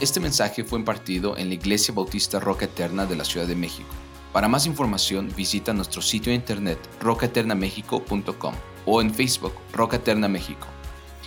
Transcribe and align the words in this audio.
Este 0.00 0.20
mensaje 0.20 0.62
fue 0.62 0.78
impartido 0.78 1.36
en 1.36 1.48
la 1.48 1.54
Iglesia 1.54 1.92
Bautista 1.92 2.38
Roca 2.38 2.66
Eterna 2.66 3.04
de 3.04 3.16
la 3.16 3.24
Ciudad 3.24 3.48
de 3.48 3.56
México. 3.56 3.88
Para 4.32 4.46
más 4.46 4.64
información 4.64 5.28
visita 5.36 5.72
nuestro 5.72 6.00
sitio 6.02 6.30
de 6.30 6.36
internet 6.36 6.78
rocaeternamexico.com 7.00 8.54
o 8.86 9.00
en 9.00 9.12
Facebook 9.12 9.54
Roca 9.72 9.96
Eterna 9.96 10.28
México. 10.28 10.68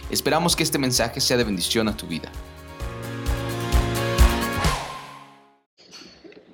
Esperamos 0.10 0.56
que 0.56 0.64
este 0.64 0.78
mensaje 0.78 1.20
sea 1.20 1.36
de 1.36 1.44
bendición 1.44 1.90
a 1.90 1.98
tu 1.98 2.08
vida. 2.08 2.32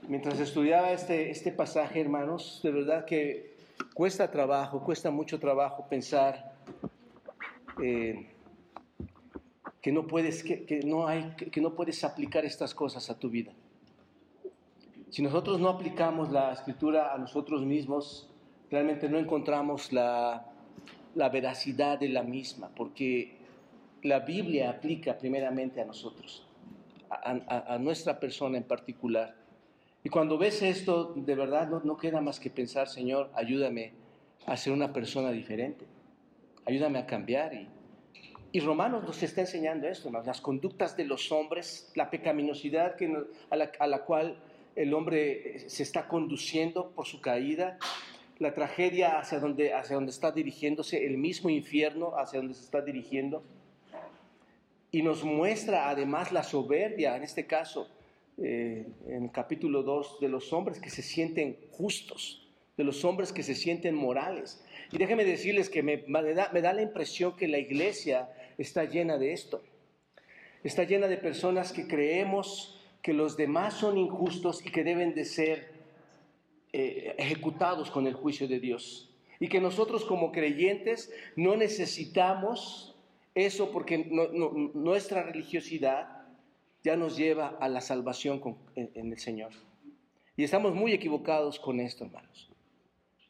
Mientras 0.07 0.39
estudiaba 0.39 0.93
este, 0.93 1.29
este 1.29 1.51
pasaje, 1.51 2.01
hermanos, 2.01 2.61
de 2.63 2.71
verdad 2.71 3.05
que 3.05 3.57
cuesta 3.93 4.31
trabajo, 4.31 4.83
cuesta 4.83 5.11
mucho 5.11 5.39
trabajo 5.39 5.85
pensar 5.87 6.55
eh, 7.83 8.36
que 9.87 9.93
no 9.93 10.05
puedes, 10.05 10.43
que, 10.43 10.81
no 10.83 11.07
hay, 11.07 11.33
que 11.49 11.61
no 11.61 11.73
puedes 11.73 12.03
aplicar 12.03 12.43
estas 12.43 12.75
cosas 12.75 13.09
a 13.09 13.17
tu 13.17 13.29
vida. 13.29 13.53
Si 15.09 15.21
nosotros 15.21 15.61
no 15.61 15.69
aplicamos 15.69 16.29
la 16.29 16.51
escritura 16.51 17.13
a 17.13 17.17
nosotros 17.17 17.63
mismos, 17.63 18.29
realmente 18.69 19.07
no 19.07 19.17
encontramos 19.17 19.93
la, 19.93 20.45
la 21.15 21.29
veracidad 21.29 21.97
de 21.97 22.09
la 22.09 22.21
misma, 22.21 22.69
porque 22.75 23.37
la 24.03 24.19
Biblia 24.19 24.71
aplica 24.71 25.17
primeramente 25.17 25.79
a 25.79 25.85
nosotros, 25.85 26.45
a, 27.09 27.77
nuestra 27.77 28.19
persona 28.19 28.57
en 28.57 28.65
particular. 28.65 29.35
Y 30.03 30.09
cuando 30.09 30.37
ves 30.37 30.63
esto, 30.63 31.13
de 31.15 31.33
verdad 31.33 31.69
no, 31.69 31.79
no 31.79 31.95
queda 31.95 32.19
más 32.19 32.41
que 32.41 32.49
pensar, 32.49 32.89
Señor, 32.89 33.31
ayúdame 33.33 33.93
a 34.47 34.57
ser 34.57 34.73
una 34.73 34.91
persona 34.91 35.31
diferente, 35.31 35.85
ayúdame 36.65 36.99
a 36.99 37.05
cambiar 37.05 37.53
y 37.53 37.69
y 38.57 38.59
Romanos 38.59 39.03
nos 39.03 39.21
está 39.21 39.41
enseñando 39.41 39.87
esto, 39.87 40.09
las 40.09 40.41
conductas 40.41 40.97
de 40.97 41.05
los 41.05 41.31
hombres, 41.31 41.91
la 41.93 42.09
pecaminosidad 42.09 42.95
a, 43.51 43.85
la, 43.85 43.99
cual 43.99 44.35
el 44.75 44.95
hombre 44.95 45.57
eh, 45.57 45.69
se 45.69 45.83
está 45.83 46.07
conduciendo 46.07 46.89
por 46.89 47.05
su 47.05 47.21
caída, 47.21 47.77
la 48.39 48.55
tragedia 48.55 49.19
hacia 49.19 49.39
donde, 49.39 49.75
hacia 49.75 49.93
donde 49.93 50.09
está 50.09 50.31
dirigiéndose, 50.31 51.05
el 51.05 51.19
mismo 51.19 51.51
infierno 51.51 52.17
hacia 52.17 52.39
donde 52.39 52.55
se 52.55 52.63
está 52.63 52.81
dirigiendo. 52.81 53.43
Y 54.91 55.03
nos 55.03 55.23
muestra 55.23 55.87
además 55.87 56.31
la 56.31 56.41
soberbia, 56.41 57.15
en 57.15 57.21
este 57.21 57.45
caso, 57.45 57.87
eh, 58.39 58.87
en 59.07 59.25
el 59.25 59.31
capítulo 59.31 59.83
2, 59.83 60.19
de 60.19 60.29
los 60.29 60.51
hombres 60.51 60.79
que 60.79 60.89
se 60.89 61.03
sienten 61.03 61.59
justos, 61.69 62.49
de 62.75 62.83
los 62.83 63.05
hombres 63.05 63.31
que 63.31 63.43
se 63.43 63.53
sienten 63.53 63.93
morales. 63.93 64.65
Y 64.91 64.97
déjenme 64.97 65.25
decirles 65.25 65.69
que 65.69 65.83
me, 65.83 65.97
da, 66.33 66.49
me 66.51 66.61
da 66.61 66.73
la 66.73 66.81
impresión 66.81 67.35
que 67.35 67.47
la 67.47 67.59
iglesia 67.59 68.29
está 68.57 68.85
llena 68.85 69.17
de 69.17 69.33
esto. 69.33 69.63
Está 70.63 70.83
llena 70.83 71.07
de 71.07 71.17
personas 71.17 71.71
que 71.71 71.87
creemos 71.87 72.79
que 73.01 73.13
los 73.13 73.37
demás 73.37 73.75
son 73.75 73.97
injustos 73.97 74.65
y 74.65 74.71
que 74.71 74.83
deben 74.83 75.13
de 75.15 75.25
ser 75.25 75.71
eh, 76.73 77.15
ejecutados 77.17 77.89
con 77.89 78.07
el 78.07 78.13
juicio 78.13 78.47
de 78.47 78.59
Dios. 78.59 79.09
Y 79.39 79.47
que 79.47 79.61
nosotros 79.61 80.03
como 80.03 80.31
creyentes 80.31 81.13
no 81.35 81.55
necesitamos 81.55 82.95
eso 83.35 83.71
porque 83.71 84.09
nuestra 84.73 85.23
religiosidad 85.23 86.25
ya 86.83 86.95
nos 86.95 87.17
lleva 87.17 87.55
a 87.59 87.69
la 87.69 87.81
salvación 87.81 88.41
en, 88.75 89.11
el 89.11 89.19
Señor. 89.19 89.51
Y 90.35 90.43
estamos 90.43 90.73
muy 90.73 90.91
equivocados 90.91 91.59
con 91.59 91.79
esto, 91.79 92.05
hermanos. 92.05 92.49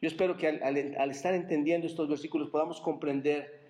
Yo 0.02 0.08
espero 0.08 0.38
que 0.38 0.47
al 0.47 1.12
estar 1.12 1.34
entendiendo 1.34 1.88
estos 1.88 2.08
versículos 2.08 2.50
podamos 2.50 2.80
comprender 2.80 3.66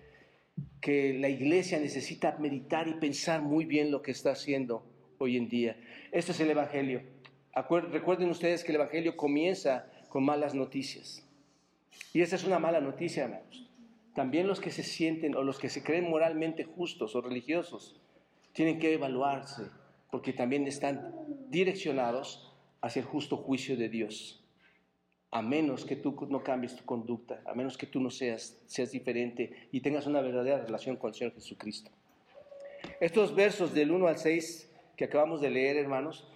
que 0.80 1.14
la 1.14 1.28
iglesia 1.28 1.78
necesita 1.78 2.36
meditar 2.38 2.88
y 2.88 2.94
pensar 2.94 3.42
muy 3.42 3.64
bien 3.64 3.90
lo 3.90 4.02
que 4.02 4.10
está 4.10 4.32
haciendo 4.32 4.84
hoy 5.18 5.36
en 5.36 5.48
día. 5.48 5.76
Este 6.12 6.32
es 6.32 6.40
el 6.40 6.50
Evangelio. 6.50 7.02
Recuerden 7.90 8.30
ustedes 8.30 8.64
que 8.64 8.72
el 8.72 8.76
Evangelio 8.76 9.16
comienza 9.16 9.90
con 10.08 10.24
malas 10.24 10.54
noticias. 10.54 11.26
Y 12.12 12.22
esta 12.22 12.36
es 12.36 12.44
una 12.44 12.58
mala 12.58 12.80
noticia, 12.80 13.24
hermanos. 13.24 13.68
También 14.14 14.46
los 14.46 14.60
que 14.60 14.70
se 14.70 14.82
sienten 14.82 15.36
o 15.36 15.42
los 15.42 15.58
que 15.58 15.68
se 15.68 15.82
creen 15.82 16.08
moralmente 16.08 16.64
justos 16.64 17.14
o 17.14 17.20
religiosos 17.20 18.00
tienen 18.52 18.78
que 18.78 18.94
evaluarse 18.94 19.64
porque 20.10 20.32
también 20.32 20.66
están 20.66 21.14
direccionados 21.50 22.52
hacia 22.80 23.00
el 23.00 23.06
justo 23.06 23.36
juicio 23.36 23.76
de 23.76 23.88
Dios 23.88 24.47
a 25.30 25.42
menos 25.42 25.84
que 25.84 25.96
tú 25.96 26.16
no 26.30 26.42
cambies 26.42 26.76
tu 26.76 26.84
conducta, 26.84 27.42
a 27.46 27.54
menos 27.54 27.76
que 27.76 27.86
tú 27.86 28.00
no 28.00 28.10
seas, 28.10 28.58
seas 28.66 28.92
diferente 28.92 29.68
y 29.72 29.80
tengas 29.80 30.06
una 30.06 30.20
verdadera 30.20 30.64
relación 30.64 30.96
con 30.96 31.10
el 31.10 31.14
Señor 31.14 31.34
Jesucristo. 31.34 31.90
Estos 33.00 33.34
versos 33.34 33.74
del 33.74 33.90
1 33.90 34.08
al 34.08 34.18
6 34.18 34.70
que 34.96 35.04
acabamos 35.04 35.40
de 35.40 35.50
leer, 35.50 35.76
hermanos, 35.76 36.28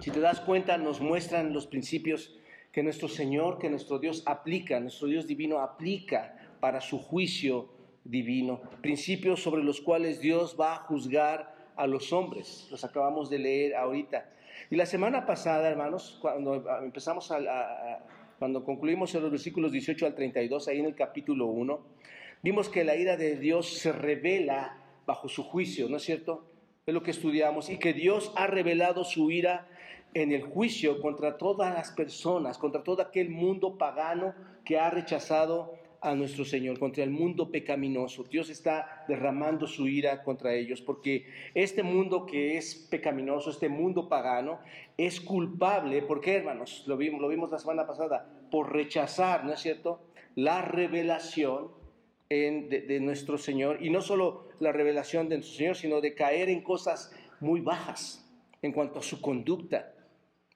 si 0.00 0.10
te 0.10 0.20
das 0.20 0.40
cuenta, 0.40 0.78
nos 0.78 1.00
muestran 1.00 1.52
los 1.52 1.66
principios 1.66 2.34
que 2.72 2.82
nuestro 2.82 3.08
Señor, 3.08 3.58
que 3.58 3.68
nuestro 3.68 3.98
Dios 3.98 4.22
aplica, 4.26 4.80
nuestro 4.80 5.08
Dios 5.08 5.26
divino 5.26 5.58
aplica 5.58 6.36
para 6.60 6.80
su 6.80 6.98
juicio 6.98 7.68
divino, 8.04 8.62
principios 8.80 9.42
sobre 9.42 9.62
los 9.62 9.80
cuales 9.80 10.20
Dios 10.20 10.56
va 10.58 10.74
a 10.74 10.78
juzgar 10.78 11.54
a 11.76 11.86
los 11.86 12.12
hombres. 12.12 12.68
Los 12.70 12.84
acabamos 12.84 13.28
de 13.28 13.38
leer 13.38 13.74
ahorita. 13.74 14.30
Y 14.68 14.76
la 14.76 14.86
semana 14.86 15.24
pasada, 15.24 15.68
hermanos, 15.68 16.18
cuando 16.20 16.64
empezamos 16.82 17.30
a, 17.30 18.04
cuando 18.38 18.64
concluimos 18.64 19.14
en 19.14 19.22
los 19.22 19.30
versículos 19.30 19.72
18 19.72 20.06
al 20.06 20.14
32, 20.14 20.68
ahí 20.68 20.80
en 20.80 20.86
el 20.86 20.94
capítulo 20.94 21.46
1, 21.46 21.80
vimos 22.42 22.68
que 22.68 22.84
la 22.84 22.96
ira 22.96 23.16
de 23.16 23.36
Dios 23.36 23.78
se 23.78 23.92
revela 23.92 24.76
bajo 25.06 25.28
su 25.28 25.44
juicio, 25.44 25.88
¿no 25.88 25.96
es 25.96 26.02
cierto? 26.02 26.46
Es 26.86 26.94
lo 26.94 27.02
que 27.02 27.10
estudiamos, 27.10 27.70
y 27.70 27.78
que 27.78 27.92
Dios 27.92 28.32
ha 28.36 28.46
revelado 28.46 29.04
su 29.04 29.30
ira 29.30 29.68
en 30.14 30.32
el 30.32 30.42
juicio 30.42 31.00
contra 31.00 31.38
todas 31.38 31.72
las 31.72 31.92
personas, 31.92 32.58
contra 32.58 32.82
todo 32.82 33.02
aquel 33.02 33.30
mundo 33.30 33.78
pagano 33.78 34.34
que 34.64 34.78
ha 34.78 34.90
rechazado 34.90 35.74
a 36.02 36.14
nuestro 36.14 36.44
Señor, 36.44 36.78
contra 36.78 37.04
el 37.04 37.10
mundo 37.10 37.50
pecaminoso. 37.50 38.24
Dios 38.24 38.48
está 38.48 39.04
derramando 39.06 39.66
su 39.66 39.86
ira 39.86 40.22
contra 40.22 40.54
ellos, 40.54 40.80
porque 40.80 41.26
este 41.54 41.82
mundo 41.82 42.24
que 42.24 42.56
es 42.56 42.74
pecaminoso, 42.74 43.50
este 43.50 43.68
mundo 43.68 44.08
pagano, 44.08 44.60
es 44.96 45.20
culpable, 45.20 46.02
¿por 46.02 46.20
qué 46.20 46.36
hermanos? 46.36 46.84
Lo 46.86 46.96
vimos, 46.96 47.20
lo 47.20 47.28
vimos 47.28 47.50
la 47.50 47.58
semana 47.58 47.86
pasada, 47.86 48.26
por 48.50 48.72
rechazar, 48.72 49.44
¿no 49.44 49.52
es 49.52 49.60
cierto?, 49.60 50.00
la 50.34 50.62
revelación 50.62 51.68
de 52.28 52.98
nuestro 53.00 53.38
Señor, 53.38 53.82
y 53.84 53.90
no 53.90 54.00
solo 54.00 54.48
la 54.60 54.70
revelación 54.70 55.28
de 55.28 55.36
nuestro 55.36 55.56
Señor, 55.56 55.76
sino 55.76 56.00
de 56.00 56.14
caer 56.14 56.48
en 56.48 56.62
cosas 56.62 57.12
muy 57.40 57.60
bajas 57.60 58.24
en 58.62 58.72
cuanto 58.72 59.00
a 59.00 59.02
su 59.02 59.20
conducta, 59.20 59.92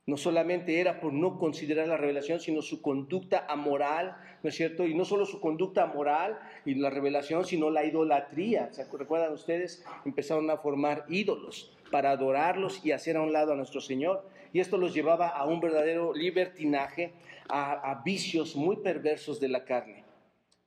no 0.07 0.17
solamente 0.17 0.81
era 0.81 1.01
por 1.01 1.13
no 1.13 1.39
considerar 1.39 1.89
la 1.89 1.97
revelación, 1.97 2.41
sino 2.41 2.63
su 2.63 2.83
conducta 2.83 3.47
amoral, 3.49 4.17
¿no 4.43 4.49
es 4.49 4.55
cierto? 4.55 4.87
Y 4.87 4.95
no 4.95 5.05
solo 5.05 5.25
su 5.25 5.41
conducta 5.41 5.87
moral 5.87 6.39
y 6.65 6.75
la 6.75 6.91
revelación, 6.91 7.45
sino 7.45 7.71
la 7.71 7.85
idolatría. 7.85 8.73
¿Se 8.73 8.85
recuerdan 8.85 9.33
ustedes? 9.33 9.85
Empezaron 10.05 10.51
a 10.51 10.59
formar 10.59 11.07
ídolos 11.09 11.77
para 11.91 12.11
adorarlos 12.11 12.85
y 12.85 12.93
hacer 12.93 13.17
a 13.17 13.23
un 13.23 13.33
lado 13.33 13.53
a 13.53 13.57
nuestro 13.57 13.81
Señor. 13.81 14.29
Y 14.53 14.61
esto 14.61 14.77
los 14.77 14.95
llevaba 14.95 15.29
a 15.29 15.47
un 15.47 15.61
verdadero 15.61 16.13
libertinaje, 16.15 17.13
a 17.49 18.03
vicios 18.05 18.57
muy 18.57 18.77
perversos 18.77 19.41
de 19.41 19.49
la 19.49 19.65
carne. 19.65 20.05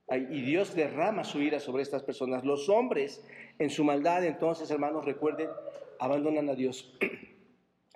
Y 0.10 0.42
Dios 0.42 0.74
derrama 0.74 1.26
su 1.26 1.42
ira 1.42 1.60
sobre 1.60 1.84
estas 1.84 2.02
personas. 2.02 2.46
Los 2.46 2.70
hombres, 2.70 3.26
en 3.60 3.70
su 3.70 3.84
maldad, 3.84 4.24
entonces, 4.24 4.72
hermanos, 4.72 5.04
recuerden, 5.04 5.50
abandonan 6.00 6.50
a 6.50 6.56
Dios. 6.56 6.94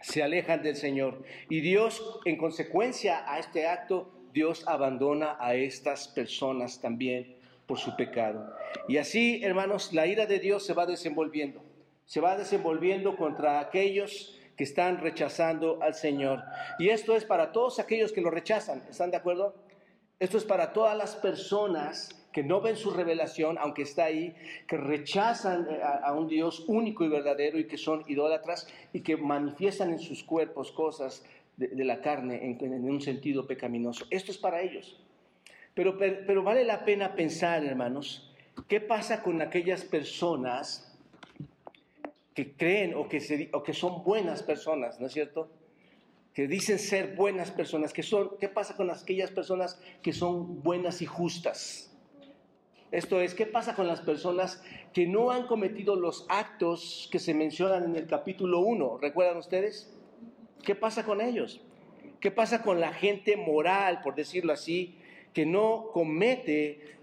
se 0.02 0.24
alejan 0.24 0.64
del 0.64 0.76
Señor. 0.76 1.24
Y 1.50 1.62
Dios, 1.62 2.20
en 2.26 2.38
consecuencia 2.38 3.24
a 3.32 3.40
este 3.40 3.68
acto, 3.68 4.12
Dios 4.34 4.68
abandona 4.68 5.38
a 5.40 5.56
estas 5.56 6.08
personas 6.08 6.80
también 6.80 7.36
por 7.68 7.78
su 7.78 7.96
pecado. 7.96 8.54
Y 8.88 8.98
así, 8.98 9.44
hermanos, 9.44 9.94
la 9.94 10.08
ira 10.08 10.26
de 10.26 10.40
Dios 10.40 10.66
se 10.66 10.74
va 10.74 10.86
desenvolviendo. 10.86 11.62
Se 12.06 12.20
va 12.20 12.38
desenvolviendo 12.38 13.16
contra 13.16 13.60
aquellos 13.60 14.38
que 14.58 14.64
están 14.64 15.00
rechazando 15.00 15.82
al 15.82 15.96
Señor. 15.96 16.44
Y 16.80 16.90
esto 16.90 17.16
es 17.16 17.26
para 17.26 17.52
todos 17.52 17.80
aquellos 17.80 18.12
que 18.12 18.22
lo 18.22 18.30
rechazan. 18.30 18.84
¿Están 18.90 19.12
de 19.12 19.18
acuerdo? 19.18 19.56
Esto 20.20 20.38
es 20.38 20.44
para 20.44 20.74
todas 20.74 20.96
las 20.98 21.16
personas 21.16 22.21
que 22.32 22.44
no 22.44 22.62
ven 22.62 22.76
su 22.76 22.92
revelación, 22.92 23.58
aunque 23.60 23.84
está 23.84 24.06
ahí, 24.06 24.36
que 24.68 24.78
rechazan 24.78 25.68
eh, 25.70 25.80
a, 25.82 26.14
un 26.14 26.28
Dios 26.28 26.64
único 26.68 27.04
y 27.04 27.10
verdadero 27.10 27.60
y 27.60 27.68
que 27.68 27.78
son 27.78 28.04
idólatras 28.08 28.68
y 28.94 29.02
que 29.02 29.18
manifiestan 29.18 29.92
en 29.92 30.00
sus 30.00 30.24
cuerpos 30.24 30.72
cosas 30.72 31.26
de, 31.58 31.84
la 31.86 32.02
carne 32.02 32.58
en, 32.60 32.90
un 32.90 33.02
sentido 33.02 33.46
pecaminoso. 33.46 34.06
Esto 34.10 34.32
es 34.32 34.38
para 34.38 34.62
ellos. 34.62 35.00
Pero, 35.74 35.98
pero, 35.98 36.44
vale 36.44 36.64
la 36.64 36.84
pena 36.86 37.16
pensar, 37.16 37.64
hermanos, 37.64 38.34
qué 38.68 38.82
pasa 38.82 39.22
con 39.22 39.42
aquellas 39.42 39.84
personas 39.86 40.98
que 42.34 42.54
creen 42.54 42.94
o 42.96 43.08
que, 43.08 43.50
o 43.54 43.64
que 43.64 43.74
son 43.74 44.04
buenas 44.04 44.44
personas, 44.44 45.00
¿no 45.00 45.08
es 45.08 45.14
cierto? 45.14 45.50
que 46.34 46.48
dicen 46.48 46.80
ser 46.80 47.16
buenas 47.16 47.52
personas, 47.52 47.92
que 47.92 48.04
son, 48.04 48.38
¿qué 48.40 48.48
pasa 48.48 48.76
con 48.76 48.90
aquellas 48.90 49.32
personas 49.32 49.80
que 50.02 50.14
son 50.14 50.64
buenas 50.64 51.02
y 51.02 51.06
justas? 51.06 51.91
Esto 52.92 53.22
es, 53.22 53.34
¿qué 53.34 53.46
pasa 53.46 53.74
con 53.74 53.88
las 53.88 54.02
personas 54.02 54.62
que 54.92 55.08
no 55.08 55.32
han 55.32 55.48
cometido 55.48 55.96
los 55.96 56.26
actos 56.28 57.08
que 57.10 57.20
se 57.20 57.34
mencionan 57.34 57.86
en 57.86 57.96
el 57.96 58.06
capítulo 58.06 58.60
1? 58.60 58.98
¿Recuerdan 59.02 59.38
ustedes? 59.38 59.98
¿Qué 60.66 60.76
pasa 60.76 61.06
con 61.06 61.22
ellos? 61.22 61.62
¿Qué 62.20 62.32
pasa 62.32 62.62
con 62.62 62.82
la 62.82 62.92
gente 62.92 63.38
moral, 63.38 64.02
por 64.02 64.16
decirlo 64.16 64.52
así, 64.52 64.98
que 65.34 65.46
no 65.46 65.88
comete 65.94 66.98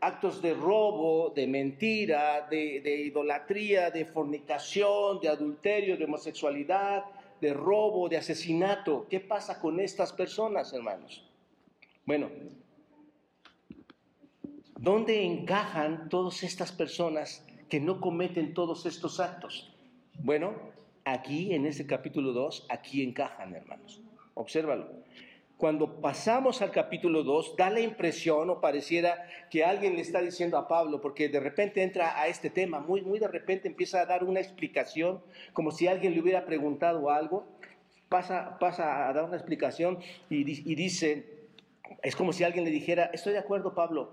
actos 0.00 0.40
de 0.40 0.54
robo, 0.54 1.30
de 1.36 1.46
mentira, 1.46 2.48
de, 2.50 2.80
de 2.80 3.02
idolatría, 3.02 3.90
de 3.90 4.06
fornicación, 4.06 5.20
de 5.20 5.28
adulterio, 5.28 5.98
de 5.98 6.04
homosexualidad, 6.06 7.04
de 7.42 7.52
robo, 7.52 8.08
de 8.08 8.16
asesinato? 8.16 9.06
¿Qué 9.10 9.20
pasa 9.20 9.60
con 9.60 9.78
estas 9.78 10.10
personas, 10.14 10.72
hermanos? 10.72 11.28
Bueno, 12.06 12.30
¿Dónde 14.84 15.24
encajan 15.24 16.10
todas 16.10 16.42
estas 16.42 16.70
personas 16.70 17.42
que 17.70 17.80
no 17.80 18.02
cometen 18.02 18.52
todos 18.52 18.84
estos 18.84 19.18
actos? 19.18 19.74
Bueno, 20.18 20.52
aquí 21.06 21.54
en 21.54 21.64
este 21.64 21.86
capítulo 21.86 22.34
2, 22.34 22.66
aquí 22.68 23.02
encajan, 23.02 23.54
hermanos. 23.54 24.02
Obsérvalo. 24.34 24.90
Cuando 25.56 26.02
pasamos 26.02 26.60
al 26.60 26.70
capítulo 26.70 27.22
2, 27.22 27.56
da 27.56 27.70
la 27.70 27.80
impresión 27.80 28.50
o 28.50 28.60
pareciera 28.60 29.26
que 29.50 29.64
alguien 29.64 29.94
le 29.94 30.02
está 30.02 30.20
diciendo 30.20 30.58
a 30.58 30.68
Pablo, 30.68 31.00
porque 31.00 31.30
de 31.30 31.40
repente 31.40 31.82
entra 31.82 32.20
a 32.20 32.28
este 32.28 32.50
tema, 32.50 32.78
muy, 32.78 33.00
muy 33.00 33.18
de 33.18 33.28
repente 33.28 33.68
empieza 33.68 34.02
a 34.02 34.04
dar 34.04 34.22
una 34.22 34.40
explicación, 34.40 35.22
como 35.54 35.70
si 35.70 35.86
alguien 35.86 36.12
le 36.12 36.20
hubiera 36.20 36.44
preguntado 36.44 37.08
algo, 37.08 37.46
pasa, 38.10 38.58
pasa 38.58 39.08
a 39.08 39.14
dar 39.14 39.24
una 39.24 39.36
explicación 39.36 39.98
y, 40.28 40.40
y 40.40 40.74
dice, 40.74 41.24
es 42.02 42.14
como 42.14 42.34
si 42.34 42.44
alguien 42.44 42.66
le 42.66 42.70
dijera, 42.70 43.10
estoy 43.14 43.32
de 43.32 43.38
acuerdo 43.38 43.74
Pablo, 43.74 44.12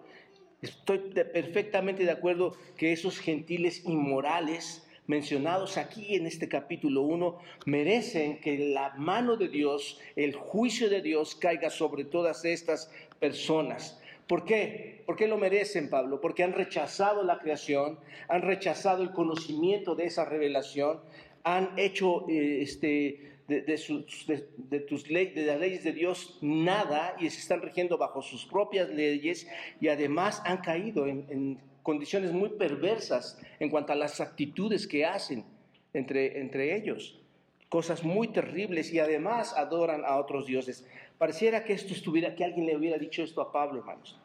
Estoy 0.61 0.99
perfectamente 0.99 2.03
de 2.03 2.11
acuerdo 2.11 2.55
que 2.77 2.91
esos 2.91 3.17
gentiles 3.17 3.83
inmorales 3.83 4.87
mencionados 5.07 5.77
aquí 5.77 6.13
en 6.13 6.27
este 6.27 6.47
capítulo 6.47 7.01
1 7.01 7.39
merecen 7.65 8.39
que 8.39 8.59
la 8.71 8.93
mano 8.95 9.37
de 9.37 9.49
Dios, 9.49 9.99
el 10.15 10.35
juicio 10.35 10.87
de 10.87 11.01
Dios 11.01 11.33
caiga 11.33 11.71
sobre 11.71 12.03
todas 12.03 12.45
estas 12.45 12.91
personas. 13.19 13.99
¿Por 14.27 14.45
qué? 14.45 15.01
¿Por 15.07 15.15
qué 15.15 15.27
lo 15.27 15.39
merecen, 15.39 15.89
Pablo? 15.89 16.21
Porque 16.21 16.43
han 16.43 16.53
rechazado 16.53 17.23
la 17.23 17.39
creación, 17.39 17.97
han 18.27 18.43
rechazado 18.43 19.01
el 19.01 19.13
conocimiento 19.13 19.95
de 19.95 20.05
esa 20.05 20.25
revelación, 20.25 20.99
han 21.43 21.71
hecho 21.75 22.29
eh, 22.29 22.61
este, 22.61 23.31
de, 23.59 23.77
sus, 23.77 24.25
de, 24.27 24.79
tus 24.79 25.09
leyes, 25.09 25.35
de 25.35 25.45
las 25.45 25.59
leyes 25.59 25.83
de 25.83 25.91
Dios 25.91 26.37
nada 26.41 27.15
y 27.19 27.29
se 27.29 27.39
están 27.39 27.61
rigiendo 27.61 27.97
bajo 27.97 28.21
sus 28.21 28.45
propias 28.45 28.89
leyes 28.89 29.45
y 29.81 29.89
además 29.89 30.41
han 30.45 30.57
caído 30.57 31.05
en, 31.05 31.59
condiciones 31.83 32.31
muy 32.31 32.49
perversas 32.49 33.39
en 33.59 33.69
cuanto 33.69 33.91
a 33.91 33.95
las 33.95 34.21
actitudes 34.21 34.87
que 34.87 35.05
hacen 35.05 35.43
entre, 35.93 36.39
entre 36.39 36.75
ellos. 36.75 37.19
Cosas 37.67 38.03
muy 38.03 38.29
terribles 38.29 38.93
y 38.93 38.99
además 38.99 39.53
adoran 39.57 40.03
a 40.05 40.17
otros 40.17 40.45
dioses. 40.45 40.87
Pareciera 41.17 41.63
que 41.63 41.73
esto 41.73 41.93
estuviera, 41.93 42.35
que 42.35 42.45
alguien 42.45 42.67
le 42.67 42.77
hubiera 42.77 42.97
dicho 42.97 43.23
esto 43.23 43.41
a 43.41 43.51
Pablo, 43.51 43.79
hermanos. 43.79 44.19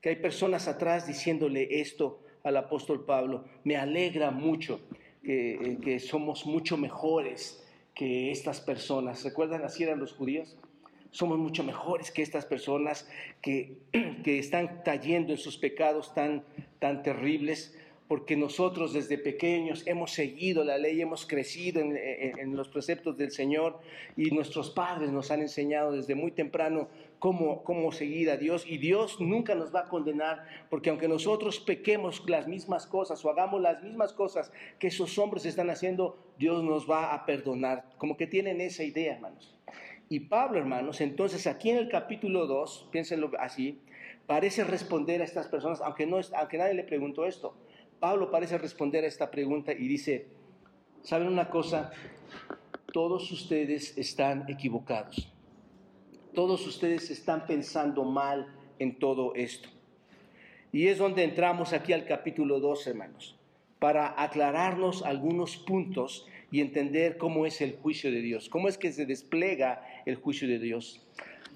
Que 0.00 0.10
hay 0.10 0.16
personas 0.16 0.66
atrás 0.68 1.06
diciéndole 1.06 1.80
esto 1.80 2.20
al 2.42 2.56
apóstol 2.56 3.04
Pablo. 3.04 3.44
Me 3.64 3.76
alegra 3.76 4.30
mucho 4.30 4.80
que, 5.22 5.78
que 5.82 6.00
somos 6.00 6.44
mucho 6.44 6.76
mejores 6.76 7.65
que 7.96 8.30
estas 8.30 8.60
personas. 8.60 9.24
¿Recuerdan 9.24 9.64
así 9.64 9.82
eran 9.82 9.98
los 9.98 10.12
judíos? 10.12 10.56
Somos 11.10 11.38
mucho 11.38 11.64
mejores 11.64 12.12
que 12.12 12.22
estas 12.22 12.44
personas 12.44 13.08
que, 13.40 13.78
que 14.22 14.38
están 14.38 14.82
cayendo 14.84 15.32
en 15.32 15.38
sus 15.38 15.56
pecados 15.56 16.14
tan, 16.14 16.44
tan 16.78 17.02
terribles 17.02 17.74
porque 18.08 18.36
nosotros 18.36 18.92
desde 18.92 19.18
pequeños 19.18 19.82
hemos 19.86 20.12
seguido 20.12 20.62
la 20.62 20.78
ley, 20.78 21.00
hemos 21.00 21.26
crecido 21.26 21.80
en, 21.80 22.56
los 22.56 22.68
preceptos 22.68 23.16
del 23.16 23.32
Señor 23.32 23.80
y 24.16 24.30
nuestros 24.30 24.70
padres 24.70 25.10
nos 25.10 25.30
han 25.30 25.40
enseñado 25.40 25.92
desde 25.92 26.14
muy 26.14 26.30
temprano 26.30 26.88
cómo, 27.18 27.64
cómo 27.64 27.90
seguir 27.90 28.30
a 28.30 28.36
Dios 28.36 28.64
y 28.66 28.78
Dios 28.78 29.20
nunca 29.20 29.56
nos 29.56 29.74
va 29.74 29.80
a 29.80 29.88
condenar 29.88 30.46
porque 30.70 30.90
aunque 30.90 31.08
nosotros 31.08 31.58
pequemos 31.58 32.22
las 32.28 32.46
mismas 32.46 32.86
cosas 32.86 33.24
o 33.24 33.30
hagamos 33.30 33.60
las 33.60 33.82
mismas 33.82 34.12
cosas 34.12 34.52
que 34.78 34.86
esos 34.86 35.18
hombres 35.18 35.44
están 35.44 35.68
haciendo, 35.70 36.16
Dios 36.38 36.62
nos 36.62 36.88
va 36.88 37.12
a 37.12 37.26
perdonar. 37.26 37.86
Como 37.98 38.16
que 38.16 38.28
tienen 38.28 38.60
esa 38.60 38.84
idea, 38.84 39.14
hermanos. 39.14 39.52
Y 40.08 40.20
Pablo, 40.20 40.58
hermanos, 40.58 41.00
entonces 41.00 41.48
aquí 41.48 41.70
en 41.70 41.78
el 41.78 41.88
capítulo 41.88 42.46
2, 42.46 42.90
piénsenlo 42.92 43.32
así, 43.40 43.80
parece 44.28 44.62
responder 44.62 45.20
a 45.20 45.24
estas 45.24 45.48
personas, 45.48 45.80
aunque, 45.80 46.06
no, 46.06 46.20
aunque 46.36 46.58
nadie 46.58 46.74
le 46.74 46.84
preguntó 46.84 47.26
esto 47.26 47.56
Pablo 48.00 48.30
parece 48.30 48.58
responder 48.58 49.04
a 49.04 49.08
esta 49.08 49.30
pregunta 49.30 49.72
y 49.72 49.88
dice, 49.88 50.26
¿saben 51.02 51.28
una 51.28 51.48
cosa? 51.48 51.90
Todos 52.92 53.30
ustedes 53.32 53.96
están 53.96 54.44
equivocados. 54.48 55.32
Todos 56.34 56.66
ustedes 56.66 57.10
están 57.10 57.46
pensando 57.46 58.04
mal 58.04 58.54
en 58.78 58.98
todo 58.98 59.34
esto. 59.34 59.68
Y 60.72 60.88
es 60.88 60.98
donde 60.98 61.24
entramos 61.24 61.72
aquí 61.72 61.94
al 61.94 62.04
capítulo 62.04 62.60
2, 62.60 62.86
hermanos, 62.88 63.38
para 63.78 64.20
aclararnos 64.22 65.02
algunos 65.02 65.56
puntos 65.56 66.26
y 66.50 66.60
entender 66.60 67.16
cómo 67.16 67.46
es 67.46 67.60
el 67.62 67.76
juicio 67.76 68.10
de 68.10 68.20
Dios, 68.20 68.50
cómo 68.50 68.68
es 68.68 68.76
que 68.76 68.92
se 68.92 69.06
despliega 69.06 69.82
el 70.04 70.16
juicio 70.16 70.46
de 70.46 70.58
Dios. 70.58 71.02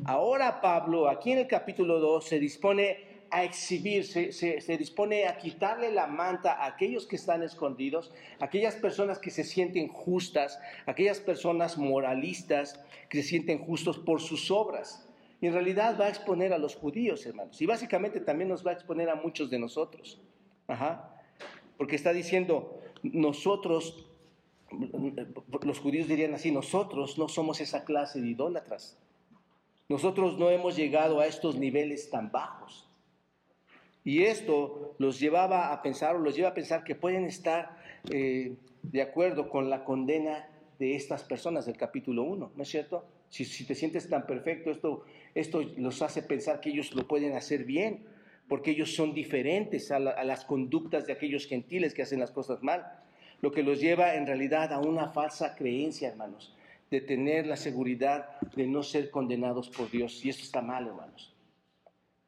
Ahora 0.04 0.62
Pablo, 0.62 1.08
aquí 1.08 1.32
en 1.32 1.38
el 1.38 1.46
capítulo 1.46 2.00
2, 2.00 2.24
se 2.24 2.38
dispone 2.38 3.09
a 3.30 3.44
exhibirse, 3.44 4.32
se, 4.32 4.76
dispone 4.76 5.26
a 5.26 5.36
quitarle 5.36 5.92
la 5.92 6.06
manta 6.06 6.52
a 6.52 6.66
aquellos 6.66 7.06
que 7.06 7.16
están 7.16 7.42
escondidos, 7.42 8.12
aquellas 8.40 8.74
personas 8.74 9.18
que 9.18 9.30
se 9.30 9.44
sienten 9.44 9.88
justas, 9.88 10.58
aquellas 10.86 11.20
personas 11.20 11.78
moralistas 11.78 12.82
que 13.08 13.22
se 13.22 13.28
sienten 13.28 13.58
justos 13.58 13.98
por 13.98 14.20
sus 14.20 14.50
obras. 14.50 15.06
Y 15.40 15.46
en 15.46 15.54
realidad 15.54 15.96
va 15.98 16.06
a 16.06 16.08
exponer 16.08 16.52
a 16.52 16.58
los 16.58 16.74
judíos, 16.74 17.24
hermanos. 17.24 17.60
Y 17.62 17.66
básicamente 17.66 18.20
también 18.20 18.48
nos 18.48 18.66
va 18.66 18.72
a 18.72 18.74
exponer 18.74 19.08
a 19.08 19.14
muchos 19.14 19.48
de 19.48 19.58
nosotros. 19.58 20.20
Porque 21.78 21.96
está 21.96 22.12
diciendo, 22.12 22.78
nosotros, 23.02 24.06
los 25.62 25.78
judíos 25.78 26.08
dirían 26.08 26.34
así, 26.34 26.50
nosotros 26.50 27.16
no 27.16 27.28
somos 27.28 27.60
esa 27.60 27.84
clase 27.84 28.20
de 28.20 28.28
idólatras. 28.28 28.98
Nosotros 29.88 30.38
no 30.38 30.50
hemos 30.50 30.76
llegado 30.76 31.20
a 31.20 31.26
estos 31.26 31.56
niveles 31.56 32.10
tan 32.10 32.30
bajos. 32.30 32.89
Y 34.04 34.22
esto 34.22 34.94
los 34.98 35.20
llevaba 35.20 35.72
a 35.72 35.82
pensar, 35.82 36.16
o 36.16 36.18
los 36.18 36.34
lleva 36.34 36.50
a 36.50 36.54
pensar 36.54 36.84
que 36.84 36.94
pueden 36.94 37.24
estar 37.24 37.76
eh, 38.10 38.54
de 38.82 39.02
acuerdo 39.02 39.48
con 39.48 39.68
la 39.68 39.84
condena 39.84 40.48
de 40.78 40.96
estas 40.96 41.22
personas 41.24 41.66
del 41.66 41.76
capítulo 41.76 42.22
1, 42.22 42.52
¿no 42.56 42.62
es 42.62 42.68
cierto? 42.68 43.04
Si, 43.28 43.64
te 43.64 43.74
sientes 43.74 44.08
tan 44.08 44.26
perfecto, 44.26 44.70
esto, 44.70 45.04
esto 45.34 45.62
los 45.76 46.02
hace 46.02 46.22
pensar 46.22 46.60
que 46.60 46.70
ellos 46.70 46.94
lo 46.94 47.06
pueden 47.06 47.36
hacer 47.36 47.64
bien, 47.64 48.04
porque 48.48 48.72
ellos 48.72 48.94
son 48.94 49.14
diferentes 49.14 49.92
a, 49.92 49.96
a 49.96 50.24
las 50.24 50.44
conductas 50.44 51.06
de 51.06 51.12
aquellos 51.12 51.46
gentiles 51.46 51.94
que 51.94 52.02
hacen 52.02 52.18
las 52.18 52.32
cosas 52.32 52.62
mal. 52.62 52.98
Lo 53.42 53.52
que 53.52 53.62
los 53.62 53.80
lleva 53.80 54.14
en 54.14 54.26
realidad 54.26 54.72
a 54.72 54.80
una 54.80 55.10
falsa 55.10 55.54
creencia, 55.54 56.08
hermanos, 56.08 56.54
de 56.90 57.00
tener 57.00 57.46
la 57.46 57.56
seguridad 57.56 58.40
de 58.56 58.66
no 58.66 58.82
ser 58.82 59.10
condenados 59.10 59.68
por 59.68 59.90
Dios. 59.90 60.24
Y 60.24 60.30
esto 60.30 60.42
está 60.42 60.60
mal, 60.60 60.88
hermanos. 60.88 61.32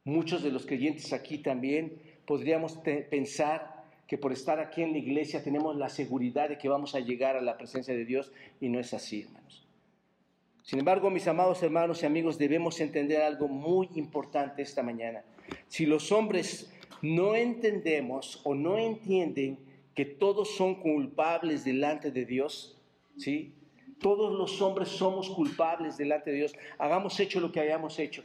Muchos 0.05 0.43
de 0.43 0.51
los 0.51 0.65
creyentes 0.65 1.13
aquí 1.13 1.37
también 1.37 2.01
podríamos 2.25 2.77
pensar 3.09 3.85
que 4.05 4.17
por 4.17 4.33
estar 4.33 4.59
aquí 4.59 4.81
en 4.81 4.91
la 4.91 4.97
iglesia 4.97 5.41
tenemos 5.41 5.77
la 5.77 5.87
seguridad 5.87 6.49
de 6.49 6.57
que 6.57 6.67
vamos 6.67 6.93
a 6.93 6.99
llegar 6.99 7.37
a 7.37 7.41
la 7.41 7.57
presencia 7.57 7.93
de 7.93 8.03
Dios 8.03 8.33
y 8.59 8.67
no 8.67 8.79
es 8.79 8.93
así, 8.93 9.21
hermanos. 9.21 9.65
Sin 10.61 10.79
embargo, 10.79 11.09
mis 11.09 11.27
amados 11.27 11.63
hermanos 11.63 12.03
y 12.03 12.05
amigos, 12.05 12.37
debemos 12.37 12.79
entender 12.81 13.21
algo 13.21 13.47
muy 13.47 13.89
importante 13.95 14.61
esta 14.61 14.83
mañana. 14.83 15.23
Si 15.67 15.85
los 15.85 16.11
hombres 16.11 16.73
no 17.01 17.35
entendemos 17.35 18.41
o 18.43 18.55
no 18.55 18.77
entienden 18.77 19.57
que 19.95 20.05
todos 20.05 20.55
son 20.55 20.75
culpables 20.75 21.63
delante 21.63 22.11
de 22.11 22.25
Dios, 22.25 22.77
¿sí? 23.17 23.53
Todos 23.99 24.33
los 24.33 24.61
hombres 24.61 24.89
somos 24.89 25.29
culpables 25.29 25.97
delante 25.97 26.31
de 26.31 26.37
Dios, 26.37 26.55
hagamos 26.77 27.19
hecho 27.21 27.39
lo 27.39 27.51
que 27.51 27.61
hayamos 27.61 27.99
hecho 27.99 28.23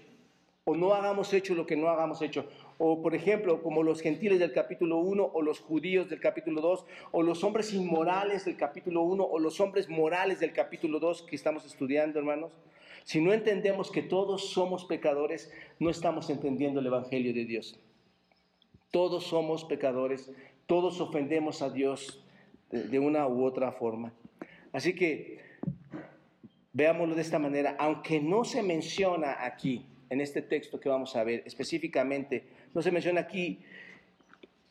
o 0.68 0.76
no 0.76 0.92
hagamos 0.92 1.32
hecho 1.32 1.54
lo 1.54 1.64
que 1.64 1.78
no 1.78 1.88
hagamos 1.88 2.20
hecho. 2.20 2.44
O 2.76 3.00
por 3.00 3.14
ejemplo, 3.14 3.62
como 3.62 3.82
los 3.82 4.02
gentiles 4.02 4.38
del 4.38 4.52
capítulo 4.52 4.98
1 4.98 5.30
o 5.32 5.40
los 5.40 5.60
judíos 5.60 6.10
del 6.10 6.20
capítulo 6.20 6.60
2 6.60 6.84
o 7.10 7.22
los 7.22 7.42
hombres 7.42 7.72
inmorales 7.72 8.44
del 8.44 8.58
capítulo 8.58 9.00
1 9.00 9.25
o 9.25 9.38
los 9.38 9.60
hombres 9.60 9.88
morales 9.88 10.40
del 10.40 10.52
capítulo 10.52 11.00
2 11.00 11.22
que 11.22 11.37
estamos 11.37 11.64
estudiando, 11.64 12.18
hermanos. 12.18 12.52
Si 13.04 13.18
no 13.18 13.32
entendemos 13.32 13.90
que 13.90 14.02
todos 14.02 14.50
somos 14.50 14.84
pecadores, 14.84 15.50
no 15.78 15.88
estamos 15.88 16.28
entendiendo 16.28 16.80
el 16.80 16.87
Evangelio 16.87 17.32
de 17.32 17.46
Dios. 17.46 17.80
Todos 18.90 19.25
somos 19.25 19.64
pecadores, 19.64 20.30
todos 20.66 21.00
ofendemos 21.00 21.62
a 21.62 21.70
Dios 21.70 22.22
de 22.70 22.98
una 22.98 23.26
u 23.26 23.46
otra 23.46 23.72
forma. 23.72 24.12
Así 24.75 24.94
que 24.94 25.38
veámoslo 26.75 27.14
de 27.14 27.22
esta 27.22 27.38
manera, 27.38 27.75
aunque 27.78 28.20
no 28.20 28.44
se 28.44 28.62
menciona 28.62 29.46
aquí, 29.46 29.87
en 30.11 30.21
este 30.21 30.43
texto 30.43 30.81
que 30.81 30.88
vamos 30.88 31.15
a 31.17 31.25
ver 31.25 31.43
específicamente, 31.47 32.45
no 32.75 32.83
se 32.83 32.91
menciona 32.91 33.21
aquí 33.21 33.61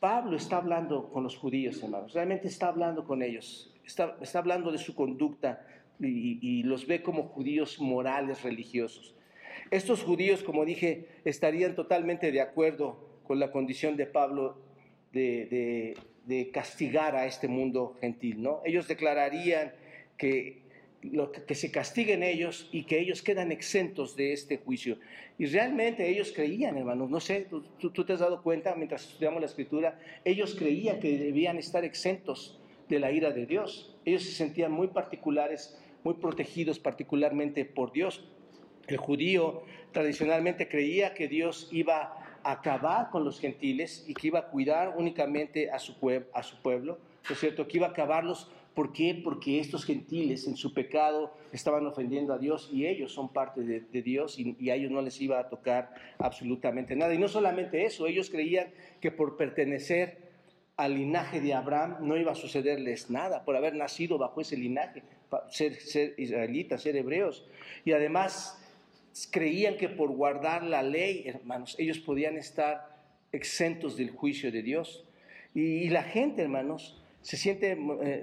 Pablo 0.00 0.36
está 0.36 0.58
hablando 0.58 1.10
con 1.10 1.24
los 1.24 1.36
judíos, 1.36 1.82
hermanos, 1.82 2.12
realmente 2.12 2.46
está 2.46 2.68
hablando 2.68 3.04
con 3.04 3.22
ellos, 3.22 3.74
está, 3.84 4.16
hablando 4.34 4.70
de 4.70 4.78
su 4.78 4.94
conducta 4.94 5.66
y, 6.00 6.62
los 6.62 6.86
ve 6.86 7.02
como 7.02 7.24
judíos 7.24 7.80
morales, 7.80 8.42
religiosos. 8.42 9.16
Estos 9.72 10.04
judíos, 10.04 10.44
como 10.44 10.64
dije, 10.64 11.08
estarían 11.24 11.74
totalmente 11.74 12.30
de 12.30 12.40
acuerdo 12.40 13.20
con 13.24 13.40
la 13.40 13.50
condición 13.50 13.96
de 13.96 14.06
Pablo 14.06 14.58
de 15.10 16.50
castigar 16.52 17.16
a 17.16 17.26
este 17.26 17.48
mundo 17.48 17.96
gentil, 18.00 18.40
¿no? 18.40 18.60
Ellos 18.64 18.86
declararían 18.86 19.72
que 20.16 20.62
lo 21.02 21.30
que, 21.30 21.54
se 21.54 21.70
castiguen 21.70 22.22
ellos 22.22 22.68
y 22.72 22.84
que 22.84 22.98
ellos 22.98 23.22
quedan 23.22 23.52
exentos 23.52 24.16
de 24.16 24.32
este 24.32 24.58
juicio. 24.58 24.98
Y 25.38 25.46
realmente 25.46 26.08
ellos 26.08 26.32
creían, 26.34 26.76
hermanos, 26.76 27.08
no 27.08 27.20
sé, 27.20 27.46
tú, 27.78 28.04
te 28.04 28.12
has 28.12 28.20
dado 28.20 28.42
cuenta 28.42 28.74
mientras 28.74 29.04
estudiamos 29.04 29.40
la 29.40 29.46
escritura, 29.46 29.98
ellos 30.24 30.56
creían 30.56 30.98
que 30.98 31.16
debían 31.18 31.58
estar 31.58 31.84
exentos 31.84 32.60
de 32.88 32.98
la 32.98 33.12
ira 33.12 33.30
de 33.30 33.46
Dios. 33.46 33.96
Ellos 34.04 34.24
se 34.24 34.32
sentían 34.32 34.72
muy 34.72 34.88
particulares, 34.88 35.78
muy 36.02 36.14
protegidos 36.14 36.78
particularmente 36.78 37.64
por 37.64 37.92
Dios. 37.92 38.28
El 38.88 38.96
judío 38.96 39.62
tradicionalmente 39.92 40.68
creía 40.68 41.14
que 41.14 41.28
Dios 41.28 41.68
iba 41.70 42.14
a 42.42 42.52
acabar 42.52 43.10
con 43.10 43.24
los 43.24 43.38
gentiles 43.38 44.04
y 44.08 44.14
que 44.14 44.28
iba 44.28 44.40
a 44.40 44.46
cuidar 44.48 44.94
únicamente 44.96 45.70
a 45.70 45.78
su, 45.78 45.94
a 46.32 46.42
su 46.42 46.60
pueblo, 46.62 46.98
¿no 47.28 47.34
es 47.34 47.40
cierto? 47.40 47.68
Que 47.68 47.76
iba 47.76 47.88
a 47.88 47.90
acabarlos 47.90 48.50
¿Por 48.78 48.92
qué? 48.92 49.20
Porque 49.24 49.58
estos 49.58 49.84
gentiles 49.84 50.46
en 50.46 50.56
su 50.56 50.72
pecado 50.72 51.34
estaban 51.50 51.84
ofendiendo 51.84 52.32
a 52.32 52.38
Dios 52.38 52.70
y 52.72 52.86
ellos 52.86 53.12
son 53.12 53.32
parte 53.32 53.62
de, 53.62 54.02
Dios 54.02 54.38
y, 54.38 54.54
y, 54.60 54.70
a 54.70 54.76
ellos 54.76 54.92
no 54.92 55.02
les 55.02 55.20
iba 55.20 55.40
a 55.40 55.48
tocar 55.48 55.92
absolutamente 56.16 56.94
nada. 56.94 57.12
Y 57.12 57.18
no 57.18 57.26
solamente 57.26 57.84
eso, 57.84 58.06
ellos 58.06 58.30
creían 58.30 58.68
que 59.00 59.10
por 59.10 59.36
pertenecer 59.36 60.18
al 60.76 60.94
linaje 60.94 61.40
de 61.40 61.54
Abraham 61.54 61.96
no 62.02 62.16
iba 62.16 62.30
a 62.30 62.36
sucederles 62.36 63.10
nada, 63.10 63.44
por 63.44 63.56
haber 63.56 63.74
nacido 63.74 64.16
bajo 64.16 64.40
ese 64.40 64.56
linaje, 64.56 65.02
ser, 65.48 65.74
ser 65.74 66.14
israelitas, 66.16 66.80
ser 66.80 66.94
hebreos. 66.94 67.48
Y 67.84 67.90
además 67.90 68.64
creían 69.32 69.76
que 69.76 69.88
por 69.88 70.12
guardar 70.12 70.62
la 70.62 70.84
ley, 70.84 71.24
hermanos, 71.26 71.74
ellos 71.80 71.98
podían 71.98 72.36
estar 72.36 72.96
exentos 73.32 73.96
del 73.96 74.10
juicio 74.10 74.52
de 74.52 74.62
Dios. 74.62 75.04
Y, 75.52 75.62
y 75.62 75.88
la 75.88 76.04
gente, 76.04 76.42
hermanos, 76.42 77.02
se 77.22 77.36
siente 77.36 77.72
eh, 77.72 78.22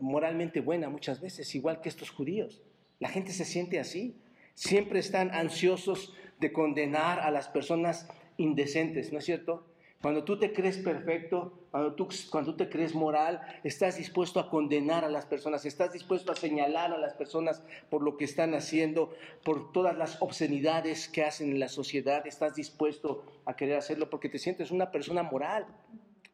moralmente 0.00 0.60
buena 0.60 0.88
muchas 0.88 1.20
veces, 1.20 1.54
igual 1.54 1.80
que 1.80 1.88
estos 1.88 2.10
judíos. 2.10 2.62
La 2.98 3.08
gente 3.08 3.32
se 3.32 3.44
siente 3.44 3.78
así. 3.78 4.16
Siempre 4.54 5.00
están 5.00 5.30
ansiosos 5.32 6.14
de 6.40 6.52
condenar 6.52 7.20
a 7.20 7.30
las 7.30 7.48
personas 7.48 8.08
indecentes, 8.36 9.12
¿no 9.12 9.18
es 9.18 9.24
cierto? 9.24 9.66
Cuando 10.02 10.24
tú 10.24 10.38
te 10.38 10.52
crees 10.52 10.78
perfecto, 10.78 11.66
cuando 11.70 11.94
tú, 11.94 12.08
cuando 12.30 12.52
tú 12.52 12.56
te 12.58 12.68
crees 12.68 12.94
moral, 12.94 13.40
estás 13.64 13.96
dispuesto 13.96 14.38
a 14.38 14.50
condenar 14.50 15.04
a 15.04 15.08
las 15.08 15.26
personas, 15.26 15.64
estás 15.64 15.92
dispuesto 15.92 16.30
a 16.30 16.36
señalar 16.36 16.92
a 16.92 16.98
las 16.98 17.14
personas 17.14 17.62
por 17.90 18.02
lo 18.02 18.16
que 18.16 18.24
están 18.24 18.54
haciendo, 18.54 19.14
por 19.42 19.72
todas 19.72 19.96
las 19.96 20.20
obscenidades 20.22 21.08
que 21.08 21.24
hacen 21.24 21.50
en 21.50 21.60
la 21.60 21.68
sociedad, 21.68 22.26
estás 22.26 22.54
dispuesto 22.54 23.24
a 23.46 23.56
querer 23.56 23.78
hacerlo 23.78 24.08
porque 24.08 24.28
te 24.28 24.38
sientes 24.38 24.70
una 24.70 24.90
persona 24.90 25.22
moral. 25.22 25.66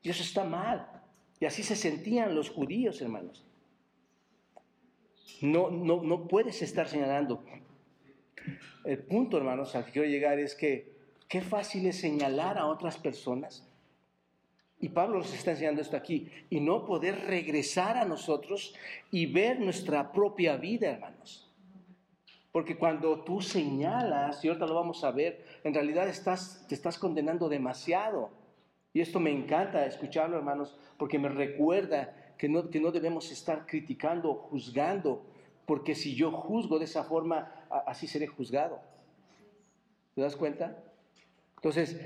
Y 0.02 0.10
eso 0.10 0.22
está 0.22 0.44
mal. 0.44 1.01
Y 1.42 1.44
así 1.44 1.64
se 1.64 1.74
sentían 1.74 2.36
los 2.36 2.50
judíos, 2.50 3.02
hermanos. 3.02 3.44
No, 5.40 5.72
no, 5.72 6.00
no 6.00 6.28
puedes 6.28 6.62
estar 6.62 6.86
señalando. 6.86 7.42
El 8.84 8.98
punto, 8.98 9.38
hermanos, 9.38 9.74
al 9.74 9.84
que 9.84 9.90
quiero 9.90 10.06
llegar 10.06 10.38
es 10.38 10.54
que 10.54 10.92
qué 11.28 11.40
fácil 11.40 11.84
es 11.86 11.96
señalar 11.98 12.58
a 12.58 12.66
otras 12.66 12.96
personas. 12.96 13.68
Y 14.78 14.90
Pablo 14.90 15.18
nos 15.18 15.34
está 15.34 15.50
enseñando 15.50 15.82
esto 15.82 15.96
aquí. 15.96 16.30
Y 16.48 16.60
no 16.60 16.86
poder 16.86 17.26
regresar 17.26 17.96
a 17.96 18.04
nosotros 18.04 18.76
y 19.10 19.26
ver 19.26 19.58
nuestra 19.58 20.12
propia 20.12 20.56
vida, 20.56 20.90
hermanos. 20.92 21.50
Porque 22.52 22.76
cuando 22.76 23.24
tú 23.24 23.42
señalas, 23.42 24.44
y 24.44 24.48
ahorita 24.48 24.66
lo 24.68 24.76
vamos 24.76 25.02
a 25.02 25.10
ver, 25.10 25.44
en 25.64 25.74
realidad 25.74 26.04
te 26.06 26.74
estás 26.76 26.98
condenando 27.00 27.48
demasiado. 27.48 28.41
Y 28.94 29.00
esto 29.00 29.20
me 29.20 29.30
encanta 29.30 29.86
escucharlo, 29.86 30.36
hermanos, 30.36 30.76
porque 30.98 31.18
me 31.18 31.28
recuerda 31.28 32.14
que 32.36 32.48
no, 32.48 32.68
que 32.68 32.80
no 32.80 32.90
debemos 32.90 33.30
estar 33.30 33.66
criticando, 33.66 34.34
juzgando, 34.34 35.24
porque 35.66 35.94
si 35.94 36.14
yo 36.14 36.30
juzgo 36.30 36.78
de 36.78 36.84
esa 36.84 37.04
forma, 37.04 37.52
así 37.86 38.06
seré 38.06 38.26
juzgado. 38.26 38.80
¿Te 40.14 40.20
das 40.20 40.36
cuenta? 40.36 40.76
Entonces, 41.56 41.98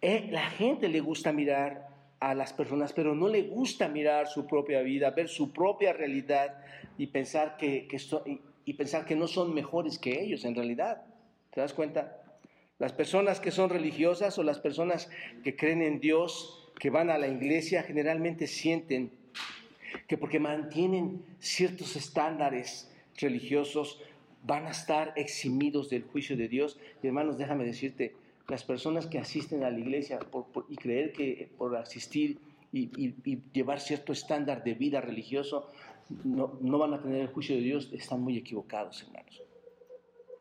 eh, 0.00 0.28
la 0.30 0.48
gente 0.50 0.88
le 0.88 1.00
gusta 1.00 1.32
mirar 1.32 1.88
a 2.20 2.34
las 2.34 2.52
personas, 2.52 2.92
pero 2.92 3.14
no 3.14 3.28
le 3.28 3.42
gusta 3.42 3.88
mirar 3.88 4.26
su 4.26 4.46
propia 4.46 4.80
vida, 4.80 5.10
ver 5.10 5.28
su 5.28 5.52
propia 5.52 5.92
realidad 5.92 6.58
y 6.96 7.08
pensar 7.08 7.56
que, 7.58 7.86
que 7.86 7.98
y, 8.24 8.40
y 8.64 8.74
pensar 8.74 9.04
que 9.04 9.16
no 9.16 9.26
son 9.26 9.52
mejores 9.52 9.98
que 9.98 10.22
ellos 10.22 10.44
en 10.44 10.54
realidad. 10.54 11.02
¿Te 11.52 11.60
das 11.60 11.74
cuenta? 11.74 12.22
Las 12.78 12.92
personas 12.92 13.40
que 13.40 13.50
son 13.50 13.70
religiosas 13.70 14.38
o 14.38 14.42
las 14.42 14.58
personas 14.58 15.08
que 15.42 15.56
creen 15.56 15.82
en 15.82 15.98
Dios, 16.00 16.68
que 16.78 16.90
van 16.90 17.10
a 17.10 17.18
la 17.18 17.28
iglesia, 17.28 17.82
generalmente 17.82 18.46
sienten 18.46 19.10
que 20.06 20.18
porque 20.18 20.38
mantienen 20.38 21.24
ciertos 21.38 21.96
estándares 21.96 22.92
religiosos 23.16 24.00
van 24.44 24.66
a 24.66 24.70
estar 24.70 25.12
eximidos 25.16 25.88
del 25.90 26.04
juicio 26.04 26.36
de 26.36 26.48
Dios. 26.48 26.78
Y 27.02 27.06
hermanos, 27.06 27.38
déjame 27.38 27.64
decirte, 27.64 28.14
las 28.48 28.62
personas 28.62 29.06
que 29.06 29.18
asisten 29.18 29.64
a 29.64 29.70
la 29.70 29.78
iglesia 29.78 30.18
y 30.68 30.76
creer 30.76 31.12
que 31.12 31.48
por 31.58 31.74
asistir 31.76 32.38
y, 32.72 32.90
y, 32.96 33.42
llevar 33.52 33.80
cierto 33.80 34.12
estándar 34.12 34.62
de 34.62 34.74
vida 34.74 35.00
religioso 35.00 35.70
no, 36.24 36.58
no 36.60 36.78
van 36.78 36.94
a 36.94 37.00
tener 37.00 37.22
el 37.22 37.28
juicio 37.28 37.56
de 37.56 37.62
Dios, 37.62 37.90
están 37.92 38.20
muy 38.20 38.36
equivocados, 38.36 39.02
hermanos. 39.02 39.42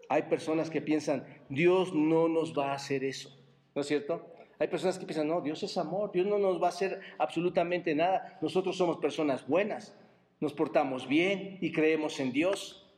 Hay 0.10 0.24
personas 0.24 0.70
que 0.70 0.82
piensan, 0.82 1.26
Dios 1.50 1.94
no 1.94 2.28
nos 2.28 2.58
va 2.58 2.72
a 2.72 2.76
hacer 2.76 3.04
eso, 3.04 3.30
¿no 3.74 3.82
es 3.82 3.88
cierto? 3.88 4.32
Hay 4.58 4.68
personas 4.68 4.98
que 4.98 5.06
piensan, 5.06 5.28
no, 5.28 5.42
Dios 5.42 5.64
es 5.64 5.78
amor, 5.78 6.12
Dios 6.12 6.26
no 6.26 6.38
nos 6.38 6.62
va 6.62 6.68
a 6.68 6.70
hacer 6.70 7.02
absolutamente 7.18 7.94
nada. 7.94 8.38
Nosotros 8.42 8.78
somos 8.78 8.98
personas 8.98 9.46
buenas, 9.48 9.94
nos 10.40 10.54
portamos 10.54 11.08
bien 11.08 11.58
y 11.60 11.72
creemos 11.74 12.20
en 12.22 12.32
Dios. 12.32 12.90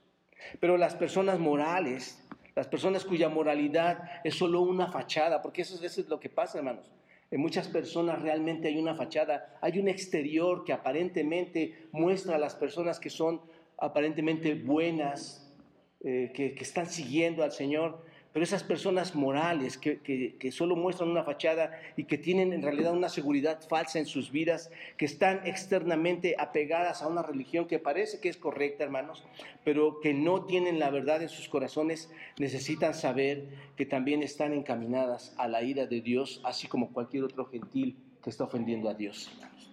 Pero 0.59 0.77
las 0.77 0.95
personas 0.95 1.39
morales, 1.39 2.23
las 2.55 2.67
personas 2.67 3.05
cuya 3.05 3.29
moralidad 3.29 4.03
es 4.23 4.35
solo 4.35 4.61
una 4.61 4.91
fachada, 4.91 5.41
porque 5.41 5.63
eso 5.63 5.75
es 5.75 5.81
veces 5.81 6.07
lo 6.09 6.19
que 6.19 6.29
pasa, 6.29 6.59
hermanos. 6.59 6.91
En 7.29 7.41
muchas 7.41 7.67
personas 7.67 8.21
realmente 8.21 8.67
hay 8.67 8.77
una 8.77 8.95
fachada, 8.95 9.57
hay 9.61 9.79
un 9.79 9.87
exterior 9.87 10.63
que 10.63 10.73
aparentemente 10.73 11.87
muestra 11.91 12.35
a 12.35 12.39
las 12.39 12.55
personas 12.55 12.99
que 12.99 13.09
son 13.09 13.41
aparentemente 13.77 14.53
buenas, 14.53 15.53
eh, 16.01 16.31
que, 16.33 16.55
están 16.59 16.87
siguiendo 16.87 17.43
al 17.43 17.51
Señor, 17.51 18.05
pero 18.37 18.43
esas 18.43 18.61
personas 18.61 19.15
morales 19.15 19.79
que, 19.79 20.51
solo 20.51 20.75
muestran 20.75 21.09
una 21.09 21.23
fachada 21.23 21.71
y 21.95 22.03
que 22.03 22.19
tienen 22.19 22.53
en 22.53 22.61
realidad 22.61 22.93
una 22.93 23.09
seguridad 23.09 23.67
falsa 23.67 23.97
en 23.97 24.05
sus 24.05 24.31
vidas, 24.31 24.69
que 24.95 25.05
están 25.05 25.41
externamente 25.47 26.35
apegadas 26.37 27.01
a 27.01 27.07
una 27.07 27.23
religión 27.23 27.65
que 27.65 27.79
parece 27.79 28.19
que 28.19 28.29
es 28.29 28.37
correcta, 28.37 28.83
hermanos, 28.83 29.23
pero 29.63 29.99
que 30.01 30.13
no 30.13 30.45
tienen 30.45 30.77
la 30.77 30.91
verdad 30.91 31.23
en 31.23 31.29
sus 31.29 31.49
corazones, 31.49 32.11
necesitan 32.37 32.93
saber 32.93 33.47
que 33.75 33.87
también 33.87 34.21
están 34.21 34.53
encaminadas 34.53 35.33
a 35.39 35.47
la 35.47 35.63
ira 35.63 35.87
de 35.87 36.01
Dios, 36.01 36.39
así 36.43 36.67
como 36.67 36.93
cualquier 36.93 37.23
otro 37.23 37.47
gentil 37.47 37.97
que 38.23 38.29
está 38.29 38.43
ofendiendo 38.43 38.87
a 38.87 38.93
Dios. 38.93 39.31
Hermanos. 39.33 39.71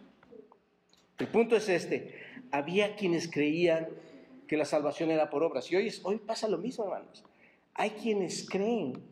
El 1.18 1.28
punto 1.28 1.54
es 1.54 1.68
este, 1.68 2.14
había 2.50 2.96
quienes 2.96 3.30
creían 3.30 3.88
que 4.48 4.56
la 4.56 4.64
salvación 4.64 5.10
era 5.10 5.28
por 5.28 5.42
obras. 5.42 5.70
Y 5.70 5.76
hoy, 5.76 5.92
hoy 6.02 6.16
pasa 6.16 6.48
lo 6.48 6.56
mismo, 6.56 6.84
hermanos. 6.84 7.24
Hay 7.74 7.90
quienes 7.90 8.48
creen 8.48 9.02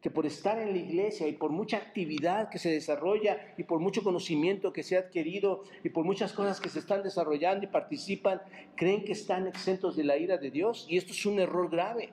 que 0.00 0.10
por 0.10 0.24
estar 0.24 0.58
en 0.60 0.70
la 0.70 0.78
iglesia 0.78 1.26
y 1.26 1.32
por 1.32 1.50
mucha 1.50 1.78
actividad 1.78 2.48
que 2.48 2.58
se 2.58 2.70
desarrolla 2.70 3.54
y 3.58 3.64
por 3.64 3.80
mucho 3.80 4.04
conocimiento 4.04 4.72
que 4.72 4.84
se 4.84 4.96
ha 4.96 5.00
adquirido 5.00 5.64
y 5.82 5.88
por 5.88 6.04
muchas 6.04 6.32
cosas 6.32 6.60
que 6.60 6.68
se 6.68 6.78
están 6.78 7.02
desarrollando 7.02 7.64
y 7.64 7.68
participan, 7.68 8.40
creen 8.76 9.04
que 9.04 9.12
están 9.12 9.48
exentos 9.48 9.96
de 9.96 10.04
la 10.04 10.16
ira 10.16 10.36
de 10.36 10.52
Dios. 10.52 10.86
Y 10.88 10.96
esto 10.96 11.10
es 11.10 11.26
un 11.26 11.40
error 11.40 11.68
grave. 11.68 12.12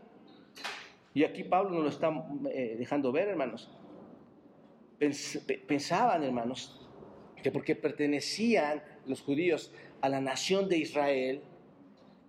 Y 1.14 1.24
aquí 1.24 1.44
Pablo 1.44 1.70
nos 1.70 1.84
lo 1.84 1.90
está 1.90 2.26
eh, 2.52 2.76
dejando 2.80 3.12
ver, 3.12 3.28
hermanos. 3.28 3.70
Pensaban, 5.68 6.24
hermanos, 6.24 6.90
que 7.44 7.52
porque 7.52 7.76
pertenecían 7.76 8.82
los 9.06 9.22
judíos 9.22 9.72
a 10.02 10.10
la 10.10 10.20
nación 10.20 10.68
de 10.68 10.78
Israel, 10.78 11.44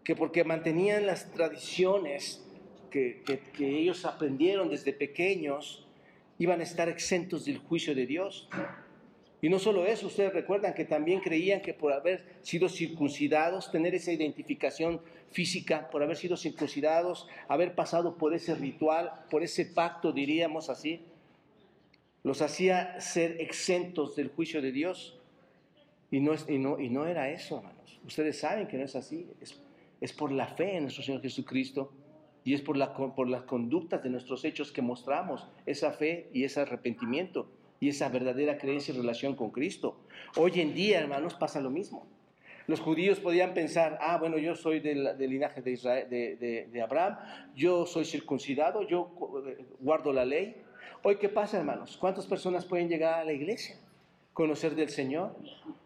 que 0.03 0.15
porque 0.15 0.45
mantenían 0.45 1.07
las 1.07 1.31
tradiciones 1.31 2.44
que, 2.95 3.39
ellos 3.59 4.05
aprendieron 4.05 4.69
desde 4.69 4.93
pequeños, 4.93 5.85
iban 6.39 6.61
a 6.61 6.63
estar 6.63 6.89
exentos 6.89 7.45
del 7.45 7.59
juicio 7.59 7.95
de 7.95 8.07
Dios. 8.07 8.49
Y 9.43 9.49
no 9.49 9.59
solo 9.59 9.85
eso, 9.85 10.07
ustedes 10.07 10.33
recuerdan 10.33 10.75
que 10.75 10.85
también 10.85 11.21
creían 11.21 11.61
que 11.61 11.75
por 11.75 11.93
haber 11.93 12.25
sido 12.43 12.69
circuncidados, 12.69 13.71
tener 13.71 13.95
esa 13.95 14.13
identificación 14.13 15.01
física, 15.33 15.91
por 15.91 16.03
haber 16.03 16.17
sido 16.17 16.37
circuncidados, 16.37 17.27
haber 17.49 17.75
pasado 17.75 18.17
por 18.17 18.33
ese 18.33 18.55
ritual, 18.55 19.13
por 19.29 19.43
ese 19.43 19.67
pacto, 19.67 20.13
diríamos 20.13 20.71
así, 20.71 21.03
los 22.23 22.41
hacía 22.41 23.01
ser 23.01 23.41
exentos 23.41 24.17
del 24.17 24.29
juicio 24.29 24.63
de 24.63 24.73
Dios. 24.73 25.19
Y 26.11 26.21
no, 26.21 26.35
y 26.49 26.59
no, 26.59 26.79
y 26.79 26.89
no 26.89 27.07
era 27.07 27.29
eso, 27.29 27.57
hermanos. 27.59 28.01
Ustedes 28.07 28.39
saben 28.39 28.69
que 28.69 28.79
no 28.79 28.85
es 28.85 28.95
así. 28.95 29.27
Es, 29.41 29.61
es 30.01 30.13
por 30.13 30.31
la 30.31 30.47
fe 30.47 30.77
en 30.77 30.85
nuestro 30.85 31.03
Señor 31.03 31.21
Jesucristo 31.21 31.93
y 32.45 32.55
es 32.55 32.61
por, 32.61 32.77
la, 32.77 32.95
por 32.95 33.29
las 33.29 33.43
conductas 33.43 34.03
de 34.03 34.11
nuestros 34.11 34.45
hechos 34.45 34.71
que 34.71 34.83
mostramos 34.83 35.49
esa 35.65 35.93
fe 35.93 36.29
y 36.33 36.45
ese 36.45 36.61
arrepentimiento 36.61 37.49
y 37.81 37.89
esa 37.89 38.09
verdadera 38.09 38.59
creencia 38.59 38.95
y 38.95 38.99
relación 38.99 39.35
con 39.35 39.51
Cristo. 39.51 39.97
Hoy 40.37 40.61
en 40.61 40.75
día, 40.75 41.01
hermanos, 41.01 41.35
pasa 41.35 41.61
lo 41.61 41.71
mismo. 41.71 42.07
Los 42.67 42.81
judíos 42.81 43.21
podían 43.21 43.53
pensar, 43.53 43.99
ah, 44.01 44.17
bueno, 44.19 44.39
yo 44.39 44.55
soy 44.55 44.81
del, 44.81 45.17
linaje 45.19 45.61
de, 45.61 46.69
de, 46.71 46.83
Abraham, 46.83 47.19
yo 47.55 47.85
soy 47.85 48.07
circuncidado, 48.07 48.87
yo 48.89 49.11
guardo 49.81 50.13
la 50.13 50.25
ley. 50.25 50.57
Hoy, 51.03 51.17
¿qué 51.17 51.29
pasa, 51.29 51.59
hermanos? 51.59 51.99
¿Cuántas 51.99 52.27
personas 52.27 52.65
pueden 52.65 52.89
llegar 52.89 53.21
a 53.21 53.25
la 53.25 53.33
iglesia? 53.33 53.77
Conocer 54.33 54.75
del 54.75 54.89
Señor, 54.89 55.37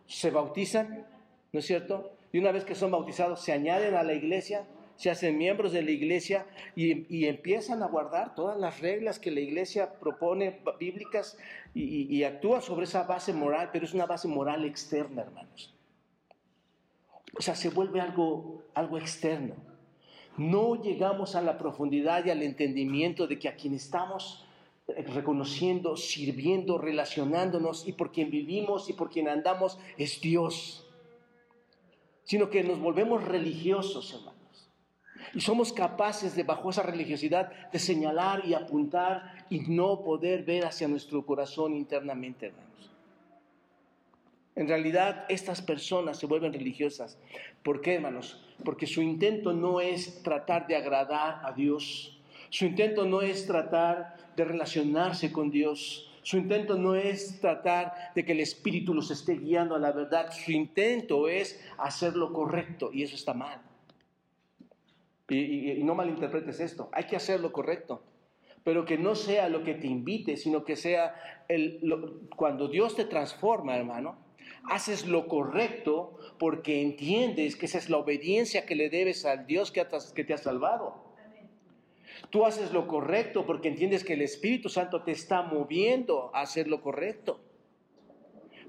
se 0.07 0.31
bautizan, 0.31 1.05
¿no 1.53 1.59
es 1.59 1.67
cierto? 1.67 2.13
Y 2.33 2.39
una 2.39 2.53
vez 2.53 2.65
que 2.65 2.77
son 2.77 2.93
bautizados, 2.93 3.41
se 3.41 3.53
añaden 3.53 3.95
a 3.95 4.05
la 4.05 4.15
iglesia, 4.15 4.65
se 4.99 5.11
hacen 5.11 5.39
miembros 5.39 5.71
de 5.71 5.83
la 5.83 5.93
iglesia 5.93 6.45
y, 6.75 7.25
empiezan 7.27 7.85
a 7.85 7.87
guardar 7.87 8.35
todas 8.35 8.59
las 8.59 8.81
reglas 8.81 9.21
que 9.21 9.31
la 9.31 9.39
iglesia 9.39 9.95
propone 10.01 10.61
bíblicas 10.81 11.39
y, 11.73 12.15
y, 12.15 12.25
actúa 12.25 12.61
sobre 12.61 12.85
esa 12.85 13.05
base 13.05 13.33
moral, 13.33 13.71
pero 13.73 13.85
es 13.85 13.95
una 13.95 14.07
base 14.07 14.27
moral 14.27 14.65
externa, 14.65 15.23
hermanos. 15.23 15.73
O 17.39 17.41
sea, 17.43 17.55
se 17.55 17.71
vuelve 17.71 18.01
algo, 18.01 18.65
algo 18.75 18.99
externo. 18.99 19.55
No 20.37 20.83
llegamos 20.83 21.37
a 21.37 21.43
la 21.43 21.59
profundidad 21.59 22.25
y 22.25 22.31
al 22.31 22.43
entendimiento 22.43 23.29
de 23.29 23.39
que 23.39 23.49
a 23.49 23.55
quien 23.55 23.75
estamos 23.75 24.45
reconociendo, 24.89 25.97
sirviendo, 25.97 26.77
relacionándonos 26.77 27.87
y 27.87 27.93
por 27.93 28.11
quien 28.11 28.31
vivimos 28.31 28.91
y 28.91 28.95
por 28.95 29.11
quien 29.11 29.29
andamos 29.29 29.79
es 29.97 30.21
Dios. 30.21 30.85
Sino 32.25 32.51
que 32.51 32.65
nos 32.65 32.81
volvemos 32.81 33.23
religiosos, 33.23 34.13
hermanos. 34.13 34.38
Y 35.35 35.41
somos 35.41 35.73
capaces 35.73 36.35
de, 36.35 36.43
bajo 36.43 36.71
esa 36.71 36.83
religiosidad, 36.83 37.53
de 37.71 37.79
señalar 37.79 38.45
y 38.47 38.55
apuntar 38.55 39.47
y 39.51 39.61
no 39.61 40.03
poder 40.03 40.45
ver 40.45 40.65
hacia 40.65 40.89
nuestro 40.89 41.25
corazón 41.25 41.75
internamente, 41.75 42.47
hermanos. 42.47 42.69
En 44.59 44.67
realidad, 44.67 45.25
estas 45.29 45.63
personas 45.63 46.19
se 46.19 46.27
vuelven 46.27 46.53
religiosas. 46.53 47.17
¿Por 47.63 47.81
qué, 47.81 47.95
hermanos? 47.95 48.43
Porque 48.65 48.89
su 48.89 49.01
intento 49.01 49.53
no 49.53 49.81
es 49.81 50.21
tratar 50.25 50.67
de 50.67 50.75
agradar 50.75 51.41
a 51.45 51.53
Dios. 51.53 52.19
Su 52.51 52.65
intento 52.65 53.05
no 53.05 53.23
es 53.23 53.47
tratar 53.47 54.17
de 54.35 54.45
relacionarse 54.45 55.31
con 55.31 55.53
Dios. 55.53 56.11
Su 56.23 56.39
intento 56.39 56.77
no 56.77 56.97
es 56.97 57.41
tratar 57.41 58.13
de 58.17 58.25
que 58.25 58.33
el 58.33 58.41
Espíritu 58.41 58.93
los 58.95 59.13
esté 59.13 59.35
guiando 59.37 59.77
a 59.77 59.79
la 59.79 59.93
verdad. 59.93 60.33
Su 60.33 60.51
intento 60.51 61.29
es 61.29 61.65
hacer 61.79 62.17
lo 62.17 62.33
correcto 62.33 62.91
y 62.93 63.05
eso 63.05 63.15
está 63.15 63.35
mal. 63.35 63.61
Y, 65.29 65.83
no 65.85 65.95
malinterpretes 65.95 66.61
esto, 66.61 66.89
hay 66.93 67.05
que 67.05 67.17
hacer 67.17 67.41
lo 67.41 67.53
correcto, 67.53 68.03
pero 68.65 68.85
que 68.85 68.97
no 68.97 69.15
sea 69.15 69.49
lo 69.49 69.63
que 69.63 69.75
te 69.75 69.87
invite, 69.87 70.37
sino 70.37 70.65
que 70.65 70.77
sea 70.77 71.45
el, 71.49 71.81
cuando 72.35 72.69
Dios 72.69 72.97
te 72.97 73.05
transforma, 73.05 73.77
hermano, 73.77 74.17
haces 74.65 75.07
lo 75.07 75.29
correcto 75.29 76.19
porque 76.39 76.83
entiendes 76.83 77.57
que 77.57 77.67
esa 77.67 77.79
es 77.79 77.91
la 77.91 77.99
obediencia 77.99 78.65
que 78.65 78.75
le 78.75 78.89
debes 78.89 79.25
al 79.25 79.47
Dios 79.47 79.71
que, 79.71 79.87
que 80.15 80.25
te 80.25 80.35
ha 80.35 80.39
salvado. 80.39 81.09
Tú 82.31 82.45
haces 82.45 82.73
lo 82.73 82.87
correcto 82.89 83.47
porque 83.47 83.69
entiendes 83.69 84.05
que 84.05 84.15
el 84.15 84.23
Espíritu 84.23 84.69
Santo 84.69 85.03
te 85.03 85.13
está 85.13 85.43
moviendo 85.43 86.31
a 86.35 86.43
hacer 86.43 86.69
lo 86.69 86.81
correcto. 86.81 87.41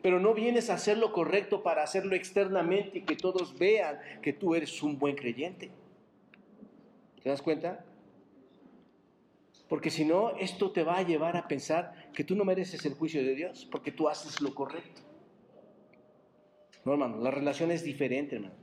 Pero 0.01 0.19
no 0.19 0.33
vienes 0.33 0.69
a 0.69 0.75
hacer 0.75 0.97
lo 0.97 1.11
correcto 1.11 1.61
para 1.61 1.83
hacerlo 1.83 2.15
externamente 2.15 2.99
y 2.99 3.01
que 3.01 3.15
todos 3.15 3.57
vean 3.57 3.99
que 4.21 4.31
tú 4.31 4.55
eres 4.55 4.81
un 4.81 4.97
buen 4.97 5.15
creyente. 5.15 5.71
¿Te 7.21 7.29
das 7.29 7.41
cuenta? 7.41 7.85
Porque 9.67 9.91
si 9.91 10.03
no, 10.03 10.31
esto 10.37 10.71
te 10.71 10.83
va 10.83 10.97
a 10.97 11.03
llevar 11.03 11.37
a 11.37 11.47
pensar 11.47 12.09
que 12.13 12.23
tú 12.23 12.35
no 12.35 12.43
mereces 12.43 12.85
el 12.85 12.93
juicio 12.93 13.23
de 13.23 13.35
Dios, 13.35 13.67
porque 13.71 13.91
tú 13.91 14.09
haces 14.09 14.41
lo 14.41 14.55
correcto. 14.55 15.01
No, 16.85 16.93
hermano, 16.93 17.17
la 17.17 17.29
relación 17.29 17.71
es 17.71 17.83
diferente, 17.83 18.37
hermano. 18.37 18.55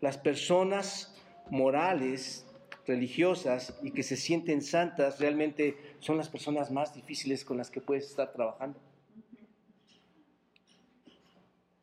Las 0.00 0.16
personas 0.16 1.14
morales, 1.50 2.46
religiosas 2.86 3.78
y 3.82 3.90
que 3.90 4.02
se 4.02 4.16
sienten 4.16 4.62
santas 4.62 5.20
realmente 5.20 5.76
son 5.98 6.16
las 6.16 6.28
personas 6.28 6.70
más 6.70 6.94
difíciles 6.94 7.44
con 7.44 7.58
las 7.58 7.70
que 7.70 7.80
puedes 7.80 8.06
estar 8.06 8.32
trabajando. 8.32 8.78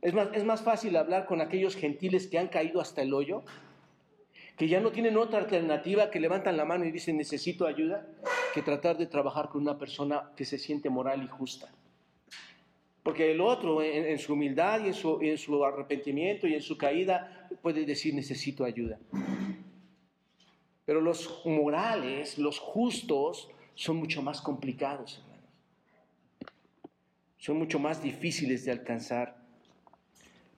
Es 0.02 0.14
más, 0.14 0.30
es 0.34 0.44
más 0.44 0.62
fácil 0.62 0.96
hablar 0.96 1.26
con 1.26 1.42
aquellos 1.42 1.76
gentiles 1.76 2.28
que 2.28 2.40
han 2.40 2.48
caído 2.48 2.82
hasta 2.82 3.02
el 3.02 3.14
hoyo 3.14 3.44
que 4.58 4.68
ya 4.68 4.80
no 4.80 4.92
tienen 4.92 5.18
otra 5.18 5.40
alternativa 5.40 6.12
que 6.12 6.20
levantan 6.20 6.58
la 6.58 6.66
mano 6.66 6.86
y 6.86 6.92
dicen 6.92 7.18
necesito 7.18 7.66
ayuda, 7.66 8.08
que 8.54 8.62
tratar 8.62 8.98
de 8.98 9.08
trabajar 9.08 9.50
con 9.50 9.62
una 9.62 9.78
persona 9.78 10.32
que 10.36 10.46
se 10.46 10.60
siente 10.60 10.90
moral 10.90 11.24
y 11.24 11.28
justa. 11.28 11.74
Porque 13.02 13.32
el 13.32 13.42
otro, 13.42 13.82
en, 13.84 14.18
su 14.18 14.34
humildad 14.34 14.82
y 14.84 14.88
en 14.88 14.94
su, 14.94 15.20
en 15.22 15.38
su, 15.38 15.66
arrepentimiento 15.66 16.48
y 16.48 16.54
en 16.54 16.62
su 16.62 16.78
caída, 16.78 17.50
puede 17.62 17.86
decir 17.86 18.14
necesito 18.14 18.64
ayuda. 18.64 18.98
Pero 20.86 21.02
los 21.02 21.42
morales, 21.46 22.38
los 22.38 22.60
justos, 22.60 23.50
son 23.76 23.98
mucho 23.98 24.22
más 24.22 24.40
complicados, 24.40 25.18
hermanos. 25.18 25.50
Son 27.38 27.58
mucho 27.58 27.80
más 27.80 28.02
difíciles 28.02 28.64
de 28.64 28.72
alcanzar 28.72 29.36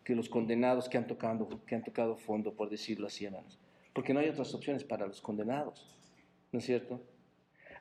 que 0.04 0.14
los 0.14 0.30
condenados 0.30 0.88
que 0.88 0.98
han 0.98 1.08
tocado, 1.08 1.48
que 1.66 1.74
han 1.74 1.84
tocado 1.84 2.16
fondo, 2.16 2.54
por 2.54 2.70
decirlo 2.70 3.08
así, 3.08 3.26
hermanos 3.26 3.58
porque 3.96 4.14
no 4.14 4.20
hay 4.20 4.28
otras 4.28 4.54
opciones 4.54 4.84
para 4.84 5.08
los 5.08 5.22
condenados, 5.22 5.88
¿no 6.52 6.60
es 6.60 6.66
cierto? 6.66 7.00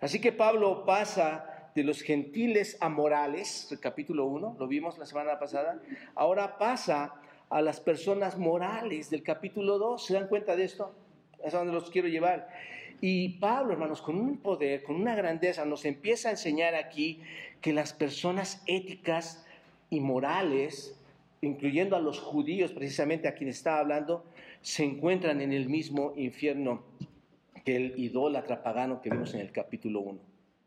Así 0.01 0.21
que 0.21 0.31
Pablo 0.31 0.85
pasa 0.87 1.71
de 1.75 1.83
los 1.83 2.03
gentiles 2.03 2.79
a 2.81 2.89
morales, 2.89 3.67
el 3.73 3.81
capítulo 3.81 4.27
1, 4.27 4.57
lo 4.57 4.69
vimos 4.69 4.97
la 4.97 5.07
semana 5.07 5.41
pasada, 5.41 5.83
ahora 6.15 6.57
pasa 6.57 7.15
a 7.51 7.61
las 7.61 7.81
personas 7.81 8.39
morales 8.39 9.11
del 9.11 9.25
capítulo 9.25 9.77
2, 9.77 10.07
¿se 10.07 10.15
dan 10.15 10.29
cuenta 10.29 10.55
de 10.55 10.63
esto? 10.63 10.95
Es 11.43 11.53
a 11.53 11.59
donde 11.59 11.73
los 11.73 11.91
quiero 11.91 12.07
llevar. 12.07 12.49
Y 13.01 13.31
Pablo, 13.41 13.73
hermanos, 13.73 14.01
con 14.01 14.15
un 14.15 14.39
poder, 14.39 14.85
con 14.85 14.95
una 14.95 15.17
grandeza, 15.17 15.65
nos 15.65 15.85
empieza 15.85 16.29
a 16.29 16.31
enseñar 16.31 16.77
aquí 16.77 17.21
que 17.61 17.73
las 17.73 17.93
personas 17.93 18.63
éticas 18.67 19.45
y 19.91 19.99
morales, 19.99 20.97
incluyendo 21.41 21.97
a 21.97 22.01
los 22.01 22.21
judíos, 22.21 22.71
precisamente 22.71 23.27
a 23.27 23.35
quien 23.35 23.51
está 23.51 23.81
hablando, 23.81 24.25
se 24.65 24.83
encuentran 24.83 25.43
en 25.43 25.53
el 25.53 25.69
mismo 25.69 26.15
infierno 26.17 26.85
que 27.67 27.77
el 27.77 27.99
idólatra 27.99 28.63
pagano 28.63 29.03
que 29.03 29.11
vimos 29.11 29.35
en 29.35 29.43
el 29.43 29.53
capítulo 29.53 30.01
1. 30.01 30.19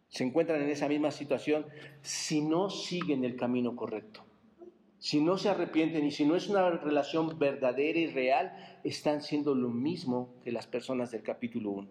Se 0.08 0.24
encuentran 0.24 0.62
en 0.62 0.70
esa 0.70 0.88
misma 0.88 1.10
situación 1.10 1.66
si 2.04 2.42
no 2.42 2.70
siguen 2.70 3.26
el 3.26 3.36
camino 3.36 3.76
correcto. 3.76 4.24
Si 5.00 5.20
no 5.20 5.40
se 5.40 5.50
arrepienten 5.50 6.06
y 6.06 6.12
si 6.12 6.26
no 6.26 6.36
es 6.36 6.48
una 6.48 6.70
relación 6.70 7.40
verdadera 7.40 7.98
y 7.98 8.06
real, 8.06 8.80
están 8.84 9.24
siendo 9.24 9.56
lo 9.56 9.70
mismo 9.70 10.36
que 10.44 10.52
las 10.52 10.68
personas 10.68 11.10
del 11.10 11.24
capítulo 11.24 11.72
1. 11.72 11.88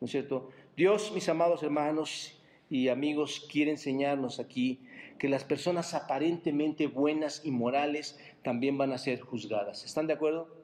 ¿No 0.00 0.04
es 0.06 0.10
cierto? 0.10 0.48
Dios, 0.74 1.12
mis 1.14 1.28
amados 1.28 1.62
hermanos 1.62 2.42
y 2.70 2.88
amigos, 2.88 3.46
quiere 3.52 3.72
enseñarnos 3.72 4.40
aquí 4.40 4.80
que 5.18 5.28
las 5.28 5.44
personas 5.44 5.92
aparentemente 5.92 6.86
buenas 6.86 7.44
y 7.44 7.50
morales 7.50 8.18
también 8.42 8.78
van 8.78 8.92
a 8.92 8.98
ser 8.98 9.20
juzgadas. 9.20 9.84
¿Están 9.84 10.06
de 10.06 10.14
acuerdo? 10.14 10.61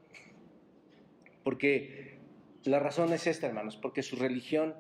Porque 1.48 2.18
la 2.64 2.78
razón 2.78 3.10
es 3.14 3.26
esta, 3.26 3.46
hermanos, 3.46 3.78
porque 3.78 4.02
su 4.02 4.16
religión 4.16 4.74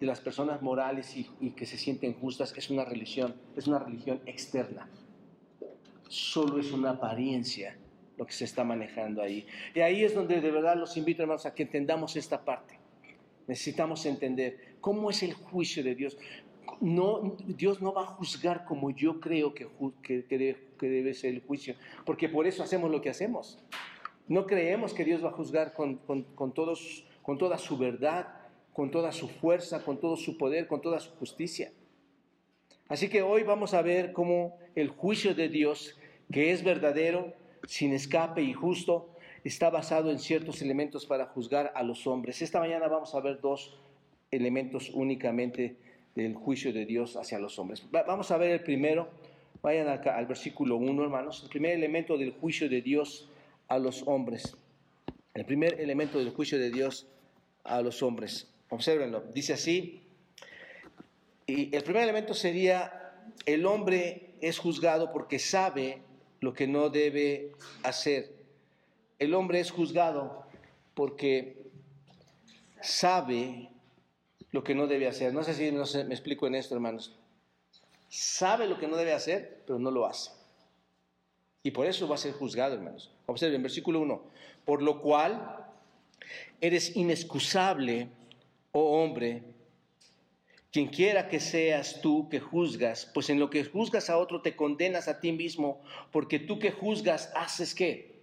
de 0.00 0.06
las 0.06 0.18
personas 0.22 0.62
morales 0.62 1.14
y, 1.14 1.50
que 1.50 1.66
se 1.66 1.76
sienten 1.76 2.14
justas 2.14 2.54
es 2.56 2.70
una 2.70 2.86
religión, 2.86 3.34
es 3.54 3.66
una 3.66 3.80
religión 3.80 4.22
externa. 4.24 4.88
Solo 6.08 6.58
es 6.58 6.72
una 6.72 6.92
apariencia 6.92 7.76
lo 8.16 8.24
que 8.24 8.32
se 8.32 8.46
está 8.46 8.64
manejando 8.64 9.20
ahí. 9.20 9.46
Y 9.74 9.80
ahí 9.80 10.02
es 10.02 10.14
donde 10.14 10.40
de 10.40 10.50
verdad 10.50 10.74
los 10.74 10.96
invito, 10.96 11.20
hermanos, 11.20 11.44
a 11.44 11.52
que 11.54 11.64
entendamos 11.64 12.16
esta 12.16 12.46
parte. 12.46 12.78
Necesitamos 13.46 14.06
entender 14.06 14.76
cómo 14.80 15.10
es 15.10 15.22
el 15.22 15.34
juicio 15.34 15.84
de 15.84 15.94
Dios. 15.94 16.16
No, 16.80 17.36
Dios 17.46 17.82
no 17.82 17.92
va 17.92 18.04
a 18.04 18.06
juzgar 18.06 18.64
como 18.64 18.90
yo 18.90 19.20
creo 19.20 19.52
que, 19.52 19.68
que, 20.02 20.24
que 20.24 20.88
debe 20.88 21.12
ser 21.12 21.34
el 21.34 21.42
juicio, 21.42 21.74
porque 22.06 22.30
por 22.30 22.46
eso 22.46 22.62
hacemos 22.62 22.90
lo 22.90 23.02
que 23.02 23.10
hacemos. 23.10 23.58
No 24.30 24.46
creemos 24.46 24.94
que 24.94 25.04
Dios 25.04 25.24
va 25.24 25.30
a 25.30 25.32
juzgar 25.32 25.72
con, 25.72 25.98
todos, 26.54 27.04
con 27.20 27.36
toda 27.36 27.58
su 27.58 27.76
verdad, 27.76 28.28
con 28.72 28.92
toda 28.92 29.10
su 29.10 29.28
fuerza, 29.28 29.82
con 29.82 29.98
todo 29.98 30.16
su 30.16 30.38
poder, 30.38 30.68
con 30.68 30.80
toda 30.80 31.00
su 31.00 31.10
justicia. 31.16 31.72
Así 32.86 33.08
que 33.08 33.22
hoy 33.22 33.42
vamos 33.42 33.74
a 33.74 33.82
ver 33.82 34.12
cómo 34.12 34.56
el 34.76 34.90
juicio 34.90 35.34
de 35.34 35.48
Dios, 35.48 35.98
que 36.30 36.52
es 36.52 36.62
verdadero, 36.62 37.32
sin 37.66 37.92
escape 37.92 38.40
y 38.40 38.52
justo, 38.52 39.10
está 39.42 39.68
basado 39.68 40.12
en 40.12 40.20
ciertos 40.20 40.62
elementos 40.62 41.06
para 41.06 41.26
juzgar 41.26 41.72
a 41.74 41.82
los 41.82 42.06
hombres. 42.06 42.40
Esta 42.40 42.60
mañana 42.60 42.86
vamos 42.86 43.16
a 43.16 43.20
ver 43.20 43.40
dos 43.40 43.80
elementos 44.30 44.90
únicamente 44.94 45.74
del 46.14 46.34
juicio 46.34 46.72
de 46.72 46.86
Dios 46.86 47.16
hacia 47.16 47.40
los 47.40 47.58
hombres. 47.58 47.84
vamos 47.90 48.30
a 48.30 48.36
ver 48.36 48.52
el 48.52 48.60
primero, 48.60 49.08
vayan 49.60 49.88
acá 49.88 50.16
al 50.16 50.26
versículo 50.26 50.76
1, 50.76 51.02
hermanos, 51.02 51.42
el 51.42 51.48
primer 51.50 51.72
elemento 51.72 52.16
del 52.16 52.30
juicio 52.30 52.68
de 52.68 52.80
Dios 52.80 53.28
a 53.70 53.78
los 53.78 54.02
hombres. 54.06 54.56
El 55.32 55.46
primer 55.46 55.80
elemento 55.80 56.18
del 56.18 56.30
juicio 56.30 56.58
de 56.58 56.70
Dios 56.70 57.06
a 57.64 57.80
los 57.80 58.02
hombres. 58.02 58.52
Obsérvenlo, 58.68 59.22
dice 59.32 59.54
así, 59.54 60.02
y 61.46 61.74
el 61.74 61.82
primer 61.82 62.02
elemento 62.02 62.34
sería, 62.34 63.14
el 63.46 63.64
hombre 63.66 64.34
es 64.40 64.58
juzgado 64.58 65.12
porque 65.12 65.38
sabe 65.38 66.02
lo 66.40 66.52
que 66.52 66.66
no 66.66 66.90
debe 66.90 67.52
hacer. 67.82 68.32
El 69.18 69.34
hombre 69.34 69.60
es 69.60 69.70
juzgado 69.70 70.44
porque 70.94 71.70
sabe 72.80 73.70
lo 74.50 74.64
que 74.64 74.74
no 74.74 74.86
debe 74.86 75.08
hacer. 75.08 75.32
No 75.32 75.42
sé 75.44 75.54
si 75.54 75.70
me 75.72 76.14
explico 76.14 76.46
en 76.46 76.54
esto, 76.56 76.74
hermanos. 76.74 77.16
Sabe 78.08 78.66
lo 78.66 78.78
que 78.78 78.88
no 78.88 78.96
debe 78.96 79.12
hacer, 79.12 79.62
pero 79.66 79.78
no 79.78 79.90
lo 79.90 80.06
hace. 80.06 80.39
Y 81.62 81.70
por 81.72 81.86
eso 81.86 82.08
va 82.08 82.14
a 82.14 82.18
ser 82.18 82.32
juzgado, 82.32 82.74
hermanos. 82.74 83.10
Observen, 83.26 83.62
versículo 83.62 84.00
1. 84.00 84.22
Por 84.64 84.82
lo 84.82 85.00
cual 85.00 85.66
eres 86.60 86.96
inexcusable, 86.96 88.08
oh 88.72 89.02
hombre, 89.02 89.42
quien 90.72 90.86
quiera 90.86 91.28
que 91.28 91.40
seas 91.40 92.00
tú 92.00 92.28
que 92.28 92.38
juzgas, 92.38 93.10
pues 93.12 93.28
en 93.28 93.40
lo 93.40 93.50
que 93.50 93.64
juzgas 93.64 94.08
a 94.08 94.16
otro 94.16 94.40
te 94.40 94.54
condenas 94.54 95.08
a 95.08 95.20
ti 95.20 95.32
mismo, 95.32 95.80
porque 96.12 96.38
tú 96.38 96.58
que 96.58 96.70
juzgas 96.70 97.32
haces 97.34 97.74
qué? 97.74 98.20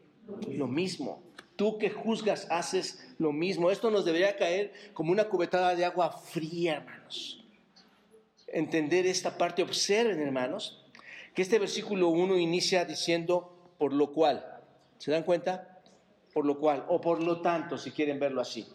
Lo 0.50 0.68
mismo. 0.68 1.22
Tú 1.58 1.78
que 1.78 1.90
juzgas 1.90 2.48
haces 2.50 3.14
lo 3.18 3.34
mismo. 3.34 3.72
Esto 3.72 3.92
nos 3.92 4.06
debería 4.06 4.38
caer 4.38 4.72
como 4.94 5.12
una 5.12 5.26
cubetada 5.26 5.76
de 5.76 5.86
agua 5.86 6.12
fría, 6.12 6.76
hermanos. 6.76 7.44
Entender 8.48 9.06
esta 9.06 9.38
parte, 9.38 9.64
observen, 9.64 10.22
hermanos, 10.22 10.86
que 11.38 11.44
este 11.44 11.60
versículo 11.60 12.08
1 12.08 12.40
inicia 12.40 12.84
diciendo 12.84 13.76
por 13.78 13.94
lo 13.94 14.12
cual. 14.12 14.44
¿Se 14.98 15.12
dan 15.12 15.22
cuenta? 15.22 15.84
Por 16.34 16.48
lo 16.48 16.58
cual, 16.58 16.84
o 16.88 17.00
por 17.00 17.22
lo 17.22 17.42
tanto, 17.42 17.78
si 17.78 17.92
quieren 17.92 18.20
verlo 18.20 18.42
así. 18.42 18.66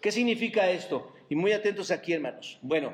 ¿Qué 0.00 0.10
significa 0.10 0.68
esto? 0.68 1.12
Y 1.30 1.36
muy 1.36 1.52
atentos 1.52 1.92
aquí, 1.92 2.14
hermanos. 2.14 2.58
Bueno, 2.60 2.92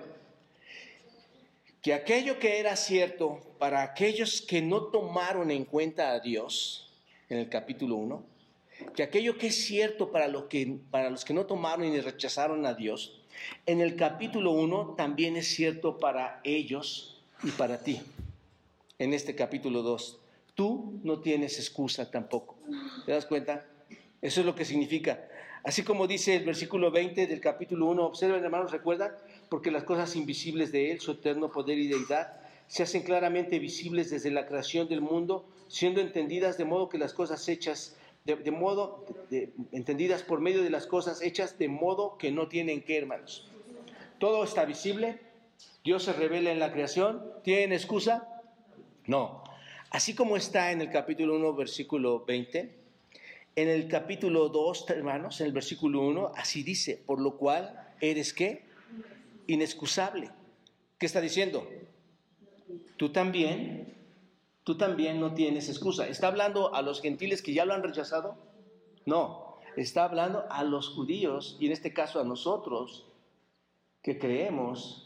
que 1.81 1.95
aquello 1.95 2.39
que 2.39 2.61
era 2.61 2.77
cierto 2.77 3.41
para 3.59 3.83
aquellos 3.83 4.43
que 4.43 4.61
no 4.61 4.89
tomaron 4.89 5.51
en 5.51 5.65
cuenta 5.65 6.13
a 6.13 6.21
Dios, 6.21 6.93
en 7.31 7.39
el 7.39 7.49
capítulo 7.49 7.95
1, 7.95 8.27
que 8.95 9.05
aquello 9.05 9.39
que 9.39 9.47
es 9.47 9.65
cierto 9.65 10.13
para, 10.13 10.31
que, 10.51 10.81
para 10.91 11.09
los 11.09 11.25
que 11.25 11.33
no 11.33 11.47
tomaron 11.47 11.87
y 11.87 11.99
rechazaron 11.99 12.67
a 12.67 12.75
Dios, 12.75 13.23
en 13.65 13.81
el 13.81 13.97
capítulo 13.97 14.51
1 14.51 14.97
también 14.99 15.37
es 15.37 15.49
cierto 15.49 15.97
para 15.97 16.43
ellos 16.45 17.23
y 17.43 17.53
para 17.53 17.83
ti. 17.83 18.03
En 19.05 19.13
este 19.13 19.35
capítulo 19.35 19.83
2, 19.83 20.19
tú 20.55 20.99
no 21.03 21.21
tienes 21.21 21.59
excusa 21.59 22.11
tampoco. 22.11 22.57
¿Te 23.05 23.13
das 23.13 23.27
cuenta? 23.27 23.67
Eso 24.23 24.41
es 24.41 24.47
lo 24.47 24.55
que 24.55 24.65
significa. 24.65 25.29
Así 25.63 25.83
como 25.83 26.07
dice 26.07 26.37
el 26.37 26.47
versículo 26.47 26.91
20 26.91 27.27
del 27.27 27.39
capítulo 27.39 27.85
1, 27.89 28.03
observen 28.03 28.43
hermanos, 28.43 28.73
recuerdan, 28.73 29.13
porque 29.51 29.71
las 29.71 29.85
cosas 29.85 30.17
invisibles 30.17 30.73
de 30.73 30.91
Él, 30.91 31.01
su 31.01 31.11
eterno 31.11 31.53
poder 31.53 31.77
y 31.77 31.89
deidad, 31.89 32.41
se 32.67 32.83
hacen 32.83 33.03
claramente 33.03 33.59
visibles 33.59 34.09
desde 34.09 34.31
la 34.31 34.47
creación 34.47 34.89
del 34.89 35.03
mundo, 35.03 35.47
siendo 35.69 36.01
entendidas 36.01 36.57
de 36.57 36.65
modo 36.65 36.89
que 36.89 36.97
las 36.97 37.13
cosas 37.13 37.47
hechas 37.47 37.99
de, 38.25 38.51
modo, 38.53 39.05
entendidas 39.73 40.23
por 40.23 40.41
medio 40.41 40.63
de 40.63 40.71
las 40.71 40.87
cosas 40.87 41.21
hechas 41.21 41.59
de 41.59 41.69
modo 41.69 42.17
que 42.17 42.33
no 42.33 42.49
tienen 42.49 42.81
que, 42.81 42.97
hermanos. 42.97 43.51
Todo 44.19 44.45
está 44.45 44.65
visible, 44.65 45.21
Dios 45.85 46.05
se 46.05 46.15
revela 46.15 46.53
en 46.53 46.59
la 46.59 46.73
creación, 46.73 47.23
¿tienen 47.43 47.75
excusa? 47.75 48.31
No. 49.07 49.45
Así 49.91 50.15
como 50.15 50.37
está 50.37 50.73
en 50.73 50.81
el 50.81 50.91
capítulo 50.91 51.37
1, 51.37 51.55
versículo 51.55 52.25
20, 52.25 52.75
en 53.57 53.69
el 53.69 53.89
capítulo 53.89 54.49
2, 54.49 54.91
hermanos, 54.91 55.41
en 55.41 55.47
el 55.47 55.53
versículo 55.53 56.01
1, 56.01 56.33
así 56.35 56.63
dice, 56.63 57.01
por 57.05 57.21
lo 57.21 57.37
cual 57.37 57.93
eres 58.01 58.33
qué? 58.33 58.65
Inexcusable. 59.47 60.31
¿Qué 60.99 61.07
está 61.07 61.21
diciendo? 61.21 61.69
Tú 62.97 63.11
también 63.11 63.95
tú 64.65 64.77
también 64.77 65.21
no 65.21 65.35
tienes 65.35 65.69
excusa. 65.69 66.09
¿Está 66.09 66.29
hablando 66.29 66.75
a 66.75 66.83
los 66.83 67.01
gentiles 67.01 67.43
que 67.43 67.53
ya 67.53 67.67
lo 67.67 67.75
han 67.75 67.83
rechazado? 67.83 68.37
No, 69.05 69.59
está 69.77 70.05
hablando 70.05 70.47
a 70.51 70.65
los 70.65 70.89
judíos 70.89 71.57
y 71.61 71.67
en 71.67 71.73
este 71.73 71.93
caso 71.93 72.19
a 72.19 72.25
nosotros 72.25 73.07
que 74.03 74.19
creemos 74.19 75.04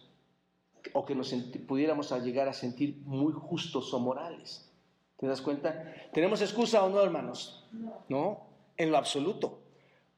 o 0.93 1.05
que 1.05 1.15
nos 1.15 1.33
pudiéramos 1.67 2.11
llegar 2.23 2.49
a 2.49 2.53
sentir 2.53 2.99
muy 3.05 3.33
justos 3.33 3.93
o 3.95 4.01
morales. 4.01 4.71
¿Te 5.19 5.27
das 5.27 5.41
cuenta? 5.41 5.95
¿Tenemos 6.13 6.41
excusa 6.43 6.85
o 6.85 6.89
no, 6.89 7.03
hermanos? 7.03 7.67
No, 8.09 8.47
en 8.77 8.91
lo 8.91 8.99
absoluto. 8.99 9.61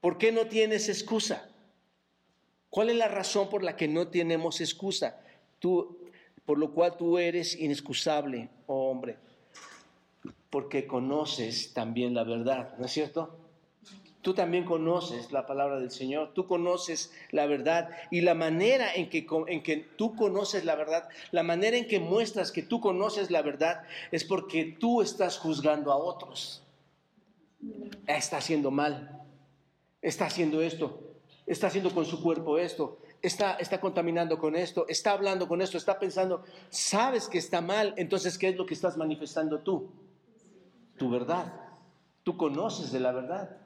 ¿Por 0.01 0.19
qué 0.19 0.33
no 0.33 0.47
tienes 0.47 0.89
excusa? 0.89 1.49
¿Cuál 2.69 2.91
es 2.91 2.97
la 2.97 3.09
razón 3.09 3.49
por 3.49 3.63
la 3.63 3.77
que 3.77 3.89
no 3.89 4.09
tenemos 4.09 4.61
excusa? 4.61 5.21
Tú, 5.59 5.99
por 6.45 6.59
lo 6.59 6.73
cual 6.73 6.97
tú 6.97 7.19
eres 7.19 7.59
inexcusable, 7.59 8.51
oh 8.67 8.91
hombre 8.91 9.19
porque 10.51 10.87
conoces 10.87 11.73
también 11.73 12.15
la 12.15 12.25
verdad, 12.25 12.77
¿no 12.79 12.87
es 12.87 12.93
cierto? 12.93 13.37
Tú 14.23 14.35
también 14.35 14.65
conoces 14.65 15.33
la 15.33 15.47
palabra 15.47 15.81
del 15.81 15.91
Señor, 15.91 16.33
tú 16.35 16.47
conoces 16.47 17.13
la 17.31 17.47
verdad 17.47 17.89
y 18.11 18.21
la 18.21 18.35
manera 18.35 18.95
en 18.95 19.09
que, 19.09 19.27
en 19.47 19.63
que 19.63 19.77
tú 19.77 20.15
conoces 20.15 20.65
la 20.65 20.75
verdad, 20.75 21.09
la 21.31 21.43
manera 21.43 21.77
en 21.77 21.87
que 21.87 22.01
muestras 22.01 22.53
que 22.53 22.63
tú 22.63 22.81
conoces 22.81 23.31
la 23.31 23.41
verdad 23.41 23.83
es 24.11 24.25
porque 24.25 24.77
tú 24.79 25.01
estás 25.01 25.39
juzgando 25.39 25.91
a 25.91 25.97
otros. 25.97 26.63
Está 28.07 28.39
haciendo 28.39 28.71
mal, 28.71 29.23
está 30.03 30.27
haciendo 30.27 30.61
esto, 30.61 31.01
está 31.47 31.69
haciendo 31.69 31.91
con 31.91 32.05
su 32.05 32.23
cuerpo 32.23 32.59
esto, 32.59 32.99
está, 33.23 33.55
está 33.55 33.81
contaminando 33.81 34.39
con 34.39 34.55
esto, 34.55 34.87
está 34.89 35.13
hablando 35.13 35.49
con 35.49 35.63
esto, 35.63 35.79
está 35.79 35.99
pensando, 35.99 36.45
sabes 36.69 37.27
que 37.27 37.39
está 37.39 37.63
mal, 37.63 37.95
entonces 37.97 38.37
¿qué 38.37 38.49
es 38.49 38.57
lo 38.57 38.67
que 38.67 38.75
estás 38.75 38.97
manifestando 38.99 39.61
tú? 39.61 39.91
tu 41.01 41.09
verdad. 41.09 41.51
Tú 42.23 42.37
conoces 42.37 42.93
de 42.93 43.01
la 43.01 43.11
verdad. 43.11 43.57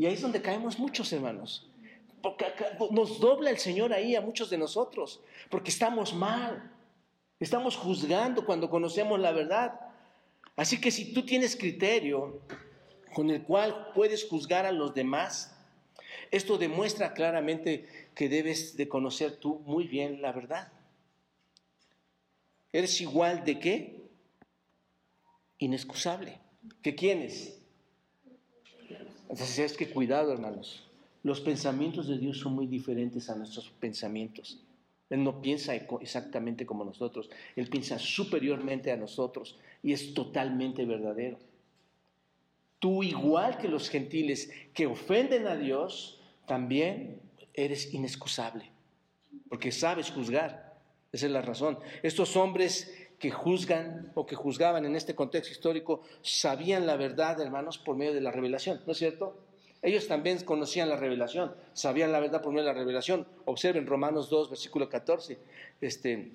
Y 0.00 0.06
ahí 0.06 0.14
es 0.14 0.22
donde 0.22 0.40
caemos 0.40 0.78
muchos 0.78 1.12
hermanos. 1.12 1.68
Porque 2.22 2.46
nos 2.90 3.20
dobla 3.20 3.50
el 3.50 3.58
Señor 3.58 3.92
ahí 3.92 4.16
a 4.16 4.22
muchos 4.22 4.48
de 4.48 4.56
nosotros. 4.56 5.20
Porque 5.50 5.68
estamos 5.70 6.14
mal. 6.14 6.72
Estamos 7.38 7.76
juzgando 7.76 8.46
cuando 8.46 8.70
conocemos 8.70 9.20
la 9.20 9.30
verdad. 9.32 9.78
Así 10.56 10.80
que 10.80 10.90
si 10.90 11.12
tú 11.12 11.26
tienes 11.26 11.54
criterio 11.54 12.40
con 13.12 13.28
el 13.28 13.42
cual 13.42 13.92
puedes 13.94 14.26
juzgar 14.26 14.64
a 14.64 14.72
los 14.72 14.94
demás, 14.94 15.54
esto 16.30 16.56
demuestra 16.56 17.12
claramente 17.12 17.86
que 18.14 18.30
debes 18.30 18.78
de 18.78 18.88
conocer 18.88 19.36
tú 19.36 19.58
muy 19.66 19.86
bien 19.86 20.22
la 20.22 20.32
verdad. 20.32 20.72
¿Eres 22.72 22.98
igual 23.02 23.44
de 23.44 23.60
qué? 23.60 24.00
inexcusable. 25.58 26.38
¿Que 26.82 26.94
quiénes? 26.94 27.59
Entonces 29.30 29.58
es 29.60 29.76
que 29.76 29.88
cuidado, 29.88 30.32
hermanos. 30.32 30.82
Los 31.22 31.40
pensamientos 31.40 32.08
de 32.08 32.18
Dios 32.18 32.38
son 32.38 32.54
muy 32.54 32.66
diferentes 32.66 33.30
a 33.30 33.36
nuestros 33.36 33.70
pensamientos. 33.70 34.58
Él 35.08 35.22
no 35.22 35.40
piensa 35.40 35.74
exactamente 35.74 36.66
como 36.66 36.84
nosotros, 36.84 37.30
Él 37.56 37.68
piensa 37.68 37.98
superiormente 37.98 38.92
a 38.92 38.96
nosotros 38.96 39.58
y 39.82 39.92
es 39.92 40.14
totalmente 40.14 40.84
verdadero. 40.84 41.38
Tú, 42.78 43.02
igual 43.02 43.58
que 43.58 43.68
los 43.68 43.88
gentiles 43.88 44.50
que 44.72 44.86
ofenden 44.86 45.46
a 45.46 45.56
Dios, 45.56 46.20
también 46.46 47.20
eres 47.54 47.92
inexcusable, 47.92 48.64
porque 49.48 49.70
sabes 49.70 50.10
juzgar. 50.10 50.70
Esa 51.12 51.26
es 51.26 51.32
la 51.32 51.42
razón. 51.42 51.78
Estos 52.02 52.36
hombres 52.36 52.92
que 53.20 53.30
juzgan 53.30 54.10
o 54.14 54.26
que 54.26 54.34
juzgaban 54.34 54.86
en 54.86 54.96
este 54.96 55.14
contexto 55.14 55.52
histórico 55.52 56.00
sabían 56.22 56.86
la 56.86 56.96
verdad, 56.96 57.38
hermanos, 57.38 57.76
por 57.76 57.94
medio 57.94 58.14
de 58.14 58.22
la 58.22 58.32
revelación, 58.32 58.80
¿no 58.86 58.92
es 58.92 58.98
cierto? 58.98 59.36
Ellos 59.82 60.08
también 60.08 60.38
conocían 60.42 60.88
la 60.88 60.96
revelación, 60.96 61.54
sabían 61.74 62.12
la 62.12 62.20
verdad 62.20 62.42
por 62.42 62.52
medio 62.52 62.66
de 62.66 62.72
la 62.72 62.78
revelación. 62.78 63.26
Observen 63.44 63.86
Romanos 63.86 64.30
2, 64.30 64.50
versículo 64.50 64.88
14. 64.88 65.38
Este, 65.82 66.32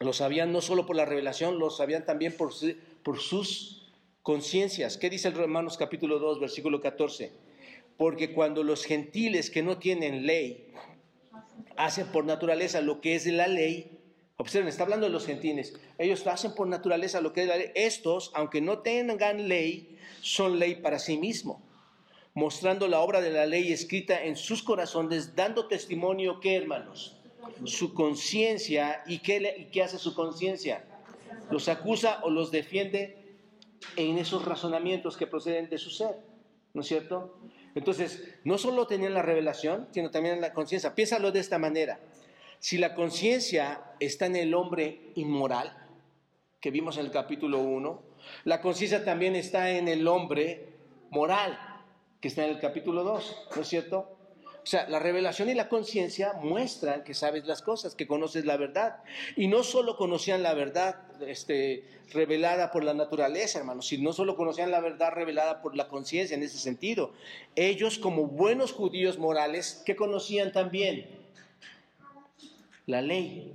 lo 0.00 0.12
sabían 0.14 0.52
no 0.52 0.62
solo 0.62 0.86
por 0.86 0.96
la 0.96 1.04
revelación, 1.04 1.58
lo 1.58 1.70
sabían 1.70 2.04
también 2.06 2.34
por, 2.34 2.52
por 3.02 3.18
sus 3.18 3.92
conciencias. 4.22 4.96
¿Qué 4.96 5.10
dice 5.10 5.28
el 5.28 5.34
Romanos 5.34 5.76
capítulo 5.76 6.18
2, 6.18 6.40
versículo 6.40 6.80
14? 6.80 7.30
Porque 7.98 8.32
cuando 8.32 8.62
los 8.62 8.84
gentiles 8.84 9.50
que 9.50 9.62
no 9.62 9.78
tienen 9.78 10.26
ley 10.26 10.72
hacen 11.76 12.06
por 12.06 12.24
naturaleza 12.24 12.80
lo 12.80 13.02
que 13.02 13.14
es 13.14 13.24
de 13.24 13.32
la 13.32 13.48
ley, 13.48 14.01
Observen, 14.36 14.68
está 14.68 14.84
hablando 14.84 15.06
de 15.06 15.12
los 15.12 15.26
gentiles. 15.26 15.74
Ellos 15.98 16.26
hacen 16.26 16.54
por 16.54 16.66
naturaleza 16.66 17.20
lo 17.20 17.32
que 17.32 17.42
es 17.42 17.48
la 17.48 17.56
ley. 17.56 17.70
Estos, 17.74 18.32
aunque 18.34 18.60
no 18.60 18.78
tengan 18.80 19.48
ley, 19.48 19.98
son 20.20 20.58
ley 20.58 20.76
para 20.76 20.98
sí 20.98 21.18
mismos, 21.18 21.58
mostrando 22.34 22.88
la 22.88 23.00
obra 23.00 23.20
de 23.20 23.30
la 23.30 23.46
ley 23.46 23.72
escrita 23.72 24.22
en 24.22 24.36
sus 24.36 24.62
corazones, 24.62 25.36
dando 25.36 25.66
testimonio 25.66 26.40
que, 26.40 26.56
hermanos, 26.56 27.18
Su 27.64 27.92
conciencia. 27.92 29.02
¿Y 29.06 29.18
qué, 29.18 29.56
¿Y 29.58 29.64
qué 29.66 29.82
hace 29.82 29.98
su 29.98 30.14
conciencia? 30.14 30.84
Los 31.50 31.68
acusa 31.68 32.20
o 32.22 32.30
los 32.30 32.50
defiende 32.50 33.18
en 33.96 34.18
esos 34.18 34.44
razonamientos 34.44 35.16
que 35.16 35.26
proceden 35.26 35.68
de 35.68 35.78
su 35.78 35.90
ser. 35.90 36.16
¿No 36.72 36.80
es 36.80 36.86
cierto? 36.86 37.36
Entonces, 37.74 38.22
no 38.44 38.58
solo 38.58 38.86
tenían 38.86 39.14
la 39.14 39.22
revelación, 39.22 39.88
sino 39.92 40.10
también 40.10 40.40
la 40.40 40.52
conciencia. 40.52 40.94
Piénsalo 40.94 41.32
de 41.32 41.40
esta 41.40 41.58
manera. 41.58 42.00
Si 42.62 42.78
la 42.78 42.94
conciencia 42.94 43.82
está 43.98 44.26
en 44.26 44.36
el 44.36 44.54
hombre 44.54 45.10
inmoral, 45.16 45.76
que 46.60 46.70
vimos 46.70 46.96
en 46.96 47.06
el 47.06 47.10
capítulo 47.10 47.58
1, 47.58 48.02
la 48.44 48.60
conciencia 48.60 49.04
también 49.04 49.34
está 49.34 49.72
en 49.72 49.88
el 49.88 50.06
hombre 50.06 50.68
moral, 51.10 51.58
que 52.20 52.28
está 52.28 52.44
en 52.44 52.50
el 52.50 52.60
capítulo 52.60 53.02
2, 53.02 53.48
¿no 53.56 53.62
es 53.62 53.66
cierto? 53.66 54.16
O 54.62 54.64
sea, 54.66 54.88
la 54.88 55.00
revelación 55.00 55.50
y 55.50 55.54
la 55.54 55.68
conciencia 55.68 56.34
muestran 56.34 57.02
que 57.02 57.14
sabes 57.14 57.46
las 57.46 57.62
cosas, 57.62 57.96
que 57.96 58.06
conoces 58.06 58.44
la 58.44 58.56
verdad. 58.56 58.98
Y 59.34 59.48
no 59.48 59.64
solo 59.64 59.96
conocían 59.96 60.44
la 60.44 60.54
verdad 60.54 61.00
este, 61.26 61.84
revelada 62.12 62.70
por 62.70 62.84
la 62.84 62.94
naturaleza, 62.94 63.58
hermanos, 63.58 63.88
sino 63.88 64.04
no 64.04 64.12
solo 64.12 64.36
conocían 64.36 64.70
la 64.70 64.78
verdad 64.78 65.10
revelada 65.10 65.62
por 65.62 65.74
la 65.74 65.88
conciencia 65.88 66.36
en 66.36 66.44
ese 66.44 66.58
sentido. 66.58 67.12
Ellos, 67.56 67.98
como 67.98 68.28
buenos 68.28 68.70
judíos 68.70 69.18
morales, 69.18 69.82
¿qué 69.84 69.96
conocían 69.96 70.52
también? 70.52 71.21
La 72.86 73.02
ley. 73.02 73.52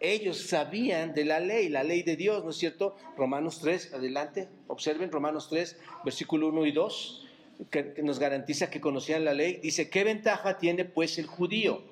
Ellos 0.00 0.46
sabían 0.48 1.14
de 1.14 1.24
la 1.24 1.40
ley, 1.40 1.68
la 1.68 1.82
ley 1.82 2.02
de 2.02 2.16
Dios, 2.16 2.44
¿no 2.44 2.50
es 2.50 2.56
cierto? 2.56 2.96
Romanos 3.16 3.60
3, 3.60 3.94
adelante, 3.94 4.48
observen 4.66 5.10
Romanos 5.10 5.48
3, 5.48 5.78
versículo 6.04 6.48
1 6.48 6.66
y 6.66 6.72
2 6.72 7.20
que 7.70 7.94
nos 8.02 8.18
garantiza 8.18 8.70
que 8.70 8.80
conocían 8.80 9.24
la 9.24 9.32
ley, 9.32 9.60
dice, 9.62 9.88
¿qué 9.88 10.04
ventaja 10.04 10.58
tiene 10.58 10.84
pues 10.84 11.18
el 11.18 11.26
judío? 11.26 11.82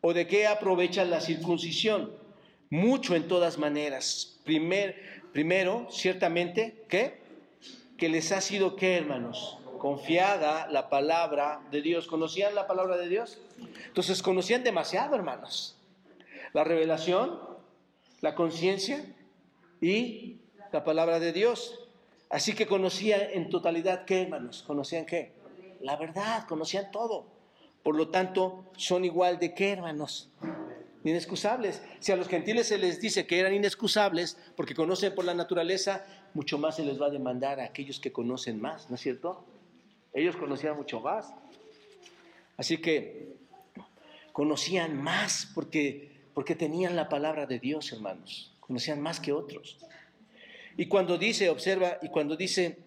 ¿O 0.00 0.12
de 0.12 0.26
qué 0.26 0.46
aprovecha 0.46 1.04
la 1.04 1.20
circuncisión? 1.20 2.12
Mucho 2.70 3.14
en 3.16 3.28
todas 3.28 3.58
maneras. 3.58 4.38
primero, 4.44 5.90
ciertamente, 5.90 6.84
¿qué? 6.88 7.18
Que 7.96 8.08
les 8.08 8.32
ha 8.32 8.40
sido, 8.40 8.76
¿qué, 8.76 8.96
hermanos? 8.96 9.58
Confiada 9.78 10.66
la 10.68 10.88
palabra 10.88 11.60
de 11.70 11.82
Dios. 11.82 12.06
¿Conocían 12.06 12.54
la 12.54 12.66
palabra 12.66 12.96
de 12.96 13.08
Dios? 13.08 13.38
Entonces, 13.86 14.22
conocían 14.22 14.64
demasiado, 14.64 15.14
hermanos. 15.14 15.76
La 16.52 16.64
revelación, 16.64 17.38
la 18.20 18.34
conciencia 18.34 19.04
y 19.80 20.40
la 20.72 20.84
palabra 20.84 21.20
de 21.20 21.32
Dios. 21.32 21.88
Así 22.28 22.54
que 22.54 22.66
conocían 22.66 23.20
en 23.32 23.50
totalidad 23.50 24.04
qué, 24.04 24.22
hermanos, 24.22 24.64
conocían 24.66 25.06
qué? 25.06 25.32
La 25.80 25.96
verdad, 25.96 26.46
conocían 26.48 26.90
todo. 26.90 27.26
Por 27.82 27.94
lo 27.94 28.08
tanto, 28.08 28.64
son 28.76 29.04
igual 29.04 29.38
de 29.38 29.54
qué, 29.54 29.72
hermanos? 29.72 30.30
Inexcusables. 31.04 31.82
Si 32.00 32.10
a 32.10 32.16
los 32.16 32.26
gentiles 32.26 32.66
se 32.66 32.78
les 32.78 33.00
dice 33.00 33.28
que 33.28 33.38
eran 33.38 33.54
inexcusables 33.54 34.36
porque 34.56 34.74
conocen 34.74 35.14
por 35.14 35.24
la 35.24 35.34
naturaleza, 35.34 36.04
mucho 36.34 36.58
más 36.58 36.76
se 36.76 36.84
les 36.84 37.00
va 37.00 37.06
a 37.06 37.10
demandar 37.10 37.60
a 37.60 37.64
aquellos 37.64 38.00
que 38.00 38.10
conocen 38.10 38.60
más, 38.60 38.90
¿no 38.90 38.96
es 38.96 39.02
cierto? 39.02 39.44
Ellos 40.16 40.34
conocían 40.34 40.74
mucho 40.78 40.98
más. 40.98 41.30
Así 42.56 42.78
que 42.78 43.36
conocían 44.32 44.96
más 44.96 45.52
porque, 45.54 46.10
porque 46.32 46.54
tenían 46.54 46.96
la 46.96 47.10
palabra 47.10 47.44
de 47.44 47.58
Dios, 47.58 47.92
hermanos. 47.92 48.56
Conocían 48.60 49.02
más 49.02 49.20
que 49.20 49.34
otros. 49.34 49.76
Y 50.78 50.86
cuando 50.86 51.18
dice, 51.18 51.50
observa, 51.50 51.98
y 52.00 52.08
cuando 52.08 52.34
dice, 52.34 52.78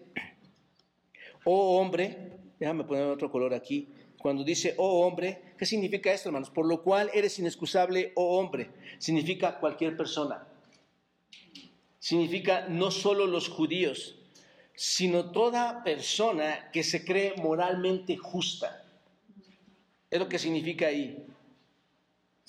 oh 1.44 1.78
hombre, 1.78 2.32
déjame 2.58 2.82
poner 2.82 3.04
otro 3.04 3.30
color 3.30 3.54
aquí, 3.54 3.88
cuando 4.18 4.42
dice, 4.42 4.74
oh 4.76 5.06
hombre, 5.06 5.54
¿qué 5.56 5.66
significa 5.66 6.12
esto, 6.12 6.30
hermanos? 6.30 6.50
Por 6.50 6.66
lo 6.66 6.82
cual 6.82 7.12
eres 7.14 7.38
inexcusable, 7.38 8.12
oh 8.16 8.38
hombre, 8.40 8.70
significa 8.98 9.60
cualquier 9.60 9.96
persona. 9.96 10.48
Significa 12.00 12.66
no 12.68 12.90
solo 12.90 13.28
los 13.28 13.48
judíos, 13.48 14.19
sino 14.82 15.30
toda 15.30 15.84
persona 15.84 16.70
que 16.72 16.82
se 16.82 17.04
cree 17.04 17.34
moralmente 17.36 18.16
justa. 18.16 18.82
Es 20.10 20.18
lo 20.18 20.26
que 20.26 20.38
significa 20.38 20.86
ahí 20.86 21.22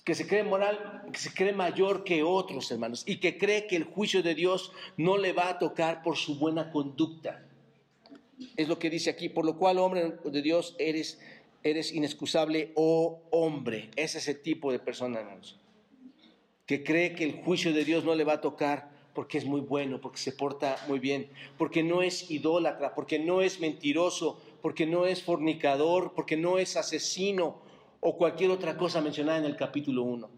que 0.05 0.15
se 0.15 0.25
cree 0.25 0.43
moral, 0.43 1.03
que 1.11 1.19
se 1.19 1.33
cree 1.33 1.51
mayor 1.51 2.05
que 2.05 2.23
otros, 2.23 2.71
hermanos, 2.71 3.03
y 3.05 3.17
que 3.17 3.37
cree 3.37 3.67
que 3.67 3.75
el 3.75 3.83
juicio 3.83 4.23
de 4.23 4.33
Dios 4.33 4.71
no 4.95 5.17
le 5.17 5.33
va 5.33 5.49
a 5.49 5.59
tocar 5.59 6.03
por 6.03 6.15
su 6.15 6.39
buena 6.39 6.71
conducta. 6.71 7.45
Es 8.55 8.69
lo 8.69 8.79
que 8.79 8.89
dice 8.89 9.09
aquí, 9.09 9.27
por 9.27 9.43
lo 9.43 9.57
cual, 9.57 9.77
hombre 9.77 10.13
de 10.23 10.41
Dios, 10.41 10.73
eres, 10.79 11.19
eres 11.63 11.91
inexcusable, 11.91 12.71
oh 12.75 13.19
hombre. 13.29 13.91
Es 13.97 14.15
ese 14.15 14.35
tipo 14.35 14.71
de 14.71 14.79
persona, 14.79 15.19
hermanos, 15.19 15.59
que 16.65 16.81
cree 16.81 17.13
que 17.13 17.25
el 17.25 17.33
juicio 17.43 17.73
de 17.73 17.83
Dios 17.83 18.05
no 18.05 18.15
le 18.15 18.23
va 18.23 18.33
a 18.35 18.41
tocar 18.41 19.00
porque 19.13 19.37
es 19.37 19.45
muy 19.45 19.61
bueno, 19.61 19.99
porque 19.99 20.17
se 20.17 20.31
porta 20.31 20.77
muy 20.87 20.99
bien, 20.99 21.29
porque 21.57 21.83
no 21.83 22.01
es 22.01 22.29
idólatra, 22.31 22.95
porque 22.95 23.19
no 23.19 23.41
es 23.41 23.59
mentiroso, 23.59 24.39
porque 24.61 24.85
no 24.85 25.05
es 25.05 25.23
fornicador, 25.23 26.13
porque 26.13 26.37
no 26.37 26.57
es 26.57 26.77
asesino, 26.77 27.61
o 27.99 28.17
cualquier 28.17 28.51
otra 28.51 28.77
cosa 28.77 29.01
mencionada 29.01 29.37
en 29.37 29.45
el 29.45 29.55
capítulo 29.55 30.03
1. 30.03 30.29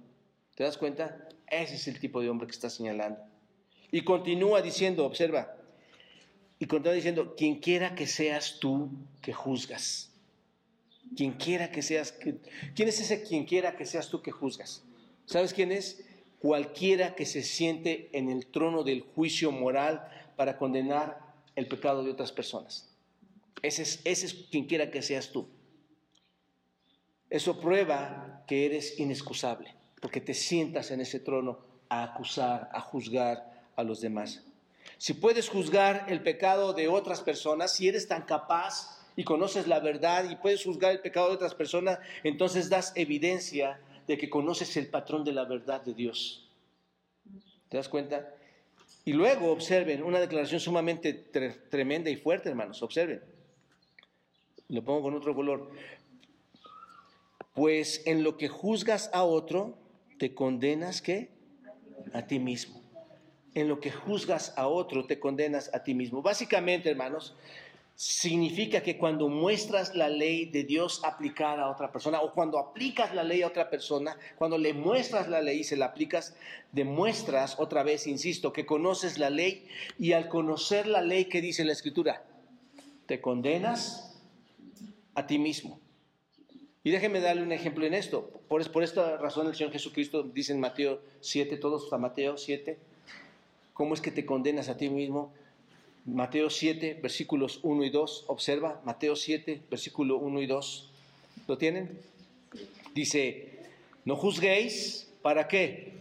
¿Te 0.55 0.63
das 0.63 0.77
cuenta? 0.77 1.27
Ese 1.47 1.75
es 1.75 1.87
el 1.87 1.99
tipo 1.99 2.21
de 2.21 2.29
hombre 2.29 2.47
que 2.47 2.53
está 2.53 2.69
señalando. 2.69 3.19
Y 3.91 4.01
continúa 4.01 4.61
diciendo, 4.61 5.05
observa, 5.05 5.55
y 6.59 6.65
continúa 6.65 6.93
diciendo, 6.93 7.35
quien 7.35 7.59
quiera 7.59 7.95
que 7.95 8.07
seas 8.07 8.59
tú 8.59 8.89
que 9.21 9.33
juzgas. 9.33 10.11
Quien 11.15 11.33
quiera 11.33 11.71
que 11.71 11.81
seas, 11.81 12.11
¿quién 12.11 12.89
es 12.89 12.99
ese 12.99 13.23
quien 13.23 13.45
quiera 13.45 13.75
que 13.75 13.85
seas 13.85 14.09
tú 14.09 14.21
que 14.21 14.31
juzgas? 14.31 14.83
¿Sabes 15.25 15.53
quién 15.53 15.71
es? 15.71 16.03
Cualquiera 16.43 17.15
que 17.15 17.25
se 17.25 17.41
siente 17.41 18.09
en 18.11 18.29
el 18.29 18.47
trono 18.47 18.83
del 18.83 18.99
juicio 18.99 19.49
moral 19.49 20.05
para 20.35 20.57
condenar 20.57 21.17
el 21.55 21.69
pecado 21.69 22.03
de 22.03 22.11
otras 22.11 22.33
personas. 22.33 22.93
Ese 23.61 23.83
es, 23.83 24.01
ese 24.03 24.25
es 24.25 24.33
quien 24.51 24.65
quiera 24.65 24.91
que 24.91 25.01
seas 25.01 25.29
tú. 25.31 25.47
Eso 27.29 27.61
prueba 27.61 28.43
que 28.45 28.65
eres 28.65 28.99
inexcusable, 28.99 29.73
porque 30.01 30.19
te 30.19 30.33
sientas 30.33 30.91
en 30.91 30.99
ese 30.99 31.21
trono 31.21 31.59
a 31.87 32.03
acusar, 32.03 32.69
a 32.73 32.81
juzgar 32.81 33.63
a 33.77 33.83
los 33.83 34.01
demás. 34.01 34.43
Si 34.97 35.13
puedes 35.13 35.47
juzgar 35.47 36.07
el 36.09 36.23
pecado 36.23 36.73
de 36.73 36.89
otras 36.89 37.21
personas, 37.21 37.73
si 37.73 37.87
eres 37.87 38.09
tan 38.09 38.23
capaz 38.23 38.99
y 39.15 39.23
conoces 39.23 39.65
la 39.65 39.79
verdad 39.79 40.29
y 40.29 40.35
puedes 40.35 40.65
juzgar 40.65 40.91
el 40.91 40.99
pecado 40.99 41.29
de 41.29 41.35
otras 41.35 41.55
personas, 41.55 41.99
entonces 42.25 42.69
das 42.69 42.91
evidencia 42.97 43.79
de 44.07 44.17
que 44.17 44.29
conoces 44.29 44.75
el 44.77 44.87
patrón 44.87 45.23
de 45.23 45.31
la 45.31 45.45
verdad 45.45 45.81
de 45.81 45.93
Dios. 45.93 46.49
¿Te 47.69 47.77
das 47.77 47.89
cuenta? 47.89 48.33
Y 49.05 49.13
luego 49.13 49.51
observen 49.51 50.03
una 50.03 50.19
declaración 50.19 50.59
sumamente 50.59 51.13
tremenda 51.13 52.09
y 52.09 52.15
fuerte, 52.15 52.49
hermanos. 52.49 52.81
Observen. 52.83 53.21
Lo 54.69 54.83
pongo 54.83 55.03
con 55.03 55.15
otro 55.15 55.35
color. 55.35 55.71
Pues 57.53 58.01
en 58.05 58.23
lo 58.23 58.37
que 58.37 58.47
juzgas 58.47 59.09
a 59.13 59.23
otro, 59.23 59.77
te 60.17 60.33
condenas 60.33 61.01
¿qué? 61.01 61.29
A 62.13 62.25
ti 62.27 62.39
mismo. 62.39 62.81
En 63.53 63.67
lo 63.67 63.79
que 63.79 63.91
juzgas 63.91 64.53
a 64.57 64.67
otro, 64.67 65.05
te 65.05 65.19
condenas 65.19 65.69
a 65.73 65.83
ti 65.83 65.93
mismo. 65.93 66.21
Básicamente, 66.21 66.89
hermanos, 66.89 67.35
significa 67.95 68.81
que 68.81 68.97
cuando 68.97 69.29
muestras 69.29 69.95
la 69.95 70.09
ley 70.09 70.45
de 70.45 70.63
Dios 70.63 71.01
aplicada 71.03 71.63
a 71.63 71.69
otra 71.69 71.91
persona 71.91 72.21
o 72.21 72.33
cuando 72.33 72.57
aplicas 72.57 73.13
la 73.13 73.23
ley 73.23 73.43
a 73.43 73.47
otra 73.47 73.69
persona, 73.69 74.17
cuando 74.35 74.57
le 74.57 74.73
muestras 74.73 75.27
la 75.27 75.41
ley 75.41 75.59
y 75.59 75.63
se 75.63 75.77
la 75.77 75.85
aplicas, 75.85 76.35
demuestras 76.71 77.59
otra 77.59 77.83
vez, 77.83 78.07
insisto, 78.07 78.51
que 78.51 78.65
conoces 78.65 79.19
la 79.19 79.29
ley 79.29 79.67
y 79.99 80.13
al 80.13 80.27
conocer 80.27 80.87
la 80.87 81.01
ley 81.01 81.25
que 81.25 81.41
dice 81.41 81.63
la 81.65 81.73
escritura, 81.73 82.23
te 83.05 83.21
condenas 83.21 84.19
a 85.13 85.27
ti 85.27 85.37
mismo. 85.37 85.79
Y 86.83 86.91
déjeme 86.91 87.21
darle 87.21 87.43
un 87.43 87.51
ejemplo 87.51 87.85
en 87.85 87.93
esto. 87.93 88.29
Por, 88.49 88.69
por 88.71 88.83
esta 88.83 89.17
razón 89.17 89.47
el 89.47 89.55
Señor 89.55 89.71
Jesucristo 89.71 90.23
dice 90.23 90.51
en 90.51 90.59
Mateo 90.59 90.99
7, 91.21 91.57
todos 91.57 91.91
a 91.93 91.97
Mateo 91.97 92.37
7, 92.37 92.77
¿cómo 93.73 93.93
es 93.93 94.01
que 94.01 94.11
te 94.11 94.25
condenas 94.25 94.67
a 94.67 94.77
ti 94.77 94.89
mismo? 94.89 95.31
Mateo 96.05 96.49
7, 96.49 96.99
versículos 97.01 97.59
1 97.63 97.83
y 97.85 97.89
2. 97.89 98.25
Observa, 98.27 98.81
Mateo 98.85 99.15
7, 99.15 99.61
versículo 99.69 100.17
1 100.17 100.41
y 100.41 100.47
2. 100.47 100.89
¿Lo 101.47 101.57
tienen? 101.57 101.97
Dice, 102.93 103.59
no 104.05 104.15
juzguéis, 104.15 105.11
¿para 105.21 105.47
qué? 105.47 105.93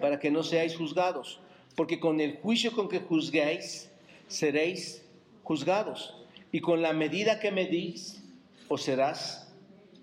Para 0.00 0.18
que 0.20 0.30
no 0.30 0.42
seáis 0.42 0.76
juzgados. 0.76 1.40
Porque 1.74 1.98
con 1.98 2.20
el 2.20 2.36
juicio 2.36 2.72
con 2.72 2.88
que 2.88 3.00
juzguéis, 3.00 3.90
seréis 4.28 5.02
juzgados. 5.42 6.14
Y 6.52 6.60
con 6.60 6.80
la 6.80 6.92
medida 6.92 7.40
que 7.40 7.50
medís, 7.50 8.22
os 8.68 8.82
serás 8.82 9.52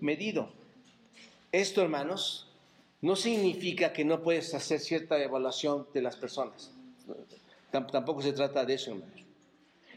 medido. 0.00 0.52
Esto, 1.50 1.80
hermanos, 1.80 2.48
no 3.00 3.16
significa 3.16 3.92
que 3.92 4.04
no 4.04 4.22
puedes 4.22 4.52
hacer 4.54 4.80
cierta 4.80 5.18
evaluación 5.22 5.86
de 5.94 6.02
las 6.02 6.16
personas. 6.16 6.72
Tampoco 7.72 8.22
se 8.22 8.32
trata 8.32 8.64
de 8.64 8.74
eso, 8.74 8.92
hermanos. 8.92 9.24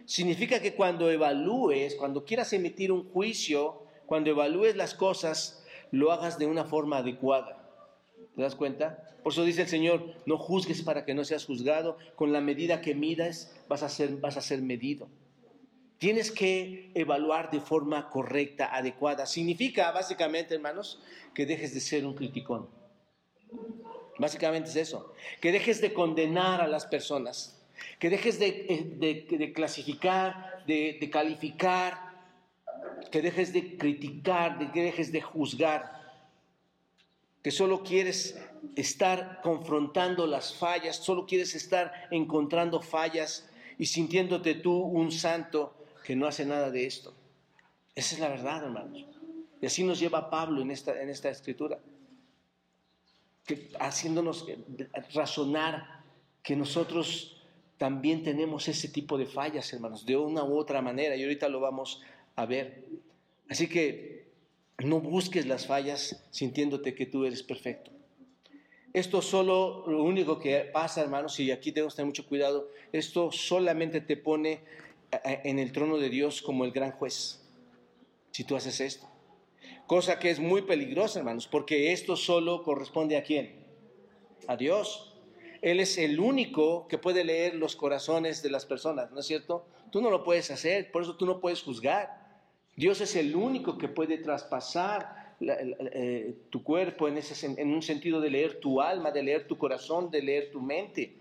Significa 0.05 0.61
que 0.61 0.73
cuando 0.73 1.11
evalúes, 1.11 1.95
cuando 1.95 2.23
quieras 2.25 2.53
emitir 2.53 2.91
un 2.91 3.09
juicio, 3.11 3.83
cuando 4.05 4.29
evalúes 4.29 4.75
las 4.75 4.93
cosas, 4.93 5.63
lo 5.91 6.11
hagas 6.11 6.39
de 6.39 6.45
una 6.45 6.63
forma 6.63 6.99
adecuada. 6.99 7.69
¿Te 8.35 8.41
das 8.41 8.55
cuenta? 8.55 9.15
Por 9.23 9.33
eso 9.33 9.43
dice 9.43 9.63
el 9.63 9.67
Señor, 9.67 10.13
no 10.25 10.37
juzgues 10.37 10.83
para 10.83 11.03
que 11.03 11.13
no 11.13 11.25
seas 11.25 11.45
juzgado, 11.45 11.97
con 12.15 12.31
la 12.31 12.41
medida 12.41 12.81
que 12.81 12.95
midas 12.95 13.55
vas 13.67 13.83
a 13.83 13.89
ser, 13.89 14.17
vas 14.17 14.37
a 14.37 14.41
ser 14.41 14.61
medido. 14.61 15.09
Tienes 15.97 16.31
que 16.31 16.91
evaluar 16.93 17.49
de 17.49 17.59
forma 17.59 18.09
correcta, 18.09 18.75
adecuada. 18.75 19.25
Significa, 19.25 19.91
básicamente, 19.91 20.53
hermanos, 20.53 21.01
que 21.33 21.45
dejes 21.45 21.73
de 21.73 21.79
ser 21.79 22.05
un 22.05 22.13
criticón. 22.13 22.69
Básicamente 24.19 24.69
es 24.69 24.75
eso. 24.75 25.13
Que 25.41 25.51
dejes 25.51 25.81
de 25.81 25.93
condenar 25.93 26.61
a 26.61 26.67
las 26.67 26.85
personas. 26.85 27.54
Que 27.99 28.09
dejes 28.09 28.39
de, 28.39 28.65
eh, 28.69 29.53
clasificar, 29.53 30.63
de, 30.67 30.97
de, 30.99 31.09
calificar. 31.09 32.13
Que 33.11 33.21
dejes 33.21 33.53
de 33.53 33.77
criticar, 33.77 34.59
de 34.59 34.71
que 34.71 34.83
dejes 34.83 35.11
de 35.11 35.21
juzgar. 35.21 36.03
Que 37.43 37.51
solo 37.51 37.83
quieres 37.83 38.39
estar 38.75 39.41
confrontando 39.41 40.25
las 40.25 40.55
fallas, 40.55 40.95
solo 40.95 41.25
quieres 41.25 41.53
estar 41.55 42.07
encontrando 42.11 42.81
fallas 42.81 43.49
y 43.77 43.85
sintiéndote 43.85 44.55
tú 44.55 44.73
un 44.73 45.11
santo 45.11 45.75
que 46.03 46.15
no 46.15 46.27
hace 46.27 46.45
nada 46.45 46.71
de 46.71 46.85
esto. 46.85 47.13
Esa 47.93 48.15
es 48.15 48.21
la 48.21 48.29
verdad, 48.29 48.63
hermanos. 48.63 49.05
Y 49.61 49.65
así 49.65 49.83
nos 49.83 49.99
lleva 49.99 50.29
Pablo 50.29 50.61
en 50.61 50.71
esta, 50.71 51.01
en 51.01 51.09
esta 51.09 51.29
escritura, 51.29 51.79
que, 53.45 53.71
haciéndonos 53.79 54.45
razonar 55.13 56.03
que 56.43 56.55
nosotros 56.55 57.44
también 57.77 58.23
tenemos 58.23 58.67
ese 58.67 58.87
tipo 58.87 59.17
de 59.17 59.25
fallas, 59.25 59.71
hermanos, 59.73 60.05
de 60.05 60.15
una 60.17 60.43
u 60.43 60.57
otra 60.57 60.81
manera, 60.81 61.15
y 61.15 61.23
ahorita 61.23 61.49
lo 61.49 61.59
vamos 61.59 62.01
a 62.35 62.45
ver. 62.45 62.85
Así 63.49 63.67
que 63.67 64.27
no 64.79 64.99
busques 64.99 65.45
las 65.45 65.67
fallas 65.67 66.25
sintiéndote 66.31 66.95
que 66.95 67.05
tú 67.05 67.25
eres 67.25 67.43
perfecto. 67.43 67.91
Esto 68.93 69.21
solo, 69.21 69.83
lo 69.87 70.03
único 70.03 70.39
que 70.39 70.59
pasa, 70.61 71.01
hermanos, 71.01 71.37
y 71.39 71.51
aquí 71.51 71.73
tenemos 71.73 71.93
que 71.93 71.97
tener 71.97 72.07
mucho 72.07 72.27
cuidado, 72.27 72.69
esto 72.93 73.29
solamente 73.31 73.99
te 73.99 74.15
pone 74.15 74.61
en 75.23 75.59
el 75.59 75.73
trono 75.73 75.97
de 75.97 76.09
Dios 76.09 76.41
como 76.41 76.63
el 76.63 76.71
gran 76.71 76.91
juez, 76.91 77.41
si 78.31 78.45
tú 78.45 78.55
haces 78.55 78.79
esto. 78.79 79.07
Cosa 79.85 80.17
que 80.17 80.29
es 80.29 80.39
muy 80.39 80.61
peligrosa, 80.61 81.19
hermanos, 81.19 81.47
porque 81.47 81.91
esto 81.91 82.15
solo 82.15 82.63
corresponde 82.63 83.17
a 83.17 83.23
quién? 83.23 83.65
A 84.47 84.55
Dios. 84.55 85.14
Él 85.65 85.79
es 85.79 85.97
el 85.97 86.19
único 86.19 86.87
que 86.87 86.99
puede 86.99 87.23
leer 87.23 87.55
los 87.55 87.75
corazones 87.75 88.43
de 88.43 88.51
las 88.51 88.67
personas, 88.67 89.09
¿no 89.09 89.21
es 89.21 89.25
cierto? 89.25 89.65
Tú 89.91 89.99
no 89.99 90.11
lo 90.11 90.23
puedes 90.23 90.51
hacer, 90.51 90.91
por 90.91 91.01
eso 91.01 91.15
tú 91.15 91.25
no 91.25 91.39
puedes 91.39 91.63
juzgar. 91.63 92.23
Dios 92.75 93.01
es 93.01 93.15
el 93.15 93.35
único 93.35 93.75
que 93.79 93.87
puede 93.87 94.19
traspasar 94.19 95.33
eh, 95.41 96.35
tu 96.51 96.61
cuerpo 96.61 97.07
en, 97.07 97.17
ese, 97.17 97.47
en 97.59 97.73
un 97.73 97.81
sentido 97.81 98.21
de 98.21 98.29
leer 98.29 98.59
tu 98.59 98.79
alma, 98.79 99.09
de 99.09 99.23
leer 99.23 99.47
tu 99.47 99.57
corazón, 99.57 100.11
de 100.11 100.21
leer 100.21 100.51
tu 100.51 100.61
mente. 100.61 101.15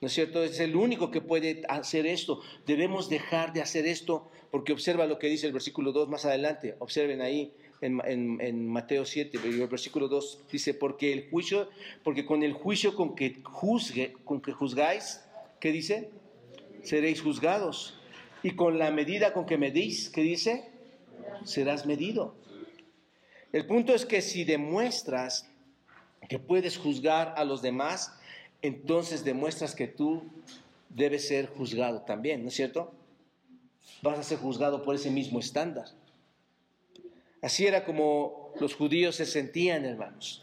¿No 0.00 0.06
es 0.06 0.14
cierto? 0.14 0.42
Es 0.42 0.58
el 0.60 0.74
único 0.74 1.10
que 1.10 1.20
puede 1.20 1.64
hacer 1.68 2.06
esto. 2.06 2.40
Debemos 2.64 3.10
dejar 3.10 3.52
de 3.52 3.60
hacer 3.60 3.84
esto 3.84 4.30
porque 4.50 4.72
observa 4.72 5.04
lo 5.04 5.18
que 5.18 5.26
dice 5.26 5.46
el 5.46 5.52
versículo 5.52 5.92
2 5.92 6.08
más 6.08 6.24
adelante. 6.24 6.76
Observen 6.78 7.20
ahí 7.20 7.52
en, 7.84 8.68
Mateo 8.68 9.04
7, 9.04 9.38
el 9.44 9.66
versículo 9.66 10.08
2 10.08 10.44
dice, 10.50 10.74
porque 10.74 11.12
el 11.12 11.28
juicio, 11.30 11.68
porque 12.02 12.24
con 12.24 12.42
el 12.42 12.52
juicio 12.52 12.94
con 12.94 13.14
que 13.14 13.40
juzgue, 13.42 14.14
con 14.24 14.40
que 14.40 14.52
juzgáis, 14.52 15.20
¿qué 15.60 15.70
dice? 15.72 16.10
Seréis 16.82 17.20
juzgados. 17.20 17.98
Y 18.42 18.52
con 18.52 18.78
la 18.78 18.90
medida 18.90 19.32
con 19.32 19.46
que 19.46 19.58
medís, 19.58 20.10
¿qué 20.10 20.22
dice? 20.22 20.68
Serás 21.44 21.86
medido. 21.86 22.34
El 23.52 23.66
punto 23.66 23.94
es 23.94 24.04
que 24.04 24.20
si 24.20 24.44
demuestras 24.44 25.48
que 26.28 26.38
puedes 26.38 26.76
juzgar 26.76 27.34
a 27.36 27.44
los 27.44 27.62
demás, 27.62 28.18
entonces 28.62 29.24
demuestras 29.24 29.74
que 29.74 29.86
tú 29.86 30.22
debes 30.88 31.28
ser 31.28 31.46
juzgado 31.48 32.02
también, 32.02 32.42
¿no 32.42 32.48
es 32.48 32.54
cierto? 32.54 32.92
Vas 34.02 34.18
a 34.18 34.22
ser 34.22 34.38
juzgado 34.38 34.82
por 34.82 34.94
ese 34.94 35.10
mismo 35.10 35.38
estándar. 35.38 35.86
Así 37.44 37.66
era 37.66 37.84
como 37.84 38.54
los 38.58 38.74
judíos 38.74 39.16
se 39.16 39.26
sentían, 39.26 39.84
hermanos. 39.84 40.42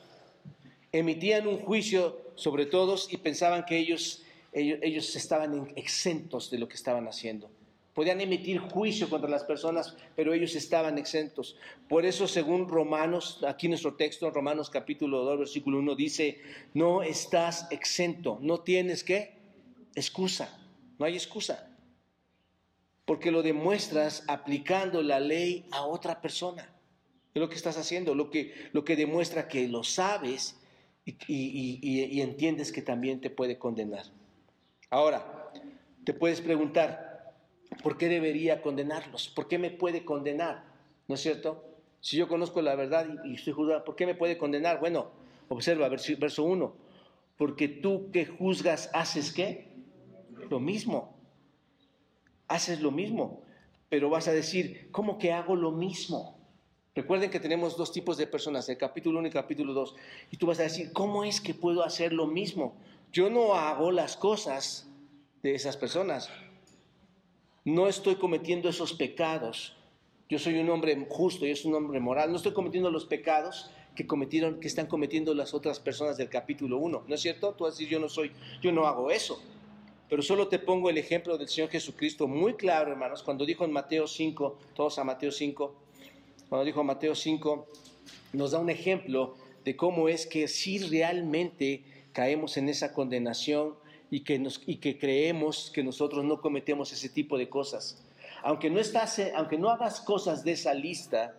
Emitían 0.92 1.48
un 1.48 1.58
juicio 1.58 2.22
sobre 2.36 2.68
todos 2.68 3.12
y 3.12 3.18
pensaban 3.18 3.66
que 3.66 3.80
ellos, 3.80 4.22
ellos, 4.54 4.78
ellos 4.84 5.16
estaban 5.16 5.74
exentos 5.76 6.52
de 6.52 6.60
lo 6.60 6.68
que 6.68 6.76
estaban 6.76 7.08
haciendo. 7.08 7.50
Podían 7.96 8.22
emitir 8.22 8.60
juicio 8.60 9.10
contra 9.10 9.28
las 9.28 9.44
personas, 9.44 9.96
pero 10.16 10.32
ellos 10.32 10.54
estaban 10.54 11.00
exentos. 11.00 11.58
Por 11.90 12.06
eso, 12.06 12.28
según 12.28 12.70
Romanos, 12.70 13.44
aquí 13.48 13.68
nuestro 13.68 13.96
texto, 13.96 14.30
Romanos 14.30 14.70
capítulo 14.70 15.24
2, 15.24 15.40
versículo 15.40 15.80
1, 15.80 15.96
dice, 15.96 16.40
no 16.76 17.02
estás 17.02 17.68
exento, 17.72 18.38
no 18.44 18.60
tienes 18.60 19.04
qué? 19.04 19.40
Excusa, 19.96 20.56
no 21.00 21.06
hay 21.08 21.16
excusa. 21.16 21.68
Porque 23.06 23.32
lo 23.32 23.42
demuestras 23.42 24.24
aplicando 24.28 25.02
la 25.02 25.20
ley 25.20 25.66
a 25.72 25.88
otra 25.88 26.22
persona. 26.22 26.72
Es 27.34 27.39
lo 27.39 27.50
que 27.50 27.56
estás 27.56 27.78
haciendo, 27.78 28.15
lo 28.15 28.30
que, 28.30 28.54
lo 28.74 28.84
que 28.84 28.96
demuestra 28.96 29.48
que 29.48 29.67
lo 29.67 29.84
sabes 29.84 30.60
y, 31.06 31.17
y 31.28 32.22
entiendes 32.22 32.72
que 32.72 32.82
también 32.82 33.22
te 33.22 33.30
puede 33.30 33.58
condenar. 33.58 34.06
Ahora, 34.89 35.52
te 36.04 36.13
puedes 36.13 36.41
preguntar, 36.41 37.34
¿por 37.84 37.98
qué 37.98 38.10
debería 38.10 38.62
condenarlos? 38.62 39.30
¿Por 39.30 39.48
qué 39.48 39.58
me 39.58 39.72
puede 39.72 40.04
condenar? 40.04 40.65
¿No 41.08 41.15
es 41.15 41.22
cierto? 41.22 41.63
Si 42.02 42.17
yo 42.17 42.28
conozco 42.28 42.62
la 42.62 42.76
verdad 42.76 43.08
y, 43.24 43.36
estoy 43.36 43.54
juzgado, 43.54 43.84
¿por 43.86 43.96
qué 43.96 44.06
me 44.06 44.15
puede 44.15 44.38
condenar? 44.38 44.80
Bueno, 44.80 45.12
observa 45.50 45.88
verso 45.88 46.44
1. 46.44 46.76
Porque 47.38 47.67
tú 47.67 48.10
que 48.12 48.26
juzgas 48.26 48.89
haces 48.94 49.32
qué? 49.32 49.72
Lo 50.50 50.60
mismo. 50.60 51.15
Haces 52.48 52.82
lo 52.82 52.91
mismo. 52.91 53.44
Pero 53.89 54.10
vas 54.10 54.28
a 54.28 54.34
decir, 54.34 54.89
¿cómo 54.91 55.17
que 55.17 55.32
hago 55.32 55.56
lo 55.56 55.72
mismo? 55.72 56.39
Recuerden 56.93 57.30
que 57.30 57.39
tenemos 57.39 57.77
dos 57.77 57.91
tipos 57.91 58.17
de 58.17 58.27
personas, 58.27 58.67
el 58.69 58.77
capítulo 58.77 59.19
1 59.19 59.27
y 59.27 59.30
el 59.30 59.34
capítulo 59.34 59.73
2. 59.73 59.95
Y 60.32 60.38
tú 60.38 60.47
vas 60.47 60.60
a 60.60 60.63
decir, 60.63 60.91
¿cómo 60.91 61.23
es 61.23 61.39
que 61.39 61.54
puedo 61.54 61.84
hacer 61.84 62.12
lo 62.12 62.27
mismo? 62.27 62.75
Yo 63.12 63.30
no 63.30 63.56
hago 63.56 63.91
las 63.91 64.17
cosas 64.17 64.89
de 65.41 65.56
esas 65.56 65.77
personas 65.77 66.30
no 67.63 67.88
estoy 67.88 68.15
cometiendo 68.15 68.69
esos 68.69 68.93
pecados. 68.93 69.75
Yo 70.30 70.39
soy 70.39 70.58
un 70.58 70.69
hombre 70.69 71.06
justo, 71.10 71.45
yo 71.45 71.56
soy 71.56 71.71
un 71.71 71.77
hombre 71.77 71.99
moral. 71.99 72.32
No 72.32 72.38
estoy 72.38 72.54
cometiendo 72.54 72.89
los 72.89 73.06
pecados 73.06 73.69
que 73.95 74.08
cometieron, 74.08 74.60
que 74.60 74.67
están 74.67 74.88
cometiendo 74.88 75.34
las 75.36 75.54
otras 75.54 75.80
personas 75.80 76.17
del 76.17 76.30
capítulo 76.30 76.77
1. 76.77 77.04
¿No 77.08 77.15
es 77.15 77.21
cierto? 77.21 77.54
Tú 77.54 77.65
vas 77.65 77.73
a 77.73 77.75
decir, 77.75 77.89
yo 77.89 77.99
no 77.99 78.10
soy, 78.10 78.32
yo 78.62 78.71
no 78.71 78.88
hago 78.88 79.12
eso. 79.12 79.41
Pero 80.10 80.21
solo 80.21 80.47
te 80.47 80.60
pongo 80.60 80.89
el 80.89 80.97
ejemplo 80.97 81.38
del 81.38 81.47
Señor 81.47 81.69
Jesucristo 81.69 82.27
muy 82.27 82.56
claro, 82.56 82.91
hermanos, 82.91 83.23
cuando 83.23 83.45
dijo 83.45 83.63
en 83.63 83.71
Mateo 83.71 84.08
5, 84.08 84.58
todos 84.73 84.97
a 84.97 85.04
Mateo 85.04 85.32
5, 85.32 85.75
cuando 86.52 86.66
dijo 86.66 86.84
Mateo 86.84 87.16
5, 87.16 87.66
nos 88.34 88.52
da 88.52 88.60
un 88.60 88.70
ejemplo 88.70 89.36
de 89.64 89.78
cómo 89.78 90.10
es 90.10 90.28
que 90.28 90.50
si 90.50 90.80
realmente 90.80 91.86
caemos 92.12 92.58
en 92.58 92.68
esa 92.68 92.92
condenación 92.92 93.76
y 94.10 94.26
que, 94.26 94.38
nos, 94.38 94.62
y 94.66 94.76
que 94.76 94.98
creemos 95.00 95.72
que 95.74 95.82
nosotros 95.82 96.26
no 96.26 96.42
cometemos 96.42 96.92
ese 96.92 97.08
tipo 97.08 97.38
de 97.38 97.48
cosas. 97.48 98.06
Aunque 98.44 98.70
no, 98.70 98.82
estás, 98.82 99.22
aunque 99.34 99.58
no 99.58 99.70
hagas 99.70 100.02
cosas 100.02 100.44
de 100.44 100.52
esa 100.52 100.74
lista 100.74 101.38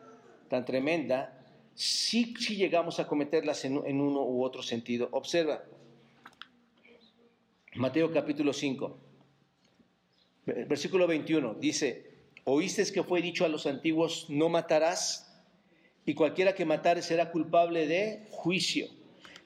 tan 0.48 0.64
tremenda, 0.64 1.44
sí, 1.74 2.32
llegamos 2.48 2.98
a 2.98 3.06
cometerlas 3.06 3.66
en, 3.66 3.82
en 3.84 4.00
uno 4.00 4.22
u 4.22 4.42
otro 4.42 4.62
sentido. 4.62 5.10
Observa, 5.10 5.62
Mateo 7.74 8.10
capítulo 8.10 8.54
5, 8.54 8.98
versículo 10.46 11.06
21, 11.06 11.52
dice, 11.60 12.11
oíste 12.44 12.90
que 12.92 13.02
fue 13.02 13.22
dicho 13.22 13.44
a 13.44 13.48
los 13.48 13.66
antiguos, 13.66 14.26
no 14.28 14.48
matarás, 14.48 15.32
y 16.04 16.14
cualquiera 16.14 16.54
que 16.54 16.64
matare 16.64 17.02
será 17.02 17.30
culpable 17.30 17.86
de 17.86 18.26
juicio. 18.30 18.88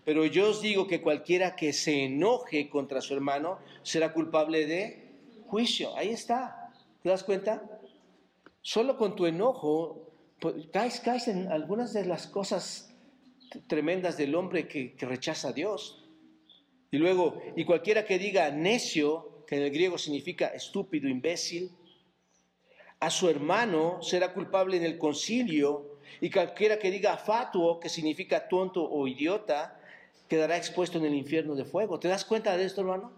Pero 0.04 0.24
yo 0.24 0.50
os 0.50 0.62
digo 0.62 0.86
que 0.86 1.02
cualquiera 1.02 1.56
que 1.56 1.72
se 1.72 2.04
enoje 2.04 2.70
contra 2.70 3.00
su 3.00 3.12
hermano 3.14 3.58
será 3.82 4.12
culpable 4.12 4.66
de 4.66 5.10
juicio. 5.46 5.94
Ahí 5.96 6.10
está. 6.10 6.72
¿Te 7.02 7.08
das 7.08 7.24
cuenta? 7.24 7.80
Solo 8.62 8.96
con 8.96 9.16
tu 9.16 9.26
enojo 9.26 10.12
pues, 10.40 10.66
caes, 10.72 11.00
caes 11.00 11.28
en 11.28 11.50
algunas 11.50 11.92
de 11.92 12.04
las 12.04 12.26
cosas 12.26 12.94
tremendas 13.66 14.16
del 14.16 14.34
hombre 14.34 14.68
que, 14.68 14.94
que 14.94 15.06
rechaza 15.06 15.48
a 15.48 15.52
Dios. 15.52 16.04
Y 16.90 16.98
luego, 16.98 17.42
y 17.56 17.64
cualquiera 17.64 18.04
que 18.04 18.18
diga 18.18 18.50
necio, 18.50 19.44
que 19.46 19.56
en 19.56 19.62
el 19.62 19.70
griego 19.70 19.98
significa 19.98 20.48
estúpido, 20.48 21.08
imbécil, 21.08 21.72
a 23.00 23.10
su 23.10 23.28
hermano 23.28 24.02
será 24.02 24.32
culpable 24.32 24.76
en 24.76 24.84
el 24.84 24.98
concilio, 24.98 25.96
y 26.20 26.30
cualquiera 26.30 26.78
que 26.78 26.90
diga 26.90 27.16
fatuo, 27.16 27.78
que 27.78 27.88
significa 27.88 28.48
tonto 28.48 28.82
o 28.82 29.06
idiota, 29.06 29.80
quedará 30.28 30.56
expuesto 30.56 30.98
en 30.98 31.04
el 31.04 31.14
infierno 31.14 31.54
de 31.54 31.64
fuego. 31.64 31.98
¿Te 31.98 32.08
das 32.08 32.24
cuenta 32.24 32.56
de 32.56 32.64
esto, 32.64 32.80
hermano? 32.80 33.12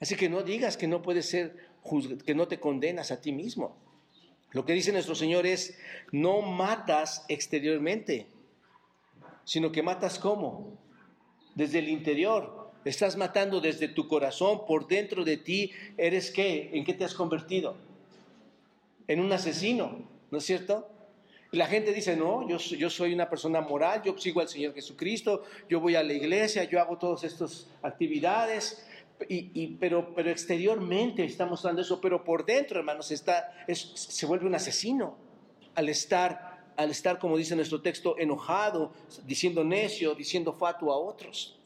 Así 0.00 0.16
que 0.16 0.28
no 0.28 0.42
digas 0.42 0.76
que 0.76 0.86
no 0.86 1.02
puedes 1.02 1.28
ser 1.28 1.70
que 2.24 2.34
no 2.34 2.46
te 2.46 2.60
condenas 2.60 3.10
a 3.10 3.20
ti 3.20 3.32
mismo. 3.32 3.76
Lo 4.52 4.64
que 4.64 4.74
dice 4.74 4.92
nuestro 4.92 5.14
Señor 5.14 5.46
es, 5.46 5.78
no 6.12 6.42
matas 6.42 7.24
exteriormente, 7.28 8.26
sino 9.44 9.72
que 9.72 9.82
matas 9.82 10.18
cómo? 10.18 10.78
Desde 11.54 11.78
el 11.78 11.88
interior. 11.88 12.70
Estás 12.84 13.16
matando 13.16 13.60
desde 13.60 13.88
tu 13.88 14.08
corazón, 14.08 14.66
por 14.66 14.88
dentro 14.88 15.24
de 15.24 15.36
ti. 15.36 15.72
¿Eres 15.96 16.30
qué? 16.30 16.70
¿En 16.72 16.84
qué 16.84 16.94
te 16.94 17.04
has 17.04 17.14
convertido? 17.14 17.76
En 19.10 19.18
un 19.18 19.32
asesino, 19.32 20.04
¿no 20.30 20.38
es 20.38 20.44
cierto? 20.44 20.88
Y 21.50 21.56
la 21.56 21.66
gente 21.66 21.92
dice, 21.92 22.14
no, 22.16 22.48
yo, 22.48 22.58
yo 22.58 22.88
soy 22.88 23.12
una 23.12 23.28
persona 23.28 23.60
moral, 23.60 24.02
yo 24.04 24.16
sigo 24.16 24.40
al 24.40 24.48
Señor 24.48 24.72
Jesucristo, 24.72 25.42
yo 25.68 25.80
voy 25.80 25.96
a 25.96 26.02
la 26.04 26.12
iglesia, 26.12 26.62
yo 26.62 26.80
hago 26.80 26.96
todas 26.96 27.24
estas 27.24 27.66
actividades, 27.82 28.86
y, 29.28 29.66
pero, 29.80 30.14
pero 30.14 30.30
exteriormente 30.30 31.24
está 31.24 31.44
mostrando 31.44 31.82
eso, 31.82 32.00
pero 32.00 32.22
por 32.22 32.46
dentro, 32.46 32.78
hermanos, 32.78 33.10
está, 33.10 33.52
se 33.74 34.26
vuelve 34.26 34.46
un 34.46 34.54
asesino 34.54 35.16
al 35.74 35.88
estar, 35.88 36.72
al 36.76 36.92
estar, 36.92 37.18
como 37.18 37.36
dice 37.36 37.56
nuestro 37.56 37.82
texto, 37.82 38.14
enojado, 38.16 38.92
diciendo 39.24 39.64
necio, 39.64 40.14
diciendo 40.14 40.52
fatuo 40.52 40.92
a 40.92 40.98
otros. 40.98 41.58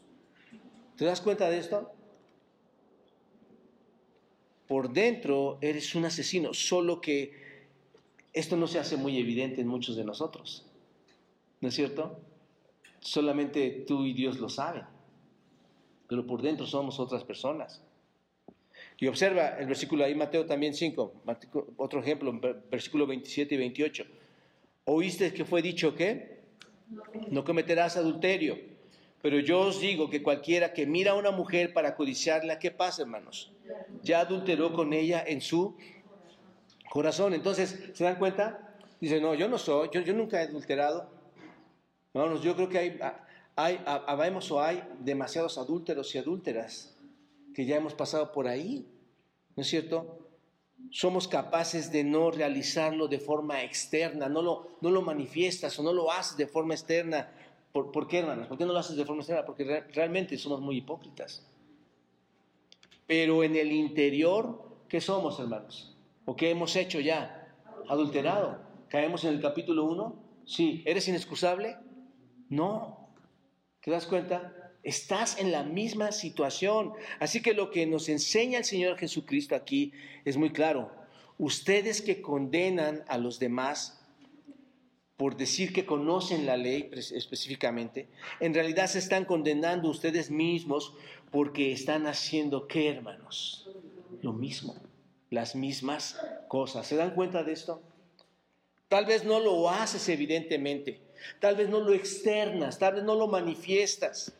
¿Te 0.96 1.04
das 1.04 1.20
cuenta 1.20 1.50
de 1.50 1.58
esto? 1.58 1.93
Por 4.68 4.92
dentro 4.92 5.58
eres 5.60 5.94
un 5.94 6.04
asesino, 6.04 6.54
solo 6.54 7.00
que 7.00 7.32
esto 8.32 8.56
no 8.56 8.66
se 8.66 8.78
hace 8.78 8.96
muy 8.96 9.18
evidente 9.18 9.60
en 9.60 9.68
muchos 9.68 9.96
de 9.96 10.04
nosotros. 10.04 10.66
¿No 11.60 11.68
es 11.68 11.74
cierto? 11.74 12.18
Solamente 13.00 13.84
tú 13.86 14.04
y 14.04 14.12
Dios 14.12 14.38
lo 14.38 14.48
saben 14.48 14.84
pero 16.08 16.26
por 16.26 16.42
dentro 16.42 16.66
somos 16.66 17.00
otras 17.00 17.24
personas. 17.24 17.82
Y 18.98 19.06
observa 19.06 19.58
el 19.58 19.66
versículo 19.66 20.04
ahí, 20.04 20.14
Mateo 20.14 20.46
también 20.46 20.74
5, 20.74 21.22
otro 21.76 22.00
ejemplo, 22.00 22.38
versículo 22.70 23.06
27 23.06 23.54
y 23.54 23.58
28. 23.58 24.04
¿Oíste 24.84 25.32
que 25.32 25.44
fue 25.44 25.62
dicho 25.62 25.94
que 25.94 26.40
no 27.30 27.44
cometerás 27.44 27.96
adulterio? 27.96 28.58
Pero 29.22 29.40
yo 29.40 29.60
os 29.60 29.80
digo 29.80 30.10
que 30.10 30.22
cualquiera 30.22 30.72
que 30.72 30.86
mira 30.86 31.12
a 31.12 31.14
una 31.14 31.30
mujer 31.30 31.72
para 31.72 31.96
codiciarla, 31.96 32.58
¿qué 32.58 32.70
pasa, 32.70 33.02
hermanos? 33.02 33.50
Ya 34.02 34.20
adulteró 34.20 34.72
con 34.72 34.92
ella 34.92 35.24
en 35.26 35.40
su 35.40 35.76
corazón. 36.90 37.34
Entonces, 37.34 37.90
¿se 37.94 38.04
dan 38.04 38.16
cuenta? 38.16 38.76
Dice, 39.00 39.20
no, 39.20 39.34
yo 39.34 39.48
no 39.48 39.58
soy, 39.58 39.90
yo, 39.92 40.14
nunca 40.14 40.40
he 40.42 40.46
adulterado. 40.46 41.10
Hermanos, 42.12 42.42
yo 42.42 42.54
creo 42.54 42.68
que 42.68 42.78
hay, 42.78 43.00
hay, 43.56 43.80
habemos 43.84 44.50
o 44.50 44.62
hay 44.62 44.82
demasiados 45.00 45.58
adúlteros 45.58 46.14
y 46.14 46.18
adúlteras 46.18 46.96
que 47.54 47.64
ya 47.66 47.76
hemos 47.76 47.94
pasado 47.94 48.32
por 48.32 48.48
ahí, 48.48 48.86
¿no 49.56 49.62
es 49.62 49.68
cierto? 49.68 50.18
Somos 50.90 51.28
capaces 51.28 51.90
de 51.90 52.04
no 52.04 52.30
realizarlo 52.30 53.08
de 53.08 53.18
forma 53.18 53.62
externa, 53.62 54.28
no 54.28 54.42
lo, 54.42 54.76
no 54.80 54.90
lo 54.90 55.02
manifiestas 55.02 55.78
o 55.78 55.82
no 55.82 55.92
lo 55.92 56.10
haces 56.10 56.36
de 56.36 56.46
forma 56.46 56.74
externa. 56.74 57.32
¿Por, 57.72 58.06
qué, 58.06 58.18
hermanos? 58.18 58.46
¿Por 58.46 58.58
qué 58.58 58.66
no 58.66 58.72
lo 58.72 58.78
haces 58.78 58.96
de 58.96 59.04
forma 59.04 59.22
externa? 59.22 59.44
Porque 59.44 59.84
realmente 59.92 60.36
somos 60.36 60.60
muy 60.60 60.76
hipócritas. 60.76 61.44
Pero 63.06 63.44
en 63.44 63.56
el 63.56 63.72
interior, 63.72 64.84
¿qué 64.88 65.00
somos, 65.00 65.38
hermanos? 65.38 65.96
¿O 66.24 66.36
qué 66.36 66.50
hemos 66.50 66.74
hecho 66.76 67.00
ya? 67.00 67.54
Adulterado. 67.88 68.60
¿Caemos 68.88 69.24
en 69.24 69.34
el 69.34 69.40
capítulo 69.40 69.84
1? 69.84 70.42
Sí. 70.46 70.82
¿Eres 70.86 71.08
inexcusable? 71.08 71.76
No. 72.48 73.10
¿Te 73.82 73.90
das 73.90 74.06
cuenta? 74.06 74.72
Estás 74.82 75.38
en 75.38 75.52
la 75.52 75.62
misma 75.62 76.12
situación. 76.12 76.92
Así 77.20 77.42
que 77.42 77.54
lo 77.54 77.70
que 77.70 77.86
nos 77.86 78.08
enseña 78.08 78.58
el 78.58 78.64
Señor 78.64 78.96
Jesucristo 78.98 79.54
aquí 79.54 79.92
es 80.24 80.36
muy 80.36 80.50
claro. 80.50 80.90
Ustedes 81.36 82.00
que 82.00 82.22
condenan 82.22 83.04
a 83.08 83.18
los 83.18 83.38
demás 83.38 84.00
por 85.16 85.36
decir 85.36 85.72
que 85.72 85.86
conocen 85.86 86.44
la 86.44 86.56
ley 86.56 86.90
específicamente, 86.92 88.08
en 88.40 88.52
realidad 88.52 88.88
se 88.88 88.98
están 88.98 89.24
condenando 89.24 89.88
ustedes 89.88 90.30
mismos 90.30 90.94
porque 91.34 91.72
están 91.72 92.06
haciendo 92.06 92.66
qué, 92.66 92.88
hermanos? 92.88 93.68
Lo 94.22 94.32
mismo, 94.32 94.76
las 95.30 95.54
mismas 95.54 96.18
cosas. 96.48 96.86
¿Se 96.86 96.96
dan 96.96 97.14
cuenta 97.14 97.42
de 97.42 97.52
esto? 97.52 97.82
Tal 98.88 99.04
vez 99.04 99.24
no 99.24 99.40
lo 99.40 99.68
haces 99.68 100.08
evidentemente, 100.08 101.04
Tal 101.40 101.56
vez 101.56 101.68
no 101.68 101.80
lo 101.80 101.94
externas, 101.94 102.78
tal 102.78 102.94
vez 102.94 103.04
no 103.04 103.14
lo 103.14 103.26
manifiestas. 103.26 104.32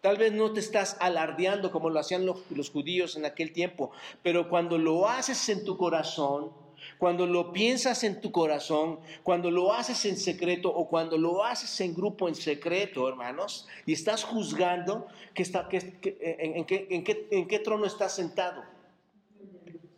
Tal 0.00 0.16
vez 0.16 0.32
no 0.32 0.52
te 0.52 0.58
estás 0.58 0.96
alardeando 0.98 1.70
como 1.70 1.88
lo 1.88 2.00
hacían 2.00 2.26
los, 2.26 2.70
judíos 2.70 3.16
en 3.16 3.24
aquel 3.24 3.52
tiempo, 3.52 3.92
pero 4.22 4.48
cuando 4.48 4.76
lo 4.76 5.08
haces 5.08 5.48
en 5.48 5.64
tu 5.64 5.76
corazón, 5.76 6.50
cuando 6.98 7.26
lo 7.26 7.52
piensas 7.52 8.04
en 8.04 8.20
tu 8.20 8.32
corazón, 8.32 9.00
cuando 9.22 9.50
lo 9.50 9.72
haces 9.72 10.04
en 10.04 10.16
secreto 10.16 10.68
o 10.68 10.88
cuando 10.88 11.18
lo 11.18 11.44
haces 11.44 11.80
en 11.80 11.94
grupo 11.94 12.28
en 12.28 12.34
secreto, 12.34 13.08
hermanos, 13.08 13.66
y 13.86 13.92
estás 13.92 14.24
juzgando, 14.24 15.06
en, 15.34 16.66
en 16.68 17.48
qué 17.48 17.58
trono 17.58 17.86
estás 17.86 18.14
sentado? 18.14 18.62